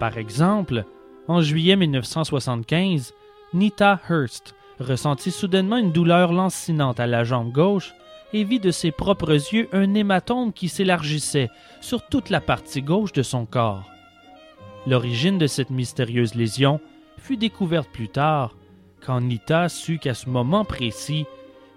Par 0.00 0.18
exemple, 0.18 0.84
en 1.28 1.42
juillet 1.42 1.76
1975, 1.76 3.14
Nita 3.52 4.00
Hurst 4.08 4.54
ressentit 4.80 5.30
soudainement 5.30 5.76
une 5.76 5.92
douleur 5.92 6.32
lancinante 6.32 7.00
à 7.00 7.06
la 7.06 7.22
jambe 7.24 7.52
gauche 7.52 7.94
et 8.32 8.44
vit 8.44 8.60
de 8.60 8.70
ses 8.70 8.90
propres 8.90 9.32
yeux 9.32 9.68
un 9.72 9.94
hématome 9.94 10.52
qui 10.52 10.68
s'élargissait 10.68 11.50
sur 11.80 12.06
toute 12.08 12.30
la 12.30 12.40
partie 12.40 12.82
gauche 12.82 13.12
de 13.12 13.22
son 13.22 13.46
corps. 13.46 13.84
L'origine 14.86 15.38
de 15.38 15.46
cette 15.46 15.70
mystérieuse 15.70 16.34
lésion 16.34 16.80
fut 17.18 17.36
découverte 17.36 17.90
plus 17.90 18.08
tard, 18.08 18.56
quand 19.04 19.20
Nita 19.20 19.68
sut 19.68 19.98
qu'à 19.98 20.14
ce 20.14 20.28
moment 20.28 20.64
précis, 20.64 21.26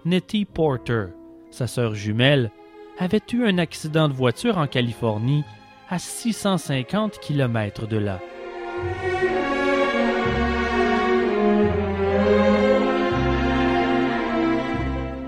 Nettie 0.04 0.44
Porter, 0.44 1.06
sa 1.50 1.66
sœur 1.66 1.94
jumelle, 1.94 2.50
avait 2.98 3.22
eu 3.32 3.44
un 3.44 3.58
accident 3.58 4.08
de 4.08 4.14
voiture 4.14 4.58
en 4.58 4.66
Californie 4.66 5.44
à 5.88 5.98
650 5.98 7.18
km 7.20 7.86
de 7.86 7.98
là. 7.98 8.20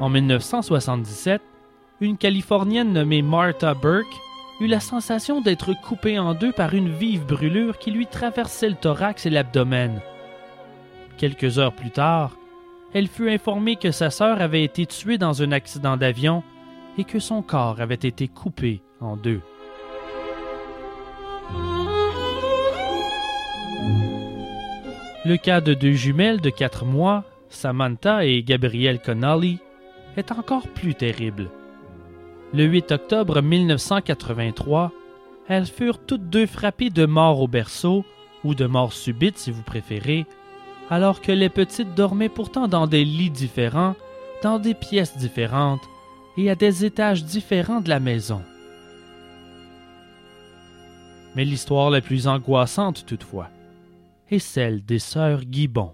En 0.04 0.10
1977, 0.10 1.40
une 2.02 2.18
Californienne 2.18 2.92
nommée 2.92 3.22
Martha 3.22 3.72
Burke 3.72 4.14
eut 4.60 4.66
la 4.66 4.78
sensation 4.78 5.40
d'être 5.40 5.72
coupée 5.80 6.18
en 6.18 6.34
deux 6.34 6.52
par 6.52 6.74
une 6.74 6.90
vive 6.90 7.24
brûlure 7.24 7.78
qui 7.78 7.90
lui 7.90 8.06
traversait 8.06 8.68
le 8.68 8.74
thorax 8.74 9.24
et 9.24 9.30
l'abdomen. 9.30 10.02
Quelques 11.16 11.58
heures 11.58 11.72
plus 11.72 11.90
tard, 11.90 12.36
elle 12.92 13.08
fut 13.08 13.30
informée 13.30 13.76
que 13.76 13.92
sa 13.92 14.10
sœur 14.10 14.42
avait 14.42 14.62
été 14.62 14.84
tuée 14.84 15.16
dans 15.16 15.42
un 15.42 15.52
accident 15.52 15.96
d'avion 15.96 16.42
et 16.98 17.04
que 17.04 17.18
son 17.18 17.40
corps 17.40 17.80
avait 17.80 17.94
été 17.94 18.28
coupé 18.28 18.82
en 19.00 19.16
deux. 19.16 19.40
Le 25.24 25.36
cas 25.38 25.62
de 25.62 25.72
deux 25.72 25.92
jumelles 25.94 26.42
de 26.42 26.50
quatre 26.50 26.84
mois, 26.84 27.24
Samantha 27.48 28.26
et 28.26 28.42
Gabrielle 28.42 29.00
Connolly, 29.00 29.60
est 30.16 30.32
encore 30.32 30.68
plus 30.68 30.94
terrible. 30.94 31.50
Le 32.52 32.64
8 32.64 32.92
octobre 32.92 33.42
1983, 33.42 34.92
elles 35.48 35.66
furent 35.66 35.98
toutes 35.98 36.30
deux 36.30 36.46
frappées 36.46 36.90
de 36.90 37.06
mort 37.06 37.40
au 37.40 37.48
berceau, 37.48 38.04
ou 38.44 38.54
de 38.54 38.66
mort 38.66 38.92
subite 38.92 39.38
si 39.38 39.50
vous 39.50 39.62
préférez, 39.62 40.26
alors 40.90 41.20
que 41.20 41.32
les 41.32 41.48
petites 41.48 41.94
dormaient 41.94 42.28
pourtant 42.28 42.68
dans 42.68 42.86
des 42.86 43.04
lits 43.04 43.30
différents, 43.30 43.96
dans 44.42 44.58
des 44.58 44.74
pièces 44.74 45.16
différentes 45.16 45.82
et 46.36 46.50
à 46.50 46.54
des 46.54 46.84
étages 46.84 47.24
différents 47.24 47.80
de 47.80 47.88
la 47.88 48.00
maison. 48.00 48.42
Mais 51.34 51.44
l'histoire 51.44 51.90
la 51.90 52.00
plus 52.00 52.28
angoissante 52.28 53.04
toutefois 53.06 53.48
est 54.30 54.38
celle 54.38 54.84
des 54.84 54.98
sœurs 54.98 55.42
Gibbon. 55.50 55.92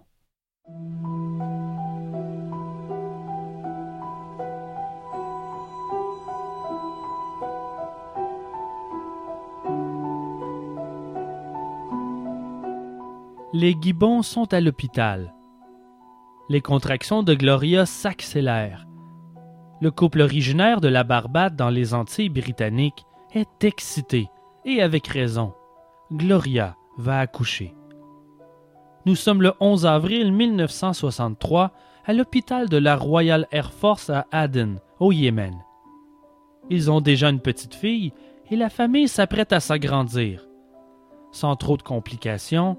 Les 13.52 13.76
gibbons 13.80 14.22
sont 14.22 14.54
à 14.54 14.60
l'hôpital. 14.60 15.34
Les 16.48 16.60
contractions 16.60 17.24
de 17.24 17.34
Gloria 17.34 17.84
s'accélèrent. 17.84 18.86
Le 19.80 19.90
couple 19.90 20.20
originaire 20.20 20.80
de 20.80 20.86
la 20.86 21.02
Barbade 21.02 21.56
dans 21.56 21.68
les 21.68 21.92
Antilles 21.92 22.28
britanniques 22.28 23.04
est 23.32 23.64
excité, 23.64 24.28
et 24.64 24.80
avec 24.80 25.08
raison. 25.08 25.52
Gloria 26.12 26.76
va 26.96 27.18
accoucher. 27.18 27.74
Nous 29.04 29.16
sommes 29.16 29.42
le 29.42 29.52
11 29.58 29.84
avril 29.84 30.32
1963 30.32 31.72
à 32.04 32.12
l'hôpital 32.12 32.68
de 32.68 32.76
la 32.76 32.94
Royal 32.94 33.48
Air 33.50 33.72
Force 33.72 34.10
à 34.10 34.28
Aden, 34.30 34.78
au 35.00 35.10
Yémen. 35.10 35.56
Ils 36.68 36.88
ont 36.88 37.00
déjà 37.00 37.30
une 37.30 37.40
petite 37.40 37.74
fille 37.74 38.12
et 38.48 38.54
la 38.54 38.70
famille 38.70 39.08
s'apprête 39.08 39.52
à 39.52 39.58
s'agrandir. 39.58 40.46
Sans 41.32 41.56
trop 41.56 41.76
de 41.76 41.82
complications, 41.82 42.78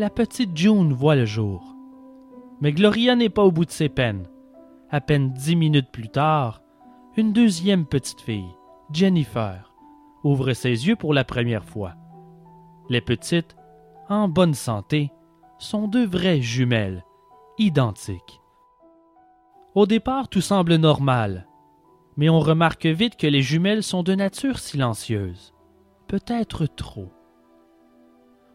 la 0.00 0.08
petite 0.08 0.56
June 0.56 0.94
voit 0.94 1.14
le 1.14 1.26
jour. 1.26 1.76
Mais 2.62 2.72
Gloria 2.72 3.16
n'est 3.16 3.28
pas 3.28 3.44
au 3.44 3.52
bout 3.52 3.66
de 3.66 3.70
ses 3.70 3.90
peines. 3.90 4.26
À 4.88 5.02
peine 5.02 5.30
dix 5.34 5.56
minutes 5.56 5.90
plus 5.92 6.08
tard, 6.08 6.62
une 7.18 7.34
deuxième 7.34 7.84
petite 7.84 8.22
fille, 8.22 8.48
Jennifer, 8.94 9.74
ouvre 10.24 10.54
ses 10.54 10.88
yeux 10.88 10.96
pour 10.96 11.12
la 11.12 11.22
première 11.22 11.66
fois. 11.66 11.96
Les 12.88 13.02
petites, 13.02 13.54
en 14.08 14.26
bonne 14.26 14.54
santé, 14.54 15.12
sont 15.58 15.86
deux 15.86 16.06
vraies 16.06 16.40
jumelles, 16.40 17.04
identiques. 17.58 18.40
Au 19.74 19.84
départ, 19.84 20.28
tout 20.28 20.40
semble 20.40 20.76
normal, 20.76 21.46
mais 22.16 22.30
on 22.30 22.40
remarque 22.40 22.86
vite 22.86 23.16
que 23.16 23.26
les 23.26 23.42
jumelles 23.42 23.82
sont 23.82 24.02
de 24.02 24.14
nature 24.14 24.60
silencieuse, 24.60 25.52
peut-être 26.08 26.64
trop. 26.64 27.12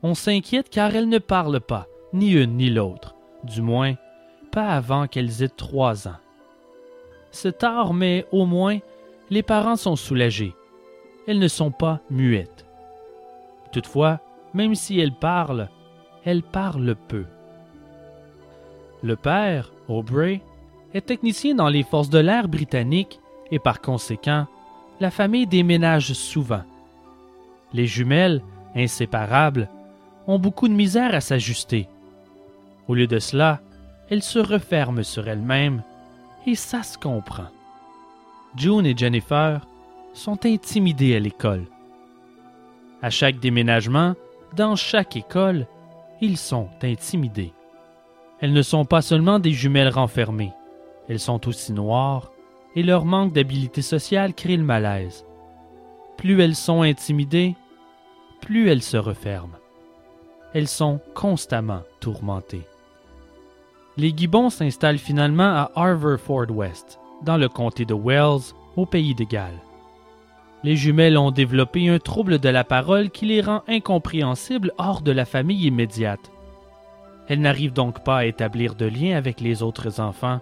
On 0.08 0.14
s'inquiète 0.14 0.70
car 0.70 0.96
elles 0.96 1.10
ne 1.10 1.18
parlent 1.18 1.60
pas, 1.60 1.88
ni 2.14 2.34
une 2.34 2.58
ni 2.58 2.70
l'autre, 2.70 3.16
du 3.44 3.64
moins 3.64 3.96
pas 4.52 4.68
avant 4.68 5.08
qu'elles 5.08 5.42
aient 5.42 5.50
trois 5.50 6.08
ans. 6.08 6.20
C'est 7.32 7.58
tard, 7.58 7.96
mais 7.96 8.28
au 8.32 8.46
moins 8.46 8.78
les 9.32 9.42
parents 9.42 9.76
sont 9.76 9.96
soulagés. 9.96 10.54
Elles 11.28 11.40
ne 11.40 11.48
sont 11.48 11.72
pas 11.72 12.02
muettes. 12.12 12.68
Toutefois, 13.72 14.20
même 14.54 14.76
si 14.76 15.00
elles 15.00 15.16
parlent, 15.16 15.70
elles 16.24 16.44
parlent 16.44 16.96
peu. 17.08 17.26
Le 19.02 19.16
père, 19.16 19.74
Aubrey, 19.88 20.42
est 20.94 21.08
technicien 21.08 21.56
dans 21.56 21.70
les 21.70 21.82
forces 21.84 22.12
de 22.12 22.20
l'air 22.20 22.48
britanniques 22.48 23.20
et 23.50 23.58
par 23.58 23.82
conséquent, 23.82 24.46
la 25.00 25.10
famille 25.10 25.48
déménage 25.48 26.14
souvent. 26.14 26.64
Les 27.74 27.88
jumelles, 27.88 28.44
inséparables, 28.76 29.68
ont 30.28 30.40
beaucoup 30.40 30.68
de 30.68 30.74
misère 30.74 31.14
à 31.14 31.22
s'ajuster. 31.22 31.88
Au 32.88 32.96
lieu 32.96 33.08
de 33.08 33.20
cela, 33.20 33.62
elles 34.10 34.24
se 34.24 34.40
referment 34.40 35.04
sur 35.04 35.28
elles-mêmes, 35.28 35.84
et 36.46 36.56
ça 36.56 36.84
se 36.84 36.98
comprend. 36.98 37.48
June 38.56 38.86
et 38.86 38.96
Jennifer 38.96 39.68
sont 40.14 40.46
intimidées 40.46 41.16
à 41.16 41.20
l'école. 41.20 41.66
À 43.02 43.10
chaque 43.10 43.40
déménagement, 43.40 44.16
dans 44.56 44.76
chaque 44.76 45.16
école, 45.18 45.68
ils 46.22 46.38
sont 46.38 46.70
intimidés. 46.82 47.54
Elles 48.40 48.54
ne 48.54 48.62
sont 48.62 48.86
pas 48.86 49.02
seulement 49.02 49.40
des 49.40 49.52
jumelles 49.52 49.90
renfermées, 49.90 50.54
elles 51.10 51.20
sont 51.20 51.48
aussi 51.48 51.74
noires, 51.74 52.32
et 52.76 52.84
leur 52.84 53.06
manque 53.06 53.34
d'habileté 53.34 53.82
sociale 53.82 54.34
crée 54.34 54.58
le 54.58 54.64
malaise. 54.64 55.26
Plus 56.18 56.42
elles 56.42 56.56
sont 56.56 56.82
intimidées, 56.82 57.56
plus 58.42 58.70
elles 58.70 58.84
se 58.84 58.98
referment 58.98 59.58
elles 60.56 60.70
sont 60.70 61.02
constamment 61.14 61.82
tourmentées. 62.00 62.66
Les 63.98 64.14
gibbons 64.16 64.50
s'installent 64.50 64.98
finalement 64.98 65.44
à 65.44 65.72
Harverford 65.76 66.50
West, 66.50 66.98
dans 67.24 67.36
le 67.36 67.50
comté 67.50 67.84
de 67.84 67.94
Wells, 67.94 68.54
au 68.78 68.86
pays 68.86 69.14
de 69.14 69.26
Galles. 69.26 69.62
Les 70.64 70.78
jumelles 70.78 71.18
ont 71.18 71.32
développé 71.32 71.90
un 71.90 72.00
trouble 72.00 72.40
de 72.40 72.48
la 72.48 72.64
parole 72.64 73.10
qui 73.10 73.26
les 73.26 73.42
rend 73.42 73.64
incompréhensibles 73.68 74.72
hors 74.78 75.02
de 75.02 75.12
la 75.12 75.26
famille 75.26 75.66
immédiate. 75.66 76.32
Elles 77.28 77.42
n'arrivent 77.42 77.74
donc 77.74 78.06
pas 78.06 78.20
à 78.20 78.26
établir 78.26 78.76
de 78.76 78.86
lien 78.86 79.18
avec 79.18 79.42
les 79.42 79.62
autres 79.62 80.00
enfants 80.00 80.40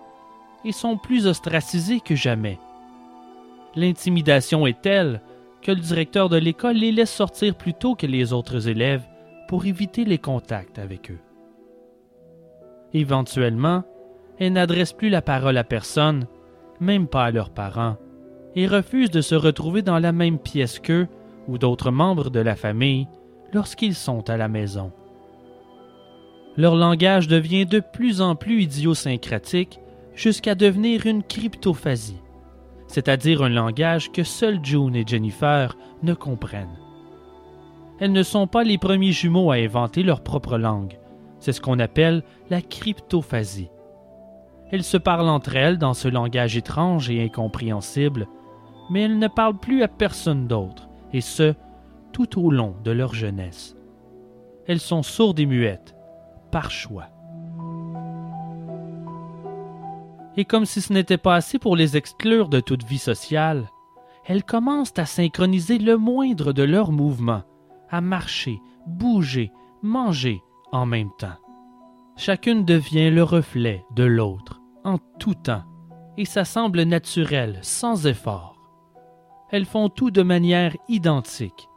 et 0.64 0.72
sont 0.72 0.98
plus 0.98 1.26
ostracisées 1.26 2.02
que 2.02 2.16
jamais. 2.16 2.60
L'intimidation 3.76 4.68
est 4.68 4.80
telle 4.80 5.22
que 5.64 5.72
le 5.72 5.82
directeur 5.82 6.30
de 6.30 6.38
l'école 6.38 6.76
les 6.76 6.92
laisse 6.92 7.12
sortir 7.12 7.56
plus 7.56 7.74
tôt 7.74 7.96
que 7.96 8.06
les 8.06 8.32
autres 8.32 8.68
élèves 8.68 9.02
pour 9.54 9.68
éviter 9.68 10.04
les 10.04 10.18
contacts 10.18 10.80
avec 10.80 11.12
eux. 11.12 11.20
Éventuellement, 12.92 13.84
elles 14.40 14.54
n'adressent 14.54 14.94
plus 14.94 15.10
la 15.10 15.22
parole 15.22 15.58
à 15.58 15.64
personne, 15.64 16.26
même 16.80 17.06
pas 17.06 17.26
à 17.26 17.30
leurs 17.30 17.52
parents, 17.52 17.98
et 18.56 18.66
refusent 18.66 19.12
de 19.12 19.22
se 19.22 19.36
retrouver 19.36 19.84
dans 19.84 20.00
la 20.00 20.12
même 20.12 20.40
pièce 20.40 20.80
qu'eux 20.80 21.08
ou 21.48 21.60
d'autres 21.60 21.92
membres 21.92 22.32
de 22.32 22.40
la 22.40 22.56
famille 22.56 23.08
lorsqu'ils 23.54 23.94
sont 23.94 24.28
à 24.28 24.38
la 24.38 24.48
maison. 24.48 24.92
Leur 26.58 26.76
langage 26.76 27.28
devient 27.28 27.68
de 27.68 27.80
plus 27.80 28.22
en 28.22 28.36
plus 28.36 28.64
idiosyncratique 28.64 29.80
jusqu'à 30.16 30.56
devenir 30.56 31.06
une 31.06 31.22
cryptophasie, 31.22 32.24
c'est-à-dire 32.88 33.44
un 33.44 33.50
langage 33.50 34.12
que 34.12 34.24
seuls 34.24 34.66
June 34.66 34.96
et 34.96 35.06
Jennifer 35.06 35.78
ne 36.02 36.16
comprennent 36.16 36.83
elles 38.00 38.12
ne 38.12 38.24
sont 38.24 38.48
pas 38.48 38.64
les 38.64 38.78
premiers 38.78 39.12
jumeaux 39.12 39.52
à 39.52 39.56
inventer 39.56 40.04
leur 40.04 40.22
propre 40.22 40.58
langue. 40.58 41.00
C'est 41.40 41.52
ce 41.52 41.62
qu'on 41.62 41.80
appelle 41.80 42.24
la 42.50 42.62
cryptophasie. 42.62 43.70
Elles 44.72 44.84
se 44.84 44.98
parlent 44.98 45.30
entre 45.30 45.56
elles 45.56 45.78
dans 45.78 45.94
ce 45.94 46.08
langage 46.08 46.58
étrange 46.58 47.10
et 47.10 47.24
incompréhensible, 47.24 48.28
mais 48.90 49.02
elles 49.02 49.20
ne 49.20 49.28
parlent 49.28 49.60
plus 49.60 49.84
à 49.84 49.88
personne 49.88 50.48
d'autre, 50.48 50.90
et 51.12 51.22
ce, 51.22 51.54
tout 52.12 52.44
au 52.44 52.50
long 52.50 52.76
de 52.84 52.92
leur 52.92 53.14
jeunesse. 53.14 53.76
Elles 54.68 54.80
sont 54.80 55.04
sourdes 55.04 55.40
et 55.40 55.46
muettes, 55.46 55.96
par 56.52 56.72
choix. 56.72 57.08
Et 60.36 60.46
comme 60.46 60.66
si 60.66 60.82
ce 60.82 60.94
n'était 60.94 61.18
pas 61.18 61.36
assez 61.36 61.60
pour 61.60 61.76
les 61.76 61.96
exclure 61.96 62.50
de 62.50 62.60
toute 62.60 62.84
vie 62.84 62.98
sociale, 62.98 63.70
elles 64.26 64.44
commencent 64.44 64.98
à 64.98 65.06
synchroniser 65.06 65.78
le 65.78 65.98
moindre 65.98 66.54
de 66.54 66.64
leurs 66.64 66.92
mouvements, 66.92 67.44
à 67.94 68.02
marcher, 68.02 68.60
bouger, 68.88 69.52
manger 69.84 70.42
en 70.72 70.88
même 70.88 71.12
temps. 71.20 71.38
Chacune 72.18 72.66
devient 72.66 73.12
le 73.12 73.22
reflet 73.22 73.86
de 73.96 74.04
l'autre 74.04 74.62
en 74.84 74.98
tout 75.20 75.36
temps, 75.36 75.64
et 76.18 76.26
ça 76.26 76.44
semble 76.44 76.82
naturel, 76.82 77.60
sans 77.62 78.08
effort. 78.08 78.58
Elles 79.52 79.66
font 79.66 79.90
tout 79.90 80.10
de 80.10 80.24
manière 80.24 80.76
identique. 80.90 81.70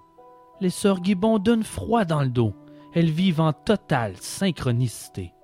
Les 0.63 0.71
sœurs 0.71 1.05
Gibbon 1.05 1.39
donnent 1.39 1.63
froid 1.63 2.07
dans 2.07 2.23
le 2.23 2.31
dos, 2.31 2.55
elles 2.95 3.11
vivent 3.11 3.43
en 3.43 3.53
totale 3.53 4.17
synchronicité. 4.17 5.35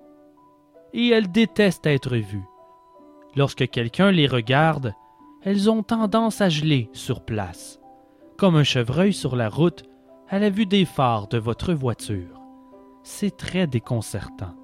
Et 0.91 1.09
elles 1.09 1.31
détestent 1.31 1.85
être 1.85 2.17
vues. 2.17 2.47
Lorsque 3.35 3.69
quelqu'un 3.69 4.09
les 4.09 4.25
regarde, 4.25 4.95
elles 5.43 5.69
ont 5.69 5.83
tendance 5.83 6.41
à 6.41 6.49
geler 6.49 6.89
sur 6.93 7.23
place, 7.23 7.79
comme 8.37 8.55
un 8.55 8.63
chevreuil 8.63 9.13
sur 9.13 9.35
la 9.35 9.49
route 9.49 9.83
à 10.33 10.39
la 10.39 10.49
vue 10.49 10.65
des 10.65 10.83
phares 10.83 11.27
de 11.27 11.37
votre 11.37 11.73
voiture. 11.73 12.41
C'est 13.03 13.37
très 13.37 13.67
déconcertant. 13.67 14.55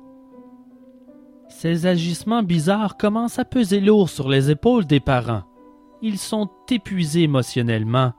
Ces 1.47 1.86
agissements 1.86 2.41
bizarres 2.41 2.97
commencent 2.97 3.38
à 3.38 3.45
peser 3.45 3.80
lourd 3.80 4.09
sur 4.09 4.30
les 4.30 4.49
épaules 4.49 4.88
des 4.88 4.99
parents. 4.99 5.43
Ils 6.01 6.17
sont 6.17 6.49
épuisés 6.72 7.22
émotionnellement 7.22 8.13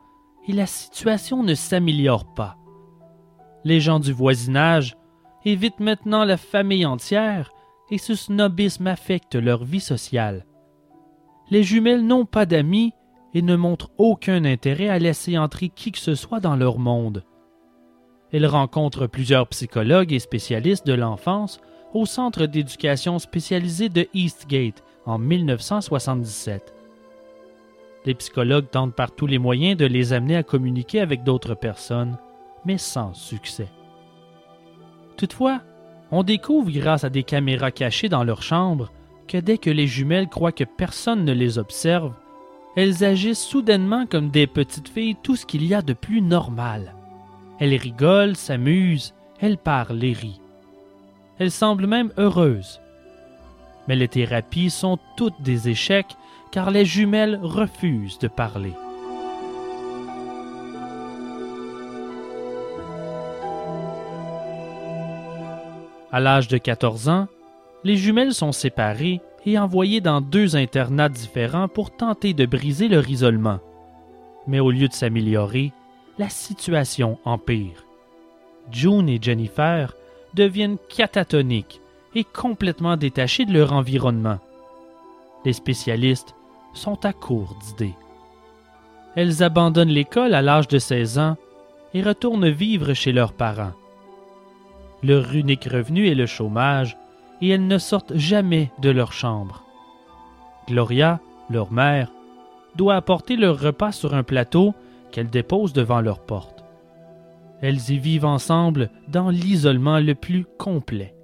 et 0.46 0.52
la 0.52 0.66
situation 0.66 1.42
ne 1.42 1.54
s'améliore 1.54 2.34
pas. 2.34 2.56
Les 3.64 3.80
gens 3.80 3.98
du 3.98 4.12
voisinage 4.12 4.96
évitent 5.44 5.80
maintenant 5.80 6.24
la 6.24 6.36
famille 6.36 6.86
entière 6.86 7.50
et 7.90 7.98
ce 7.98 8.14
snobisme 8.14 8.86
affecte 8.86 9.34
leur 9.34 9.64
vie 9.64 9.80
sociale. 9.80 10.46
Les 11.50 11.64
jumelles 11.64 12.06
n'ont 12.06 12.26
pas 12.26 12.46
d'amis 12.46 12.92
et 13.34 13.42
ne 13.42 13.56
montrent 13.56 13.90
aucun 13.98 14.44
intérêt 14.44 14.88
à 14.88 15.00
laisser 15.00 15.36
entrer 15.36 15.68
qui 15.68 15.90
que 15.90 15.98
ce 15.98 16.14
soit 16.14 16.38
dans 16.38 16.54
leur 16.54 16.78
monde. 16.78 17.24
Elles 18.32 18.46
rencontrent 18.46 19.06
plusieurs 19.06 19.48
psychologues 19.48 20.12
et 20.12 20.18
spécialistes 20.18 20.86
de 20.86 20.94
l'enfance 20.94 21.60
au 21.94 22.06
centre 22.06 22.46
d'éducation 22.46 23.18
spécialisé 23.18 23.88
de 23.88 24.06
Eastgate 24.14 24.84
en 25.06 25.18
1977. 25.18 26.74
Les 28.06 28.14
psychologues 28.14 28.70
tentent 28.70 28.94
par 28.94 29.12
tous 29.12 29.26
les 29.26 29.38
moyens 29.38 29.76
de 29.76 29.86
les 29.86 30.12
amener 30.12 30.36
à 30.36 30.42
communiquer 30.42 31.00
avec 31.00 31.24
d'autres 31.24 31.54
personnes, 31.54 32.16
mais 32.64 32.78
sans 32.78 33.12
succès. 33.14 33.68
Toutefois, 35.16 35.60
on 36.10 36.22
découvre 36.22 36.70
grâce 36.70 37.04
à 37.04 37.10
des 37.10 37.24
caméras 37.24 37.70
cachées 37.70 38.08
dans 38.08 38.24
leur 38.24 38.42
chambre 38.42 38.90
que 39.28 39.38
dès 39.38 39.58
que 39.58 39.70
les 39.70 39.86
jumelles 39.86 40.28
croient 40.28 40.52
que 40.52 40.64
personne 40.64 41.24
ne 41.24 41.32
les 41.32 41.58
observe, 41.58 42.14
elles 42.76 43.04
agissent 43.04 43.44
soudainement 43.44 44.06
comme 44.06 44.30
des 44.30 44.46
petites 44.46 44.88
filles 44.88 45.16
tout 45.22 45.36
ce 45.36 45.46
qu'il 45.46 45.64
y 45.66 45.74
a 45.74 45.82
de 45.82 45.92
plus 45.92 46.22
normal. 46.22 46.94
Elles 47.60 47.76
rigolent, 47.76 48.36
s'amusent, 48.36 49.14
elles 49.38 49.58
parlent 49.58 50.02
et 50.02 50.14
rient. 50.14 50.40
Elles 51.38 51.50
semblent 51.50 51.86
même 51.86 52.10
heureuses. 52.18 52.80
Mais 53.86 53.96
les 53.96 54.08
thérapies 54.08 54.70
sont 54.70 54.98
toutes 55.16 55.40
des 55.42 55.68
échecs 55.68 56.16
car 56.52 56.70
les 56.70 56.86
jumelles 56.86 57.38
refusent 57.42 58.18
de 58.18 58.28
parler. 58.28 58.72
À 66.12 66.18
l'âge 66.18 66.48
de 66.48 66.58
14 66.58 67.08
ans, 67.08 67.28
les 67.84 67.96
jumelles 67.96 68.34
sont 68.34 68.52
séparées 68.52 69.20
et 69.46 69.58
envoyées 69.58 70.00
dans 70.00 70.20
deux 70.20 70.56
internats 70.56 71.08
différents 71.08 71.68
pour 71.68 71.90
tenter 71.90 72.32
de 72.32 72.46
briser 72.46 72.88
leur 72.88 73.08
isolement. 73.08 73.60
Mais 74.46 74.60
au 74.60 74.70
lieu 74.70 74.88
de 74.88 74.92
s'améliorer, 74.92 75.72
la 76.20 76.28
situation 76.28 77.18
empire. 77.24 77.86
June 78.70 79.08
et 79.08 79.18
Jennifer 79.22 79.94
deviennent 80.34 80.76
catatoniques 80.94 81.80
et 82.14 82.24
complètement 82.24 82.98
détachées 82.98 83.46
de 83.46 83.54
leur 83.54 83.72
environnement. 83.72 84.38
Les 85.46 85.54
spécialistes 85.54 86.34
sont 86.74 87.06
à 87.06 87.14
court 87.14 87.56
d'idées. 87.62 87.94
Elles 89.16 89.42
abandonnent 89.42 89.88
l'école 89.88 90.34
à 90.34 90.42
l'âge 90.42 90.68
de 90.68 90.78
16 90.78 91.18
ans 91.18 91.36
et 91.94 92.02
retournent 92.02 92.50
vivre 92.50 92.92
chez 92.92 93.12
leurs 93.12 93.32
parents. 93.32 93.72
Leur 95.02 95.34
unique 95.34 95.64
revenu 95.64 96.06
est 96.06 96.14
le 96.14 96.26
chômage 96.26 96.98
et 97.40 97.48
elles 97.48 97.66
ne 97.66 97.78
sortent 97.78 98.14
jamais 98.14 98.70
de 98.78 98.90
leur 98.90 99.14
chambre. 99.14 99.64
Gloria, 100.68 101.18
leur 101.48 101.72
mère, 101.72 102.12
doit 102.76 102.96
apporter 102.96 103.36
leur 103.36 103.58
repas 103.58 103.92
sur 103.92 104.12
un 104.14 104.22
plateau 104.22 104.74
qu'elle 105.10 105.30
dépose 105.30 105.72
devant 105.72 106.00
leur 106.00 106.20
porte. 106.20 106.64
Elles 107.60 107.90
y 107.90 107.98
vivent 107.98 108.24
ensemble 108.24 108.90
dans 109.08 109.28
l'isolement 109.28 109.98
le 109.98 110.14
plus 110.14 110.46
complet. 110.58 111.14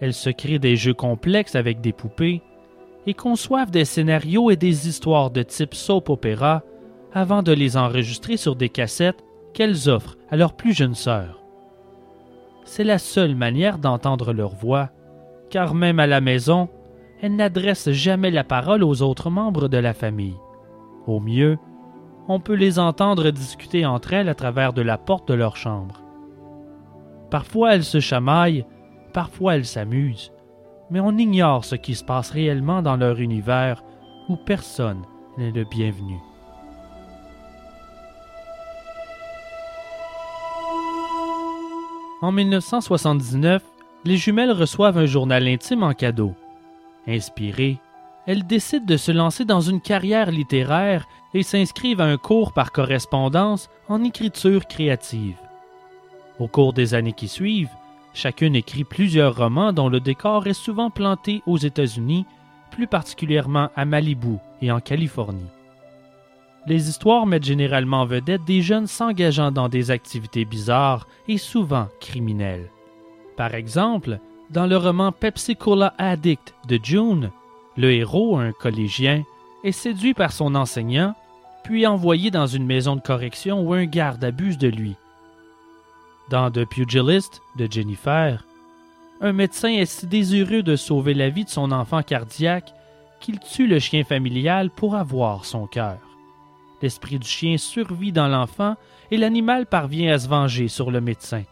Elles 0.00 0.14
se 0.14 0.30
créent 0.30 0.58
des 0.58 0.76
jeux 0.76 0.94
complexes 0.94 1.56
avec 1.56 1.80
des 1.80 1.92
poupées 1.92 2.42
et 3.06 3.14
conçoivent 3.14 3.70
des 3.70 3.84
scénarios 3.84 4.50
et 4.50 4.56
des 4.56 4.88
histoires 4.88 5.30
de 5.30 5.42
type 5.42 5.74
soap 5.74 6.08
opéra 6.08 6.62
avant 7.12 7.42
de 7.42 7.52
les 7.52 7.76
enregistrer 7.76 8.36
sur 8.36 8.54
des 8.56 8.68
cassettes 8.68 9.24
qu'elles 9.54 9.88
offrent 9.88 10.16
à 10.30 10.36
leur 10.36 10.54
plus 10.54 10.72
jeune 10.72 10.94
sœur. 10.94 11.42
C'est 12.64 12.84
la 12.84 12.98
seule 12.98 13.34
manière 13.34 13.78
d'entendre 13.78 14.32
leur 14.32 14.54
voix, 14.54 14.90
car 15.50 15.74
même 15.74 16.00
à 16.00 16.06
la 16.06 16.20
maison, 16.20 16.68
elles 17.22 17.34
n'adressent 17.34 17.90
jamais 17.90 18.30
la 18.30 18.44
parole 18.44 18.84
aux 18.84 19.02
autres 19.02 19.30
membres 19.30 19.68
de 19.68 19.78
la 19.78 19.94
famille. 19.94 20.36
Au 21.06 21.18
mieux, 21.18 21.56
on 22.28 22.40
peut 22.40 22.54
les 22.54 22.78
entendre 22.78 23.30
discuter 23.30 23.86
entre 23.86 24.12
elles 24.12 24.28
à 24.28 24.34
travers 24.34 24.74
de 24.74 24.82
la 24.82 24.98
porte 24.98 25.28
de 25.28 25.34
leur 25.34 25.56
chambre. 25.56 26.02
Parfois 27.30 27.74
elles 27.74 27.84
se 27.84 28.00
chamaillent, 28.00 28.66
parfois 29.14 29.56
elles 29.56 29.66
s'amusent, 29.66 30.32
mais 30.90 31.00
on 31.00 31.16
ignore 31.16 31.64
ce 31.64 31.74
qui 31.74 31.94
se 31.94 32.04
passe 32.04 32.30
réellement 32.30 32.82
dans 32.82 32.96
leur 32.96 33.18
univers 33.18 33.82
où 34.28 34.36
personne 34.36 35.02
n'est 35.38 35.52
le 35.52 35.64
bienvenu. 35.64 36.18
En 42.20 42.32
1979, 42.32 43.62
les 44.04 44.16
jumelles 44.16 44.50
reçoivent 44.50 44.98
un 44.98 45.06
journal 45.06 45.46
intime 45.46 45.84
en 45.84 45.92
cadeau. 45.92 46.34
Inspirées, 47.06 47.78
elles 48.26 48.46
décident 48.46 48.84
de 48.84 48.96
se 48.96 49.12
lancer 49.12 49.44
dans 49.44 49.60
une 49.60 49.80
carrière 49.80 50.30
littéraire 50.30 51.06
et 51.34 51.42
s'inscrivent 51.42 52.00
à 52.00 52.06
un 52.06 52.16
cours 52.16 52.52
par 52.52 52.72
correspondance 52.72 53.68
en 53.88 54.02
écriture 54.04 54.66
créative. 54.66 55.36
Au 56.38 56.48
cours 56.48 56.72
des 56.72 56.94
années 56.94 57.12
qui 57.12 57.28
suivent, 57.28 57.70
Chacune 58.14 58.56
écrit 58.56 58.82
plusieurs 58.82 59.36
romans 59.36 59.72
dont 59.72 59.88
le 59.88 60.00
décor 60.00 60.48
est 60.48 60.52
souvent 60.52 60.90
planté 60.90 61.40
aux 61.46 61.56
États-Unis, 61.56 62.26
plus 62.72 62.88
particulièrement 62.88 63.68
à 63.76 63.84
Malibu 63.84 64.38
et 64.60 64.72
en 64.72 64.80
Californie. 64.80 65.50
Les 66.66 66.88
histoires 66.88 67.26
mettent 67.26 67.44
généralement 67.44 68.02
en 68.02 68.06
vedette 68.06 68.44
des 68.44 68.60
jeunes 68.60 68.88
s'engageant 68.88 69.52
dans 69.52 69.68
des 69.68 69.92
activités 69.92 70.44
bizarres 70.44 71.06
et 71.28 71.38
souvent 71.38 71.86
criminelles. 72.00 72.70
Par 73.36 73.54
exemple, 73.54 74.18
dans 74.50 74.66
le 74.66 74.76
roman 74.76 75.12
Pepsi 75.12 75.54
Cola 75.54 75.94
Addict 75.98 76.54
de 76.66 76.80
June, 76.82 77.30
le 77.76 77.92
héros, 77.92 78.36
un 78.36 78.50
collégien, 78.50 79.22
est 79.62 79.70
séduit 79.70 80.14
par 80.14 80.32
son 80.32 80.56
enseignant, 80.56 81.14
puis 81.68 81.86
envoyé 81.86 82.30
dans 82.30 82.46
une 82.46 82.64
maison 82.64 82.96
de 82.96 83.02
correction 83.02 83.60
où 83.60 83.74
un 83.74 83.84
garde 83.84 84.24
abuse 84.24 84.56
de 84.56 84.68
lui. 84.68 84.96
Dans 86.30 86.50
The 86.50 86.64
Pugilist 86.64 87.42
de 87.56 87.70
Jennifer, 87.70 88.42
un 89.20 89.34
médecin 89.34 89.68
est 89.68 89.84
si 89.84 90.06
désireux 90.06 90.62
de 90.62 90.76
sauver 90.76 91.12
la 91.12 91.28
vie 91.28 91.44
de 91.44 91.50
son 91.50 91.70
enfant 91.70 92.02
cardiaque 92.02 92.72
qu'il 93.20 93.38
tue 93.38 93.66
le 93.66 93.80
chien 93.80 94.02
familial 94.02 94.70
pour 94.70 94.96
avoir 94.96 95.44
son 95.44 95.66
cœur. 95.66 95.98
L'esprit 96.80 97.18
du 97.18 97.28
chien 97.28 97.58
survit 97.58 98.12
dans 98.12 98.28
l'enfant 98.28 98.76
et 99.10 99.18
l'animal 99.18 99.66
parvient 99.66 100.14
à 100.14 100.18
se 100.18 100.26
venger 100.26 100.68
sur 100.68 100.90
le 100.90 101.02
médecin. 101.02 101.42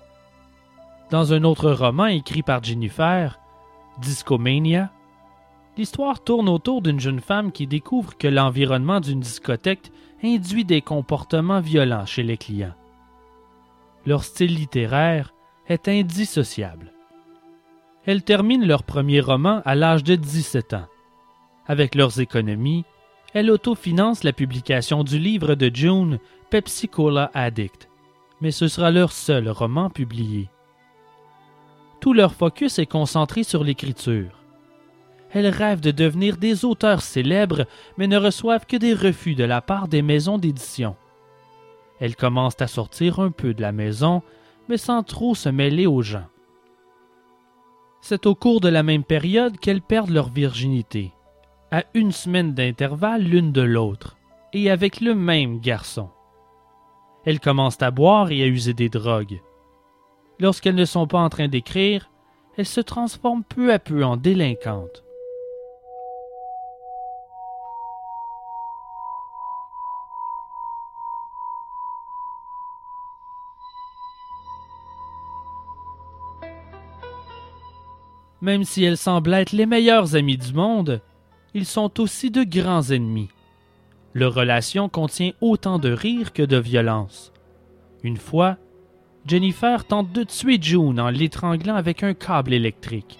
Dans 1.11 1.35
un 1.35 1.45
autre 1.45 1.71
roman 1.71 2.07
écrit 2.07 2.43
par 2.43 2.65
Jennifer, 2.65 3.39
Discomania, 3.99 4.91
l'histoire 5.77 6.23
tourne 6.23 6.49
autour 6.49 6.83
d'une 6.83 7.01
jeune 7.01 7.21
femme 7.21 7.53
qui 7.53 7.67
découvre 7.67 8.17
que 8.17 8.29
l'environnement 8.29 9.01
d'une 9.01 9.21
discothèque 9.21 9.91
induit 10.23 10.65
des 10.65 10.83
comportements 10.83 11.61
violents 11.61 12.07
chez 12.07 12.23
les 12.23 12.37
clients 12.37 12.75
leur 14.07 14.25
style 14.25 14.55
littéraire 14.55 15.35
est 15.69 15.89
indissociable. 15.89 16.93
Elles 18.07 18.23
terminent 18.23 18.65
leur 18.65 18.85
premier 18.85 19.21
roman 19.21 19.61
à 19.65 19.75
l'âge 19.75 20.05
de 20.05 20.15
17 20.15 20.75
ans. 20.75 20.87
Avec 21.67 21.97
leurs 21.97 22.21
économies, 22.21 22.85
elles 23.35 23.51
autofinancent 23.51 24.23
la 24.23 24.33
publication 24.33 25.03
du 25.03 25.19
livre 25.19 25.57
de 25.57 25.71
June 25.75 26.19
Pepsi 26.51 26.89
Cola 26.89 27.33
Addict, 27.35 27.89
mais 28.41 28.53
ce 28.53 28.69
sera 28.69 28.93
leur 28.93 29.11
seul 29.11 29.49
roman 29.49 29.91
publié. 29.91 30.49
Tout 32.01 32.13
leur 32.13 32.35
focus 32.35 32.79
est 32.79 32.87
concentré 32.87 33.43
sur 33.43 33.65
l'écriture. 33.65 34.46
Elles 35.33 35.49
rêvent 35.49 35.81
de 35.81 35.91
devenir 35.91 36.37
des 36.37 36.65
auteurs 36.65 37.03
célèbres, 37.03 37.67
mais 37.99 38.07
ne 38.07 38.17
reçoivent 38.17 38.67
que 38.67 38.77
des 38.77 38.95
refus 38.95 39.35
de 39.35 39.45
la 39.45 39.61
part 39.61 39.89
des 39.89 40.03
maisons 40.03 40.39
d'édition. 40.39 40.97
Elles 42.01 42.17
commencent 42.17 42.61
à 42.61 42.67
sortir 42.67 43.21
un 43.21 43.31
peu 43.31 43.55
de 43.55 43.63
la 43.63 43.73
maison, 43.73 44.23
mais 44.69 44.77
sans 44.77 45.03
trop 45.03 45.35
se 45.35 45.49
mêler 45.49 45.87
aux 45.87 46.03
gens. 46.03 46.27
C'est 48.01 48.27
au 48.27 48.35
cours 48.35 48.61
de 48.61 48.69
la 48.69 48.83
même 48.83 49.05
période 49.05 49.59
qu'elles 49.59 49.83
perdent 49.83 50.11
leur 50.11 50.29
virginité, 50.29 51.13
à 51.71 51.85
une 51.95 52.13
semaine 52.13 52.55
d'intervalle 52.55 53.23
l'une 53.23 53.53
de 53.53 53.63
l'autre, 53.63 54.17
et 54.53 54.71
avec 54.71 55.01
le 55.01 55.15
même 55.15 55.59
garçon. 55.61 56.11
Elles 57.25 57.41
commencent 57.41 57.83
à 57.83 57.91
boire 57.91 58.31
et 58.31 58.43
à 58.43 58.47
user 58.47 58.75
des 58.75 58.89
drogues. 58.89 59.41
Lorsqu'elles 60.39 60.77
ne 60.77 60.85
sont 60.85 61.07
pas 61.07 61.19
en 61.19 61.29
train 61.29 61.49
d'écrire, 61.49 62.11
elles 62.57 62.67
se 62.67 62.81
transforment 62.81 63.43
peu 63.43 63.73
à 63.73 63.79
peu 63.79 64.05
en 64.05 64.17
délinquantes. 64.17 65.03
Même 78.41 78.65
si 78.65 78.85
elles 78.85 78.97
semblent 78.97 79.35
être 79.35 79.53
les 79.53 79.67
meilleurs 79.67 80.15
amis 80.15 80.37
du 80.37 80.53
monde, 80.53 81.01
ils 81.55 81.67
sont 81.67 82.01
aussi 82.01 82.31
de 82.31 82.45
grands 82.45 82.91
ennemis. 82.91 83.29
Leur 84.15 84.35
relation 84.35 84.89
contient 84.89 85.33
autant 85.41 85.79
de 85.79 85.91
rire 85.91 86.33
que 86.33 86.43
de 86.43 86.57
violence. 86.57 87.33
Une 88.03 88.17
fois, 88.17 88.57
Jennifer 89.27 89.85
tente 89.85 90.13
de 90.13 90.23
tuer 90.23 90.59
June 90.61 91.01
en 91.01 91.11
l'étranglant 91.11 91.75
avec 91.75 92.03
un 92.03 92.15
câble 92.15 92.53
électrique. 92.53 93.19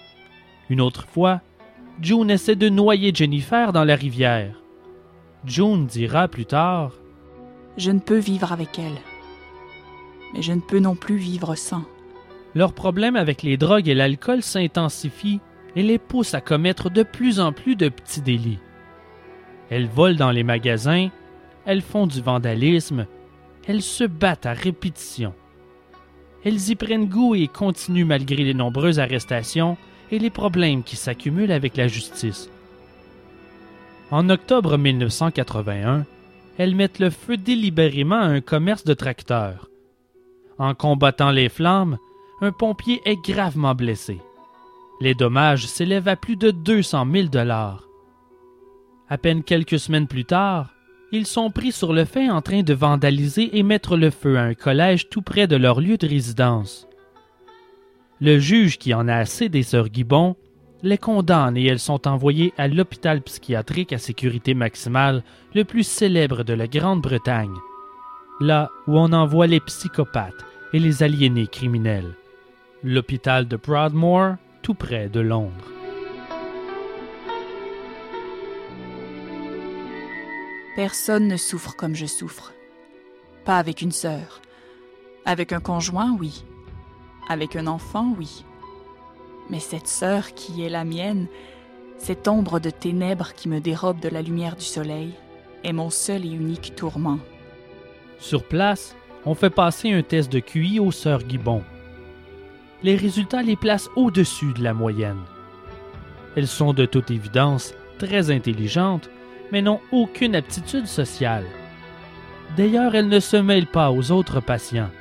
Une 0.69 0.81
autre 0.81 1.07
fois, 1.07 1.41
June 2.01 2.29
essaie 2.29 2.55
de 2.55 2.69
noyer 2.69 3.11
Jennifer 3.13 3.73
dans 3.73 3.83
la 3.83 3.95
rivière. 3.95 4.61
June 5.45 5.87
dira 5.87 6.27
plus 6.27 6.45
tard 6.45 6.91
Je 7.77 7.91
ne 7.91 7.99
peux 7.99 8.17
vivre 8.17 8.51
avec 8.51 8.79
elle, 8.79 8.97
mais 10.33 10.41
je 10.41 10.53
ne 10.53 10.61
peux 10.61 10.79
non 10.79 10.95
plus 10.95 11.17
vivre 11.17 11.55
sans. 11.55 11.83
Leur 12.57 12.73
problème 12.73 13.15
avec 13.15 13.43
les 13.43 13.55
drogues 13.55 13.87
et 13.87 13.93
l'alcool 13.93 14.41
s'intensifie 14.41 15.41
et 15.75 15.83
les 15.83 15.99
pousse 15.99 16.33
à 16.33 16.41
commettre 16.41 16.89
de 16.89 17.03
plus 17.03 17.39
en 17.39 17.51
plus 17.51 17.75
de 17.75 17.87
petits 17.87 18.21
délits. 18.21 18.57
Elles 19.69 19.85
volent 19.85 20.15
dans 20.15 20.31
les 20.31 20.41
magasins, 20.41 21.09
elles 21.67 21.83
font 21.83 22.07
du 22.07 22.19
vandalisme, 22.19 23.05
elles 23.67 23.83
se 23.83 24.05
battent 24.05 24.47
à 24.47 24.53
répétition. 24.53 25.35
Elles 26.43 26.71
y 26.71 26.75
prennent 26.75 27.07
goût 27.07 27.35
et 27.35 27.47
continuent 27.47 28.07
malgré 28.07 28.43
les 28.43 28.55
nombreuses 28.55 28.99
arrestations 28.99 29.77
et 30.09 30.17
les 30.17 30.31
problèmes 30.31 30.81
qui 30.81 30.95
s'accumulent 30.95 31.51
avec 31.51 31.77
la 31.77 31.87
justice. 31.87 32.49
En 34.09 34.31
octobre 34.31 34.79
1981, 34.79 36.07
elles 36.57 36.73
mettent 36.73 36.97
le 36.97 37.11
feu 37.11 37.37
délibérément 37.37 38.15
à 38.15 38.25
un 38.25 38.41
commerce 38.41 38.83
de 38.83 38.95
tracteurs. 38.95 39.69
En 40.57 40.73
combattant 40.73 41.29
les 41.29 41.49
flammes, 41.49 41.99
un 42.41 42.51
pompier 42.51 43.01
est 43.05 43.17
gravement 43.17 43.73
blessé. 43.73 44.19
Les 45.01 45.15
dommages 45.15 45.67
s'élèvent 45.67 46.07
à 46.07 46.15
plus 46.15 46.35
de 46.35 46.51
200 46.51 47.07
000 47.11 47.27
dollars. 47.29 47.87
À 49.09 49.17
peine 49.17 49.43
quelques 49.43 49.79
semaines 49.79 50.07
plus 50.07 50.25
tard, 50.25 50.73
ils 51.11 51.25
sont 51.25 51.49
pris 51.51 51.71
sur 51.71 51.93
le 51.93 52.05
fait 52.05 52.29
en 52.29 52.41
train 52.41 52.63
de 52.63 52.73
vandaliser 52.73 53.57
et 53.57 53.63
mettre 53.63 53.95
le 53.95 54.09
feu 54.09 54.37
à 54.37 54.41
un 54.41 54.53
collège 54.53 55.09
tout 55.09 55.21
près 55.21 55.47
de 55.47 55.55
leur 55.55 55.79
lieu 55.79 55.97
de 55.97 56.07
résidence. 56.07 56.87
Le 58.19 58.39
juge 58.39 58.77
qui 58.77 58.93
en 58.93 59.07
a 59.07 59.15
assez 59.15 59.47
des 59.47 59.63
sœurs 59.63 59.87
Gibbon 59.91 60.35
les 60.83 60.97
condamne 60.97 61.57
et 61.57 61.65
elles 61.65 61.79
sont 61.79 62.07
envoyées 62.07 62.53
à 62.57 62.67
l'hôpital 62.67 63.21
psychiatrique 63.21 63.93
à 63.93 63.97
sécurité 63.97 64.53
maximale 64.53 65.23
le 65.55 65.63
plus 65.63 65.87
célèbre 65.87 66.43
de 66.43 66.53
la 66.53 66.67
Grande-Bretagne, 66.67 67.55
là 68.39 68.69
où 68.87 68.97
on 68.97 69.11
envoie 69.13 69.47
les 69.47 69.59
psychopathes 69.59 70.45
et 70.73 70.79
les 70.79 71.01
aliénés 71.01 71.47
criminels, 71.47 72.15
l'hôpital 72.83 73.47
de 73.47 73.57
Broadmoor, 73.57 74.35
tout 74.61 74.73
près 74.73 75.09
de 75.09 75.19
Londres. 75.19 75.71
Personne 80.75 81.27
ne 81.27 81.37
souffre 81.37 81.75
comme 81.75 81.95
je 81.95 82.05
souffre. 82.05 82.53
Pas 83.45 83.57
avec 83.57 83.81
une 83.81 83.91
sœur. 83.91 84.41
Avec 85.25 85.51
un 85.51 85.59
conjoint, 85.59 86.15
oui. 86.19 86.45
Avec 87.29 87.55
un 87.55 87.65
enfant, 87.65 88.13
oui. 88.17 88.45
Mais 89.49 89.59
cette 89.59 89.87
sœur 89.87 90.33
qui 90.33 90.63
est 90.63 90.69
la 90.69 90.83
mienne, 90.83 91.27
cette 91.97 92.27
ombre 92.27 92.59
de 92.59 92.69
ténèbres 92.69 93.33
qui 93.33 93.49
me 93.49 93.59
dérobe 93.59 93.99
de 93.99 94.09
la 94.09 94.21
lumière 94.21 94.55
du 94.55 94.65
soleil, 94.65 95.13
est 95.63 95.73
mon 95.73 95.89
seul 95.89 96.25
et 96.25 96.29
unique 96.29 96.75
tourment. 96.75 97.19
Sur 98.19 98.43
place, 98.43 98.95
on 99.25 99.33
fait 99.33 99.49
passer 99.49 99.91
un 99.91 100.03
test 100.03 100.31
de 100.31 100.39
QI 100.39 100.79
aux 100.79 100.91
sœurs 100.91 101.27
Gibbon. 101.27 101.63
Les 102.83 102.95
résultats 102.95 103.41
les 103.41 103.55
placent 103.55 103.89
au-dessus 103.95 104.53
de 104.53 104.63
la 104.63 104.73
moyenne. 104.73 105.21
Elles 106.35 106.47
sont 106.47 106.73
de 106.73 106.85
toute 106.85 107.09
évidence 107.09 107.73
très 107.97 108.29
intelligentes, 108.29 109.09
mais 109.51 109.61
n'ont 109.61 109.79
aucune 109.91 110.35
aptitude 110.35 110.85
sociale. 110.85 111.45
D'ailleurs, 112.55 112.95
elles 112.95 113.09
ne 113.09 113.19
se 113.19 113.37
mêlent 113.37 113.67
pas 113.67 113.91
aux 113.91 114.11
autres 114.11 114.39
patients. 114.39 114.91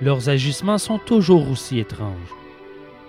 Leurs 0.00 0.28
agissements 0.28 0.78
sont 0.78 0.98
toujours 0.98 1.50
aussi 1.50 1.78
étranges. 1.78 2.34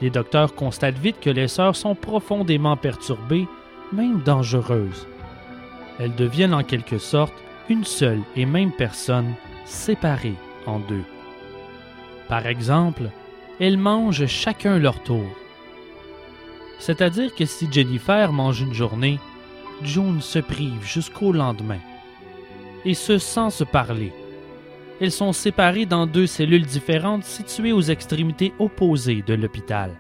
Les 0.01 0.09
docteurs 0.09 0.55
constatent 0.55 0.97
vite 0.97 1.19
que 1.21 1.29
les 1.29 1.47
sœurs 1.47 1.75
sont 1.75 1.95
profondément 1.95 2.77
perturbées, 2.77 3.47
même 3.93 4.21
dangereuses. 4.23 5.07
Elles 5.99 6.15
deviennent 6.15 6.53
en 6.53 6.63
quelque 6.63 6.97
sorte 6.97 7.33
une 7.69 7.86
seule 7.86 8.21
et 8.36 8.45
même 8.45 8.71
personne, 8.71 9.36
séparée 9.65 10.36
en 10.65 10.79
deux. 10.79 11.03
Par 12.27 12.45
exemple, 12.47 13.09
elles 13.60 13.78
mangent 13.78 14.26
chacun 14.26 14.78
leur 14.78 15.01
tour. 15.03 15.26
C'est-à-dire 16.80 17.34
que 17.34 17.45
si 17.45 17.68
Jennifer 17.72 18.32
mange 18.32 18.62
une 18.62 18.74
journée, 18.74 19.20
June 19.84 20.22
se 20.22 20.39
prive 20.39 20.84
jusqu'au 20.84 21.32
lendemain. 21.32 21.80
Et 22.84 22.93
ce 22.93 23.18
sans 23.18 23.49
se 23.49 23.64
parler. 23.64 24.14
Elles 25.01 25.12
sont 25.12 25.34
séparées 25.34 25.86
dans 25.86 26.06
deux 26.06 26.28
cellules 26.28 26.66
différentes 26.66 27.24
situées 27.24 27.74
aux 27.74 27.82
extrémités 27.82 28.53
opposées 28.60 29.24
de 29.26 29.34
l'hôpital. 29.34 29.91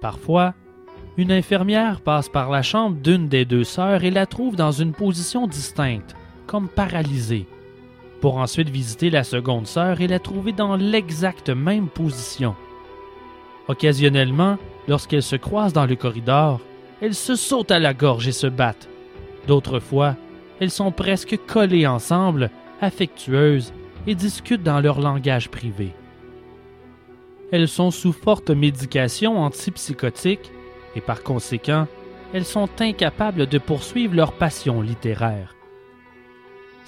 Parfois, 0.00 0.54
une 1.16 1.32
infirmière 1.32 2.00
passe 2.00 2.28
par 2.28 2.50
la 2.50 2.62
chambre 2.62 2.96
d'une 2.96 3.28
des 3.28 3.44
deux 3.44 3.64
sœurs 3.64 4.04
et 4.04 4.10
la 4.10 4.26
trouve 4.26 4.56
dans 4.56 4.72
une 4.72 4.92
position 4.92 5.46
distincte, 5.46 6.14
comme 6.46 6.68
paralysée, 6.68 7.46
pour 8.20 8.38
ensuite 8.38 8.68
visiter 8.68 9.10
la 9.10 9.24
seconde 9.24 9.66
sœur 9.66 10.00
et 10.00 10.08
la 10.08 10.18
trouver 10.18 10.52
dans 10.52 10.76
l'exacte 10.76 11.50
même 11.50 11.88
position. 11.88 12.54
Occasionnellement, 13.68 14.58
lorsqu'elles 14.88 15.22
se 15.22 15.36
croisent 15.36 15.74
dans 15.74 15.86
le 15.86 15.96
corridor, 15.96 16.60
elles 17.00 17.14
se 17.14 17.36
sautent 17.36 17.70
à 17.70 17.78
la 17.78 17.94
gorge 17.94 18.26
et 18.26 18.32
se 18.32 18.46
battent. 18.46 18.88
D'autres 19.46 19.80
fois, 19.80 20.16
elles 20.60 20.70
sont 20.70 20.90
presque 20.90 21.38
collées 21.46 21.86
ensemble, 21.86 22.50
affectueuses, 22.80 23.72
et 24.06 24.14
discutent 24.14 24.62
dans 24.62 24.80
leur 24.80 25.00
langage 25.00 25.50
privé. 25.50 25.92
Elles 27.52 27.68
sont 27.68 27.90
sous 27.90 28.12
forte 28.12 28.50
médication 28.50 29.38
antipsychotique 29.38 30.50
et 30.96 31.00
par 31.00 31.22
conséquent, 31.22 31.86
elles 32.32 32.44
sont 32.44 32.68
incapables 32.80 33.46
de 33.46 33.58
poursuivre 33.58 34.14
leur 34.14 34.32
passion 34.32 34.80
littéraire. 34.80 35.57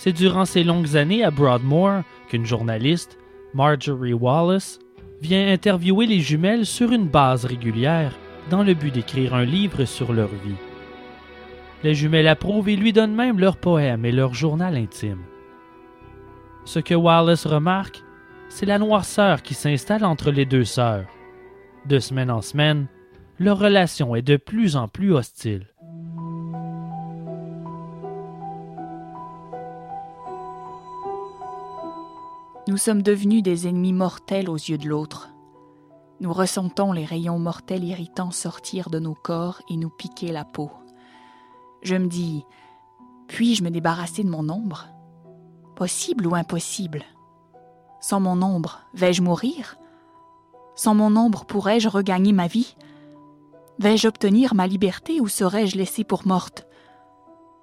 C'est 0.02 0.14
durant 0.14 0.46
ces 0.46 0.64
longues 0.64 0.96
années 0.96 1.24
à 1.24 1.30
Broadmoor 1.30 2.04
qu'une 2.30 2.46
journaliste, 2.46 3.18
Marjorie 3.52 4.14
Wallace, 4.14 4.78
vient 5.20 5.52
interviewer 5.52 6.06
les 6.06 6.20
jumelles 6.20 6.64
sur 6.64 6.92
une 6.92 7.06
base 7.06 7.44
régulière 7.44 8.16
dans 8.48 8.62
le 8.62 8.72
but 8.72 8.94
d'écrire 8.94 9.34
un 9.34 9.44
livre 9.44 9.84
sur 9.84 10.14
leur 10.14 10.30
vie. 10.30 10.56
Les 11.84 11.94
jumelles 11.94 12.28
approuvent 12.28 12.70
et 12.70 12.76
lui 12.76 12.94
donnent 12.94 13.14
même 13.14 13.38
leurs 13.38 13.58
poèmes 13.58 14.06
et 14.06 14.10
leur 14.10 14.32
journal 14.32 14.74
intime. 14.74 15.20
Ce 16.64 16.78
que 16.78 16.94
Wallace 16.94 17.44
remarque, 17.44 18.02
c'est 18.48 18.64
la 18.64 18.78
noirceur 18.78 19.42
qui 19.42 19.52
s'installe 19.52 20.06
entre 20.06 20.30
les 20.30 20.46
deux 20.46 20.64
sœurs. 20.64 21.08
De 21.84 21.98
semaine 21.98 22.30
en 22.30 22.40
semaine, 22.40 22.86
leur 23.38 23.58
relation 23.58 24.16
est 24.16 24.22
de 24.22 24.38
plus 24.38 24.76
en 24.76 24.88
plus 24.88 25.12
hostile. 25.12 25.66
Nous 32.70 32.76
sommes 32.76 33.02
devenus 33.02 33.42
des 33.42 33.66
ennemis 33.66 33.92
mortels 33.92 34.48
aux 34.48 34.54
yeux 34.54 34.78
de 34.78 34.88
l'autre. 34.88 35.30
Nous 36.20 36.32
ressentons 36.32 36.92
les 36.92 37.04
rayons 37.04 37.40
mortels 37.40 37.82
irritants 37.82 38.30
sortir 38.30 38.90
de 38.90 39.00
nos 39.00 39.16
corps 39.16 39.60
et 39.68 39.76
nous 39.76 39.90
piquer 39.90 40.30
la 40.30 40.44
peau. 40.44 40.70
Je 41.82 41.96
me 41.96 42.06
dis, 42.06 42.44
puis-je 43.26 43.64
me 43.64 43.72
débarrasser 43.72 44.22
de 44.22 44.30
mon 44.30 44.48
ombre? 44.48 44.86
Possible 45.74 46.28
ou 46.28 46.36
impossible? 46.36 47.02
Sans 48.00 48.20
mon 48.20 48.40
ombre, 48.40 48.82
vais-je 48.94 49.20
mourir? 49.20 49.76
Sans 50.76 50.94
mon 50.94 51.16
ombre, 51.16 51.46
pourrais-je 51.46 51.88
regagner 51.88 52.32
ma 52.32 52.46
vie? 52.46 52.76
Vais-je 53.80 54.06
obtenir 54.06 54.54
ma 54.54 54.68
liberté 54.68 55.20
ou 55.20 55.26
serais-je 55.26 55.76
laissée 55.76 56.04
pour 56.04 56.24
morte? 56.24 56.68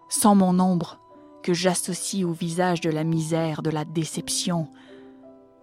Sans 0.09 0.35
mon 0.35 0.59
ombre, 0.59 0.99
que 1.43 1.53
j'associe 1.53 2.25
au 2.25 2.34
visage 2.34 2.81
de 2.81 2.89
la 2.89 3.05
misère, 3.05 3.61
de 3.61 3.69
la 3.69 3.85
déception, 3.85 4.67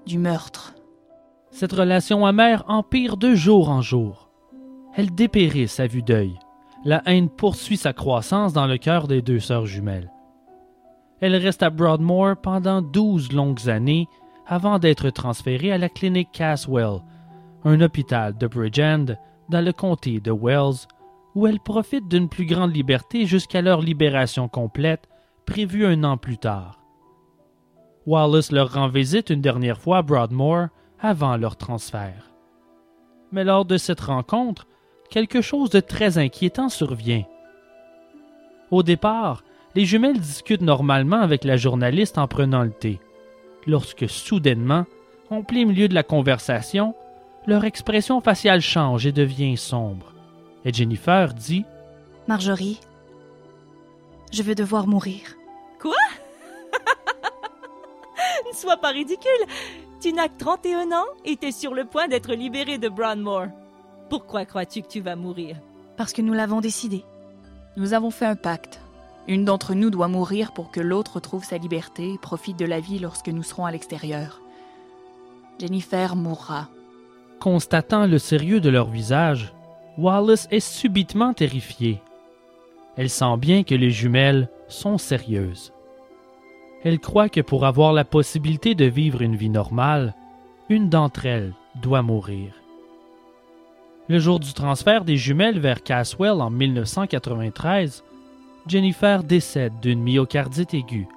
du 0.06 0.18
meurtre. 0.18 0.74
Cette 1.50 1.72
relation 1.72 2.26
amère 2.26 2.64
empire 2.68 3.16
de 3.16 3.34
jour 3.34 3.68
en 3.68 3.80
jour. 3.80 4.28
Elle 4.96 5.14
dépérisse 5.14 5.80
à 5.80 5.86
vue 5.86 6.02
d'œil. 6.02 6.38
La 6.84 7.02
haine 7.06 7.28
poursuit 7.28 7.76
sa 7.76 7.92
croissance 7.92 8.52
dans 8.52 8.66
le 8.66 8.76
cœur 8.76 9.08
des 9.08 9.22
deux 9.22 9.40
sœurs 9.40 9.66
jumelles. 9.66 10.10
Elle 11.20 11.36
reste 11.36 11.62
à 11.62 11.70
Broadmoor 11.70 12.36
pendant 12.42 12.82
douze 12.82 13.32
longues 13.32 13.68
années 13.68 14.08
avant 14.46 14.78
d'être 14.78 15.10
transférée 15.10 15.72
à 15.72 15.78
la 15.78 15.88
clinique 15.88 16.32
Caswell, 16.32 17.00
un 17.64 17.80
hôpital 17.80 18.36
de 18.36 18.46
Bridgend 18.46 19.16
dans 19.48 19.64
le 19.64 19.72
comté 19.72 20.20
de 20.20 20.32
Wells, 20.32 20.86
où 21.34 21.46
elle 21.46 21.60
profite 21.60 22.08
d'une 22.08 22.28
plus 22.28 22.46
grande 22.46 22.74
liberté 22.74 23.26
jusqu'à 23.26 23.62
leur 23.62 23.80
libération 23.80 24.48
complète, 24.48 25.08
prévue 25.46 25.86
un 25.86 26.04
an 26.04 26.16
plus 26.16 26.38
tard. 26.38 26.83
Wallace 28.06 28.52
leur 28.52 28.72
rend 28.72 28.88
visite 28.88 29.30
une 29.30 29.40
dernière 29.40 29.78
fois 29.78 29.98
à 29.98 30.02
Broadmoor 30.02 30.68
avant 31.00 31.36
leur 31.36 31.56
transfert. 31.56 32.30
Mais 33.32 33.44
lors 33.44 33.64
de 33.64 33.76
cette 33.76 34.00
rencontre, 34.00 34.66
quelque 35.10 35.40
chose 35.40 35.70
de 35.70 35.80
très 35.80 36.18
inquiétant 36.18 36.68
survient. 36.68 37.24
Au 38.70 38.82
départ, 38.82 39.42
les 39.74 39.84
jumelles 39.84 40.20
discutent 40.20 40.62
normalement 40.62 41.20
avec 41.20 41.44
la 41.44 41.56
journaliste 41.56 42.18
en 42.18 42.28
prenant 42.28 42.62
le 42.62 42.70
thé. 42.70 43.00
Lorsque 43.66 44.08
soudainement, 44.08 44.84
en 45.30 45.42
plein 45.42 45.64
milieu 45.64 45.88
de 45.88 45.94
la 45.94 46.02
conversation, 46.02 46.94
leur 47.46 47.64
expression 47.64 48.20
faciale 48.20 48.60
change 48.60 49.06
et 49.06 49.12
devient 49.12 49.56
sombre. 49.56 50.12
Et 50.64 50.72
Jennifer 50.72 51.34
dit 51.34 51.64
Marjorie, 52.28 52.80
je 54.32 54.42
vais 54.42 54.54
devoir 54.54 54.86
mourir. 54.86 55.36
Quoi? 55.80 55.92
Ne 58.46 58.56
sois 58.56 58.76
pas 58.76 58.90
ridicule. 58.90 59.30
Tu 60.00 60.12
n'as 60.12 60.28
que 60.28 60.38
31 60.38 60.92
ans 60.92 61.06
et 61.24 61.36
t'es 61.36 61.52
sur 61.52 61.74
le 61.74 61.84
point 61.84 62.08
d'être 62.08 62.34
libéré 62.34 62.78
de 62.78 62.88
Brownmore. 62.88 63.46
Pourquoi 64.10 64.44
crois-tu 64.44 64.82
que 64.82 64.88
tu 64.88 65.00
vas 65.00 65.16
mourir? 65.16 65.56
Parce 65.96 66.12
que 66.12 66.22
nous 66.22 66.34
l'avons 66.34 66.60
décidé. 66.60 67.04
Nous 67.76 67.94
avons 67.94 68.10
fait 68.10 68.26
un 68.26 68.36
pacte. 68.36 68.80
Une 69.26 69.44
d'entre 69.44 69.74
nous 69.74 69.90
doit 69.90 70.08
mourir 70.08 70.52
pour 70.52 70.70
que 70.70 70.80
l'autre 70.80 71.20
trouve 71.20 71.44
sa 71.44 71.56
liberté 71.56 72.12
et 72.12 72.18
profite 72.18 72.58
de 72.58 72.66
la 72.66 72.80
vie 72.80 72.98
lorsque 72.98 73.28
nous 73.28 73.42
serons 73.42 73.64
à 73.64 73.72
l'extérieur. 73.72 74.42
Jennifer 75.58 76.14
mourra. 76.14 76.68
Constatant 77.40 78.06
le 78.06 78.18
sérieux 78.18 78.60
de 78.60 78.68
leur 78.68 78.90
visage, 78.90 79.54
Wallace 79.96 80.48
est 80.50 80.60
subitement 80.60 81.32
terrifiée. 81.32 82.02
Elle 82.96 83.10
sent 83.10 83.36
bien 83.38 83.64
que 83.64 83.74
les 83.74 83.90
jumelles 83.90 84.48
sont 84.68 84.98
sérieuses. 84.98 85.72
Elle 86.84 87.00
croit 87.00 87.30
que 87.30 87.40
pour 87.40 87.64
avoir 87.64 87.94
la 87.94 88.04
possibilité 88.04 88.74
de 88.74 88.84
vivre 88.84 89.22
une 89.22 89.36
vie 89.36 89.48
normale, 89.48 90.14
une 90.68 90.90
d'entre 90.90 91.24
elles 91.24 91.54
doit 91.82 92.02
mourir. 92.02 92.52
Le 94.08 94.18
jour 94.18 94.38
du 94.38 94.52
transfert 94.52 95.02
des 95.06 95.16
jumelles 95.16 95.58
vers 95.58 95.82
Caswell 95.82 96.42
en 96.42 96.50
1993, 96.50 98.04
Jennifer 98.66 99.24
décède 99.24 99.80
d'une 99.80 100.02
myocardite 100.02 100.74
aiguë, 100.74 101.08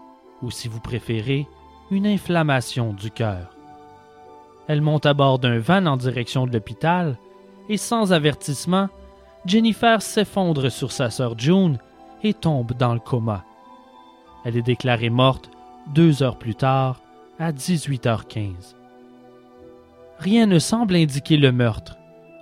ou 0.41 0.51
si 0.51 0.69
vous 0.69 0.79
préférez, 0.79 1.47
une 1.91 2.07
inflammation 2.07 2.93
du 2.93 3.11
cœur. 3.11 3.57
Elle 4.69 4.81
monte 4.81 5.05
à 5.05 5.13
bord 5.13 5.37
d'un 5.37 5.59
van 5.59 5.85
en 5.85 5.97
direction 5.97 6.47
de 6.47 6.53
l'hôpital 6.53 7.17
et 7.67 7.77
sans 7.77 8.13
avertissement, 8.13 8.87
Jennifer 9.45 10.01
s'effondre 10.01 10.71
sur 10.71 10.93
sa 10.93 11.09
sœur 11.09 11.37
June 11.37 11.77
et 12.23 12.33
tombe 12.33 12.71
dans 12.73 12.93
le 12.93 13.01
coma. 13.01 13.43
Elle 14.45 14.55
est 14.55 14.61
déclarée 14.61 15.09
morte 15.09 15.49
deux 15.93 16.23
heures 16.23 16.37
plus 16.37 16.55
tard, 16.55 17.01
à 17.39 17.51
18h15. 17.51 18.75
Rien 20.19 20.45
ne 20.45 20.59
semble 20.59 20.95
indiquer 20.95 21.37
le 21.37 21.51
meurtre. 21.51 21.97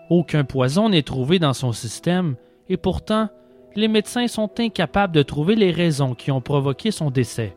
Aucun 0.09 0.43
poison 0.43 0.89
n'est 0.89 1.03
trouvé 1.03 1.39
dans 1.39 1.53
son 1.53 1.71
système 1.71 2.35
et 2.69 2.77
pourtant, 2.77 3.29
les 3.75 3.87
médecins 3.87 4.27
sont 4.27 4.51
incapables 4.59 5.13
de 5.13 5.23
trouver 5.23 5.55
les 5.55 5.71
raisons 5.71 6.15
qui 6.15 6.31
ont 6.31 6.41
provoqué 6.41 6.91
son 6.91 7.11
décès. 7.11 7.55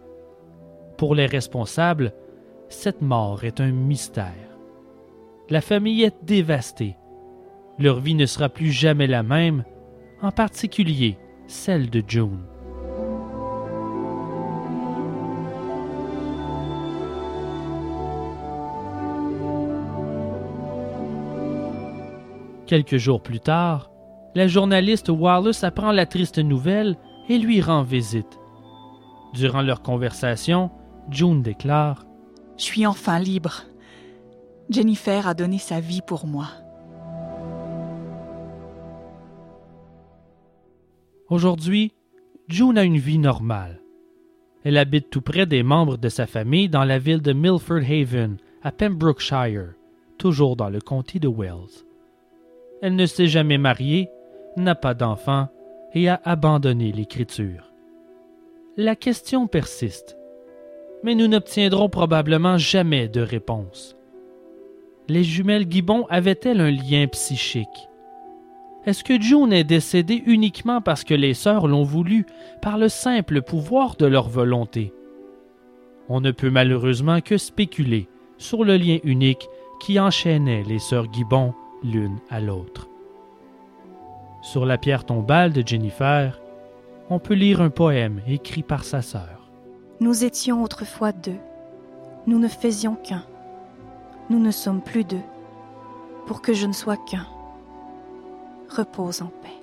Pour 0.97 1.15
les 1.15 1.27
responsables, 1.27 2.12
cette 2.69 3.02
mort 3.02 3.44
est 3.44 3.60
un 3.60 3.70
mystère. 3.70 4.35
La 5.48 5.60
famille 5.60 6.02
est 6.02 6.16
dévastée 6.24 6.97
leur 7.78 8.01
vie 8.01 8.15
ne 8.15 8.27
sera 8.27 8.48
plus 8.48 8.73
jamais 8.73 9.06
la 9.06 9.23
même, 9.23 9.65
en 10.20 10.32
particulier 10.32 11.16
celle 11.47 11.90
de 11.90 12.02
June. 12.06 12.40
Quelques 22.68 22.98
jours 22.98 23.22
plus 23.22 23.40
tard, 23.40 23.90
la 24.34 24.46
journaliste 24.46 25.08
Wallace 25.08 25.64
apprend 25.64 25.90
la 25.90 26.04
triste 26.04 26.38
nouvelle 26.38 26.98
et 27.30 27.38
lui 27.38 27.62
rend 27.62 27.82
visite. 27.82 28.38
Durant 29.32 29.62
leur 29.62 29.80
conversation, 29.80 30.70
June 31.10 31.40
déclare 31.40 32.04
Je 32.58 32.64
suis 32.64 32.84
enfin 32.84 33.20
libre. 33.20 33.62
Jennifer 34.68 35.26
a 35.26 35.32
donné 35.32 35.56
sa 35.56 35.80
vie 35.80 36.02
pour 36.06 36.26
moi. 36.26 36.48
Aujourd'hui, 41.30 41.94
June 42.48 42.76
a 42.76 42.84
une 42.84 42.98
vie 42.98 43.18
normale. 43.18 43.80
Elle 44.62 44.76
habite 44.76 45.08
tout 45.08 45.22
près 45.22 45.46
des 45.46 45.62
membres 45.62 45.96
de 45.96 46.10
sa 46.10 46.26
famille 46.26 46.68
dans 46.68 46.84
la 46.84 46.98
ville 46.98 47.22
de 47.22 47.32
Milford 47.32 47.88
Haven, 47.88 48.36
à 48.62 48.72
Pembrokeshire, 48.72 49.72
toujours 50.18 50.54
dans 50.54 50.68
le 50.68 50.82
comté 50.82 51.18
de 51.18 51.28
Wales. 51.28 51.88
Elle 52.80 52.96
ne 52.96 53.06
s'est 53.06 53.26
jamais 53.26 53.59
mariée, 53.59 54.10
n'a 54.56 54.74
pas 54.74 54.94
d'enfants 54.94 55.48
et 55.94 56.09
a 56.09 56.20
abandonné 56.24 56.92
l'écriture. 56.92 57.72
La 58.76 58.94
question 58.94 59.46
persiste, 59.48 60.16
mais 61.02 61.14
nous 61.14 61.26
n'obtiendrons 61.26 61.88
probablement 61.88 62.59
jamais 62.59 63.09
de 63.09 63.20
réponse. 63.20 63.96
Les 65.09 65.24
jumelles 65.24 65.66
Gibbon 65.68 66.06
avaient-elles 66.10 66.60
un 66.60 66.70
lien 66.70 67.06
psychique? 67.09 67.88
Est-ce 68.86 69.02
que 69.02 69.20
June 69.20 69.52
est 69.52 69.64
décédée 69.64 70.22
uniquement 70.26 70.80
parce 70.80 71.02
que 71.02 71.14
les 71.14 71.34
sœurs 71.34 71.66
l'ont 71.66 71.82
voulu, 71.82 72.26
par 72.62 72.78
le 72.78 72.88
simple 72.88 73.42
pouvoir 73.42 73.96
de 73.96 74.06
leur 74.06 74.28
volonté? 74.28 74.92
On 76.09 76.20
ne 76.20 76.30
peut 76.30 76.50
malheureusement 76.50 77.20
que 77.20 77.36
spéculer 77.36 78.09
sur 78.38 78.64
le 78.64 78.76
lien 78.76 78.98
unique 79.02 79.48
qui 79.80 79.98
enchaînait 79.98 80.62
les 80.62 80.78
sœurs 80.78 81.12
Gibbon 81.12 81.52
l'une 81.82 82.18
à 82.30 82.40
l'autre. 82.40 82.88
Sur 84.42 84.66
la 84.66 84.78
pierre 84.78 85.05
tombale 85.05 85.52
de 85.52 85.66
Jennifer, 85.66 86.40
on 87.10 87.18
peut 87.18 87.34
lire 87.34 87.60
un 87.60 87.70
poème 87.70 88.20
écrit 88.26 88.62
par 88.62 88.84
sa 88.84 89.02
sœur. 89.02 89.50
Nous 90.00 90.24
étions 90.24 90.62
autrefois 90.62 91.12
deux. 91.12 91.38
Nous 92.26 92.38
ne 92.38 92.48
faisions 92.48 92.94
qu'un. 92.94 93.24
Nous 94.30 94.38
ne 94.38 94.50
sommes 94.50 94.82
plus 94.82 95.05
deux. 95.05 95.22
Pour 96.26 96.42
que 96.42 96.52
je 96.52 96.66
ne 96.66 96.72
sois 96.72 96.96
qu'un 96.96 97.26
repose 98.68 99.22
en 99.22 99.26
paix. 99.42 99.57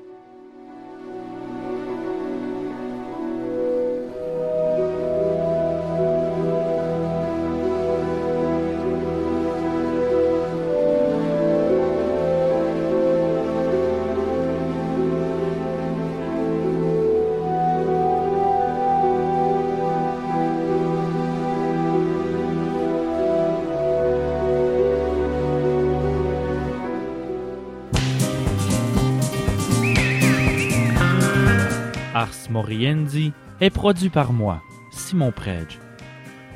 Moriendi 32.56 33.34
est 33.60 33.70
produit 33.70 34.08
par 34.08 34.32
moi, 34.32 34.62
Simon 34.90 35.34
Predge. 35.34 35.78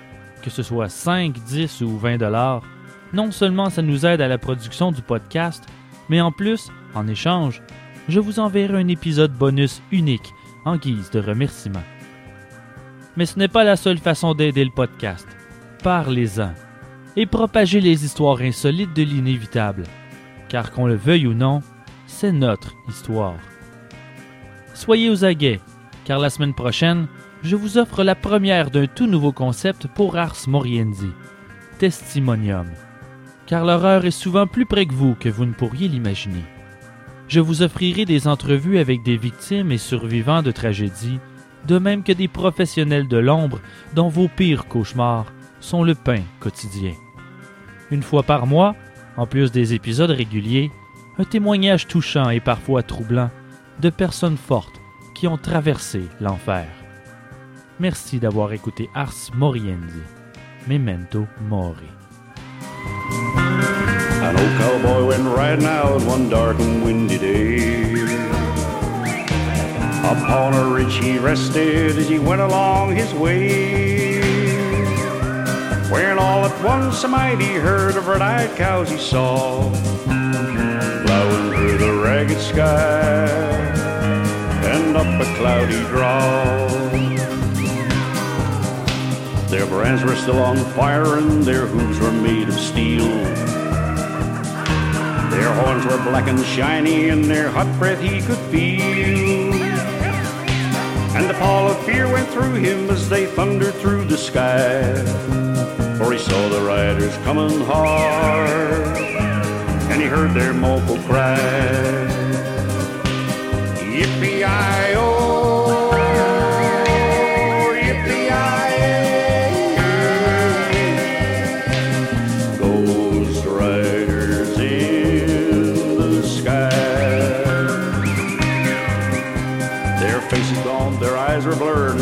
Que 0.42 0.50
ce 0.50 0.64
soit 0.64 0.90
5, 0.90 1.38
10 1.38 1.82
ou 1.82 2.00
20 2.00 2.18
dollars, 2.18 2.64
non 3.14 3.30
seulement 3.30 3.70
ça 3.70 3.84
nous 3.84 4.04
aide 4.04 4.20
à 4.20 4.28
la 4.28 4.40
production 4.40 4.92
du 4.92 5.04
podcast, 5.04 5.64
mais 6.10 6.20
en 6.20 6.32
plus, 6.32 6.72
en 6.96 7.08
échange, 7.08 7.62
je 8.10 8.20
vous 8.20 8.40
enverrai 8.40 8.82
un 8.82 8.88
épisode 8.88 9.34
bonus 9.34 9.84
unique 9.92 10.34
en 10.66 10.78
guise 10.78 11.12
de 11.12 11.20
remerciement. 11.20 11.84
Mais 13.16 13.28
ce 13.28 13.38
n'est 13.38 13.48
pas 13.48 13.64
la 13.64 13.76
seule 13.76 14.00
façon 14.00 14.34
d'aider 14.34 14.66
le 14.66 14.72
podcast. 14.72 15.28
Parlez-en 15.84 16.54
et 17.16 17.28
propagez 17.28 17.82
les 17.82 18.04
histoires 18.04 18.42
insolites 18.42 18.96
de 18.96 19.04
l'inévitable, 19.04 19.84
car 20.50 20.72
qu'on 20.72 20.88
le 20.88 20.96
veuille 20.96 21.28
ou 21.28 21.36
non, 21.36 21.62
c'est 22.08 22.32
notre 22.32 22.74
histoire. 22.90 23.38
Soyez 24.74 25.12
aux 25.12 25.24
aguets, 25.24 25.60
car 26.06 26.20
la 26.20 26.30
semaine 26.30 26.54
prochaine, 26.54 27.08
je 27.44 27.56
vous 27.56 27.78
offre 27.78 28.04
la 28.04 28.16
première 28.16 28.72
d'un 28.72 28.88
tout 28.88 29.08
nouveau 29.08 29.32
concept 29.32 29.88
pour 29.88 30.18
Ars 30.18 30.38
Moriendi, 30.48 31.12
Testimonium, 31.80 32.68
car 33.46 33.66
l'horreur 33.66 34.06
est 34.06 34.12
souvent 34.12 34.48
plus 34.48 34.66
près 34.66 34.86
que 34.86 34.94
vous 34.94 35.16
que 35.16 35.30
vous 35.30 35.46
ne 35.46 35.54
pourriez 35.54 35.88
l'imaginer. 35.88 36.44
Je 37.28 37.40
vous 37.40 37.62
offrirai 37.62 38.06
des 38.06 38.28
entrevues 38.28 38.80
avec 38.80 39.04
des 39.04 39.18
victimes 39.18 39.72
et 39.72 39.78
survivants 39.78 40.44
de 40.44 40.52
tragédies, 40.52 41.20
de 41.68 41.78
même 41.78 42.04
que 42.04 42.12
des 42.12 42.28
professionnels 42.28 43.08
de 43.08 43.18
l'ombre 43.18 43.60
dont 43.96 44.10
vos 44.10 44.28
pires 44.28 44.68
cauchemars 44.68 45.32
sont 45.60 45.84
le 45.84 45.96
pain 45.96 46.22
quotidien. 46.40 46.94
Une 47.92 48.04
fois 48.04 48.24
par 48.24 48.46
mois, 48.48 48.76
en 49.16 49.26
plus 49.26 49.52
des 49.52 49.74
épisodes 49.74 50.12
réguliers, 50.12 50.72
un 51.18 51.24
témoignage 51.24 51.88
touchant 51.88 52.30
et 52.30 52.40
parfois 52.40 52.84
troublant 52.84 53.30
de 53.80 53.90
personnes 53.90 54.38
fortes 54.38 54.83
qui 55.24 55.28
ont 55.30 55.38
traversé 55.38 56.10
l'enfer. 56.20 56.68
Merci 57.80 58.20
d'avoir 58.20 58.52
écouté 58.52 58.90
Ars 58.94 59.32
Moriendi. 59.34 60.04
Memento 60.68 61.26
Mori. 61.48 61.88
An 64.22 64.36
old 64.36 64.58
cowboy 64.58 65.08
went 65.08 65.26
riding 65.34 65.66
out 65.66 66.02
one 66.02 66.30
dark 66.30 66.60
and 66.60 66.84
windy 66.84 67.18
day. 67.18 67.94
Upon 70.04 70.56
a 70.56 70.68
ridge 70.76 70.98
he 71.02 71.18
rested 71.20 71.98
as 71.98 72.10
he 72.10 72.20
went 72.20 72.42
along 72.42 72.94
his 72.94 73.14
way. 73.14 74.20
When 75.90 76.20
all 76.20 76.44
at 76.44 76.64
once 76.66 77.02
a 77.06 77.08
mighty 77.08 77.54
herd 77.54 77.96
of 77.96 78.10
red-eyed 78.10 78.58
cows 78.58 78.92
he 78.92 78.98
saw, 78.98 79.72
plowing 81.06 81.54
through 81.54 81.78
the 81.78 82.02
ragged 82.04 82.42
sky 82.42 83.63
a 85.24 85.36
cloudy 85.36 85.80
draw. 85.88 86.68
Their 89.48 89.66
brands 89.68 90.04
were 90.04 90.16
still 90.16 90.40
on 90.40 90.58
fire 90.76 91.18
and 91.18 91.44
their 91.44 91.66
hooves 91.66 92.00
were 92.00 92.12
made 92.12 92.50
of 92.50 92.56
steel. 92.56 93.08
Their 95.34 95.54
horns 95.54 95.86
were 95.86 96.02
black 96.04 96.28
and 96.28 96.44
shiny 96.44 97.10
and 97.10 97.24
their 97.24 97.50
hot 97.50 97.68
breath 97.80 98.02
he 98.02 98.22
could 98.22 98.44
feel. 98.52 99.54
And 101.16 101.32
a 101.32 101.34
pall 101.36 101.70
of 101.70 101.78
fear 101.86 102.12
went 102.12 102.28
through 102.30 102.56
him 102.56 102.90
as 102.90 103.08
they 103.08 103.26
thundered 103.26 103.76
through 103.76 104.06
the 104.06 104.18
sky. 104.18 104.82
For 105.98 106.12
he 106.12 106.20
saw 106.20 106.50
the 106.50 106.62
riders 106.62 107.16
coming 107.18 107.62
hard, 107.62 108.98
and 109.92 110.02
he 110.02 110.08
heard 110.08 110.34
their 110.34 110.54
mournful 110.54 110.98
cry. 111.04 112.14
Yippee-i-oh, 113.94 115.13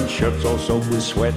and 0.01 0.09
shirts 0.09 0.43
all 0.45 0.57
soaked 0.57 0.87
with 0.89 1.03
sweat. 1.03 1.33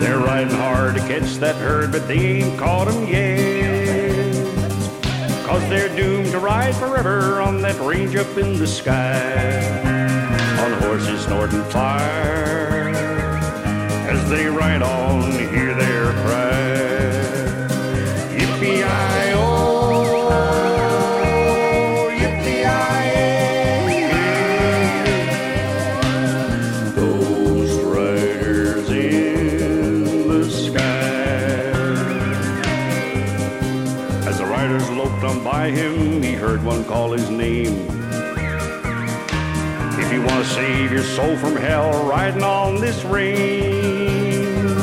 They're 0.00 0.18
riding 0.18 0.54
hard 0.54 0.94
to 0.94 1.00
catch 1.00 1.36
that 1.36 1.56
herd, 1.56 1.92
but 1.92 2.08
they 2.08 2.18
ain't 2.18 2.58
caught 2.58 2.88
'em 2.88 3.06
yet. 3.06 4.34
Cause 5.46 5.62
they're 5.68 5.94
doomed 5.94 6.30
to 6.32 6.38
ride 6.38 6.74
forever 6.76 7.40
on 7.42 7.60
that 7.62 7.78
range 7.80 8.16
up 8.16 8.38
in 8.38 8.58
the 8.58 8.66
sky. 8.66 9.60
On 10.64 10.72
horses 10.82 11.20
snorting 11.26 11.64
fire. 11.64 12.88
As 14.12 14.28
they 14.30 14.46
ride 14.46 14.82
on, 14.82 15.30
hear 15.54 15.63
want 40.26 40.44
to 40.44 40.50
save 40.50 40.90
your 40.90 41.02
soul 41.02 41.36
from 41.36 41.56
hell, 41.56 42.08
riding 42.08 42.42
on 42.42 42.80
this 42.80 43.04
range, 43.04 44.74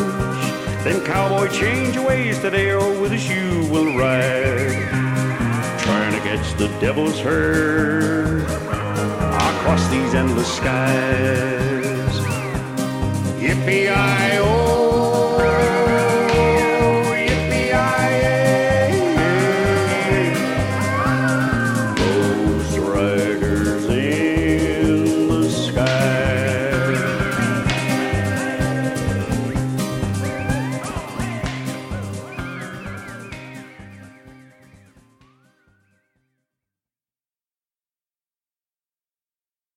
then 0.83 1.03
cowboy, 1.05 1.47
change 1.49 1.95
your 1.95 2.07
ways 2.07 2.39
today, 2.39 2.71
or 2.71 2.99
with 3.01 3.11
us 3.11 3.27
you 3.27 3.67
will 3.71 3.97
ride. 3.97 4.87
Trying 5.79 6.13
to 6.13 6.19
catch 6.19 6.53
the 6.57 6.67
devil's 6.79 7.19
herd 7.19 8.43
across 8.43 9.87
these 9.89 10.13
endless 10.13 10.51
skies. 10.57 12.19
Yippee-i-oh, 13.39 14.80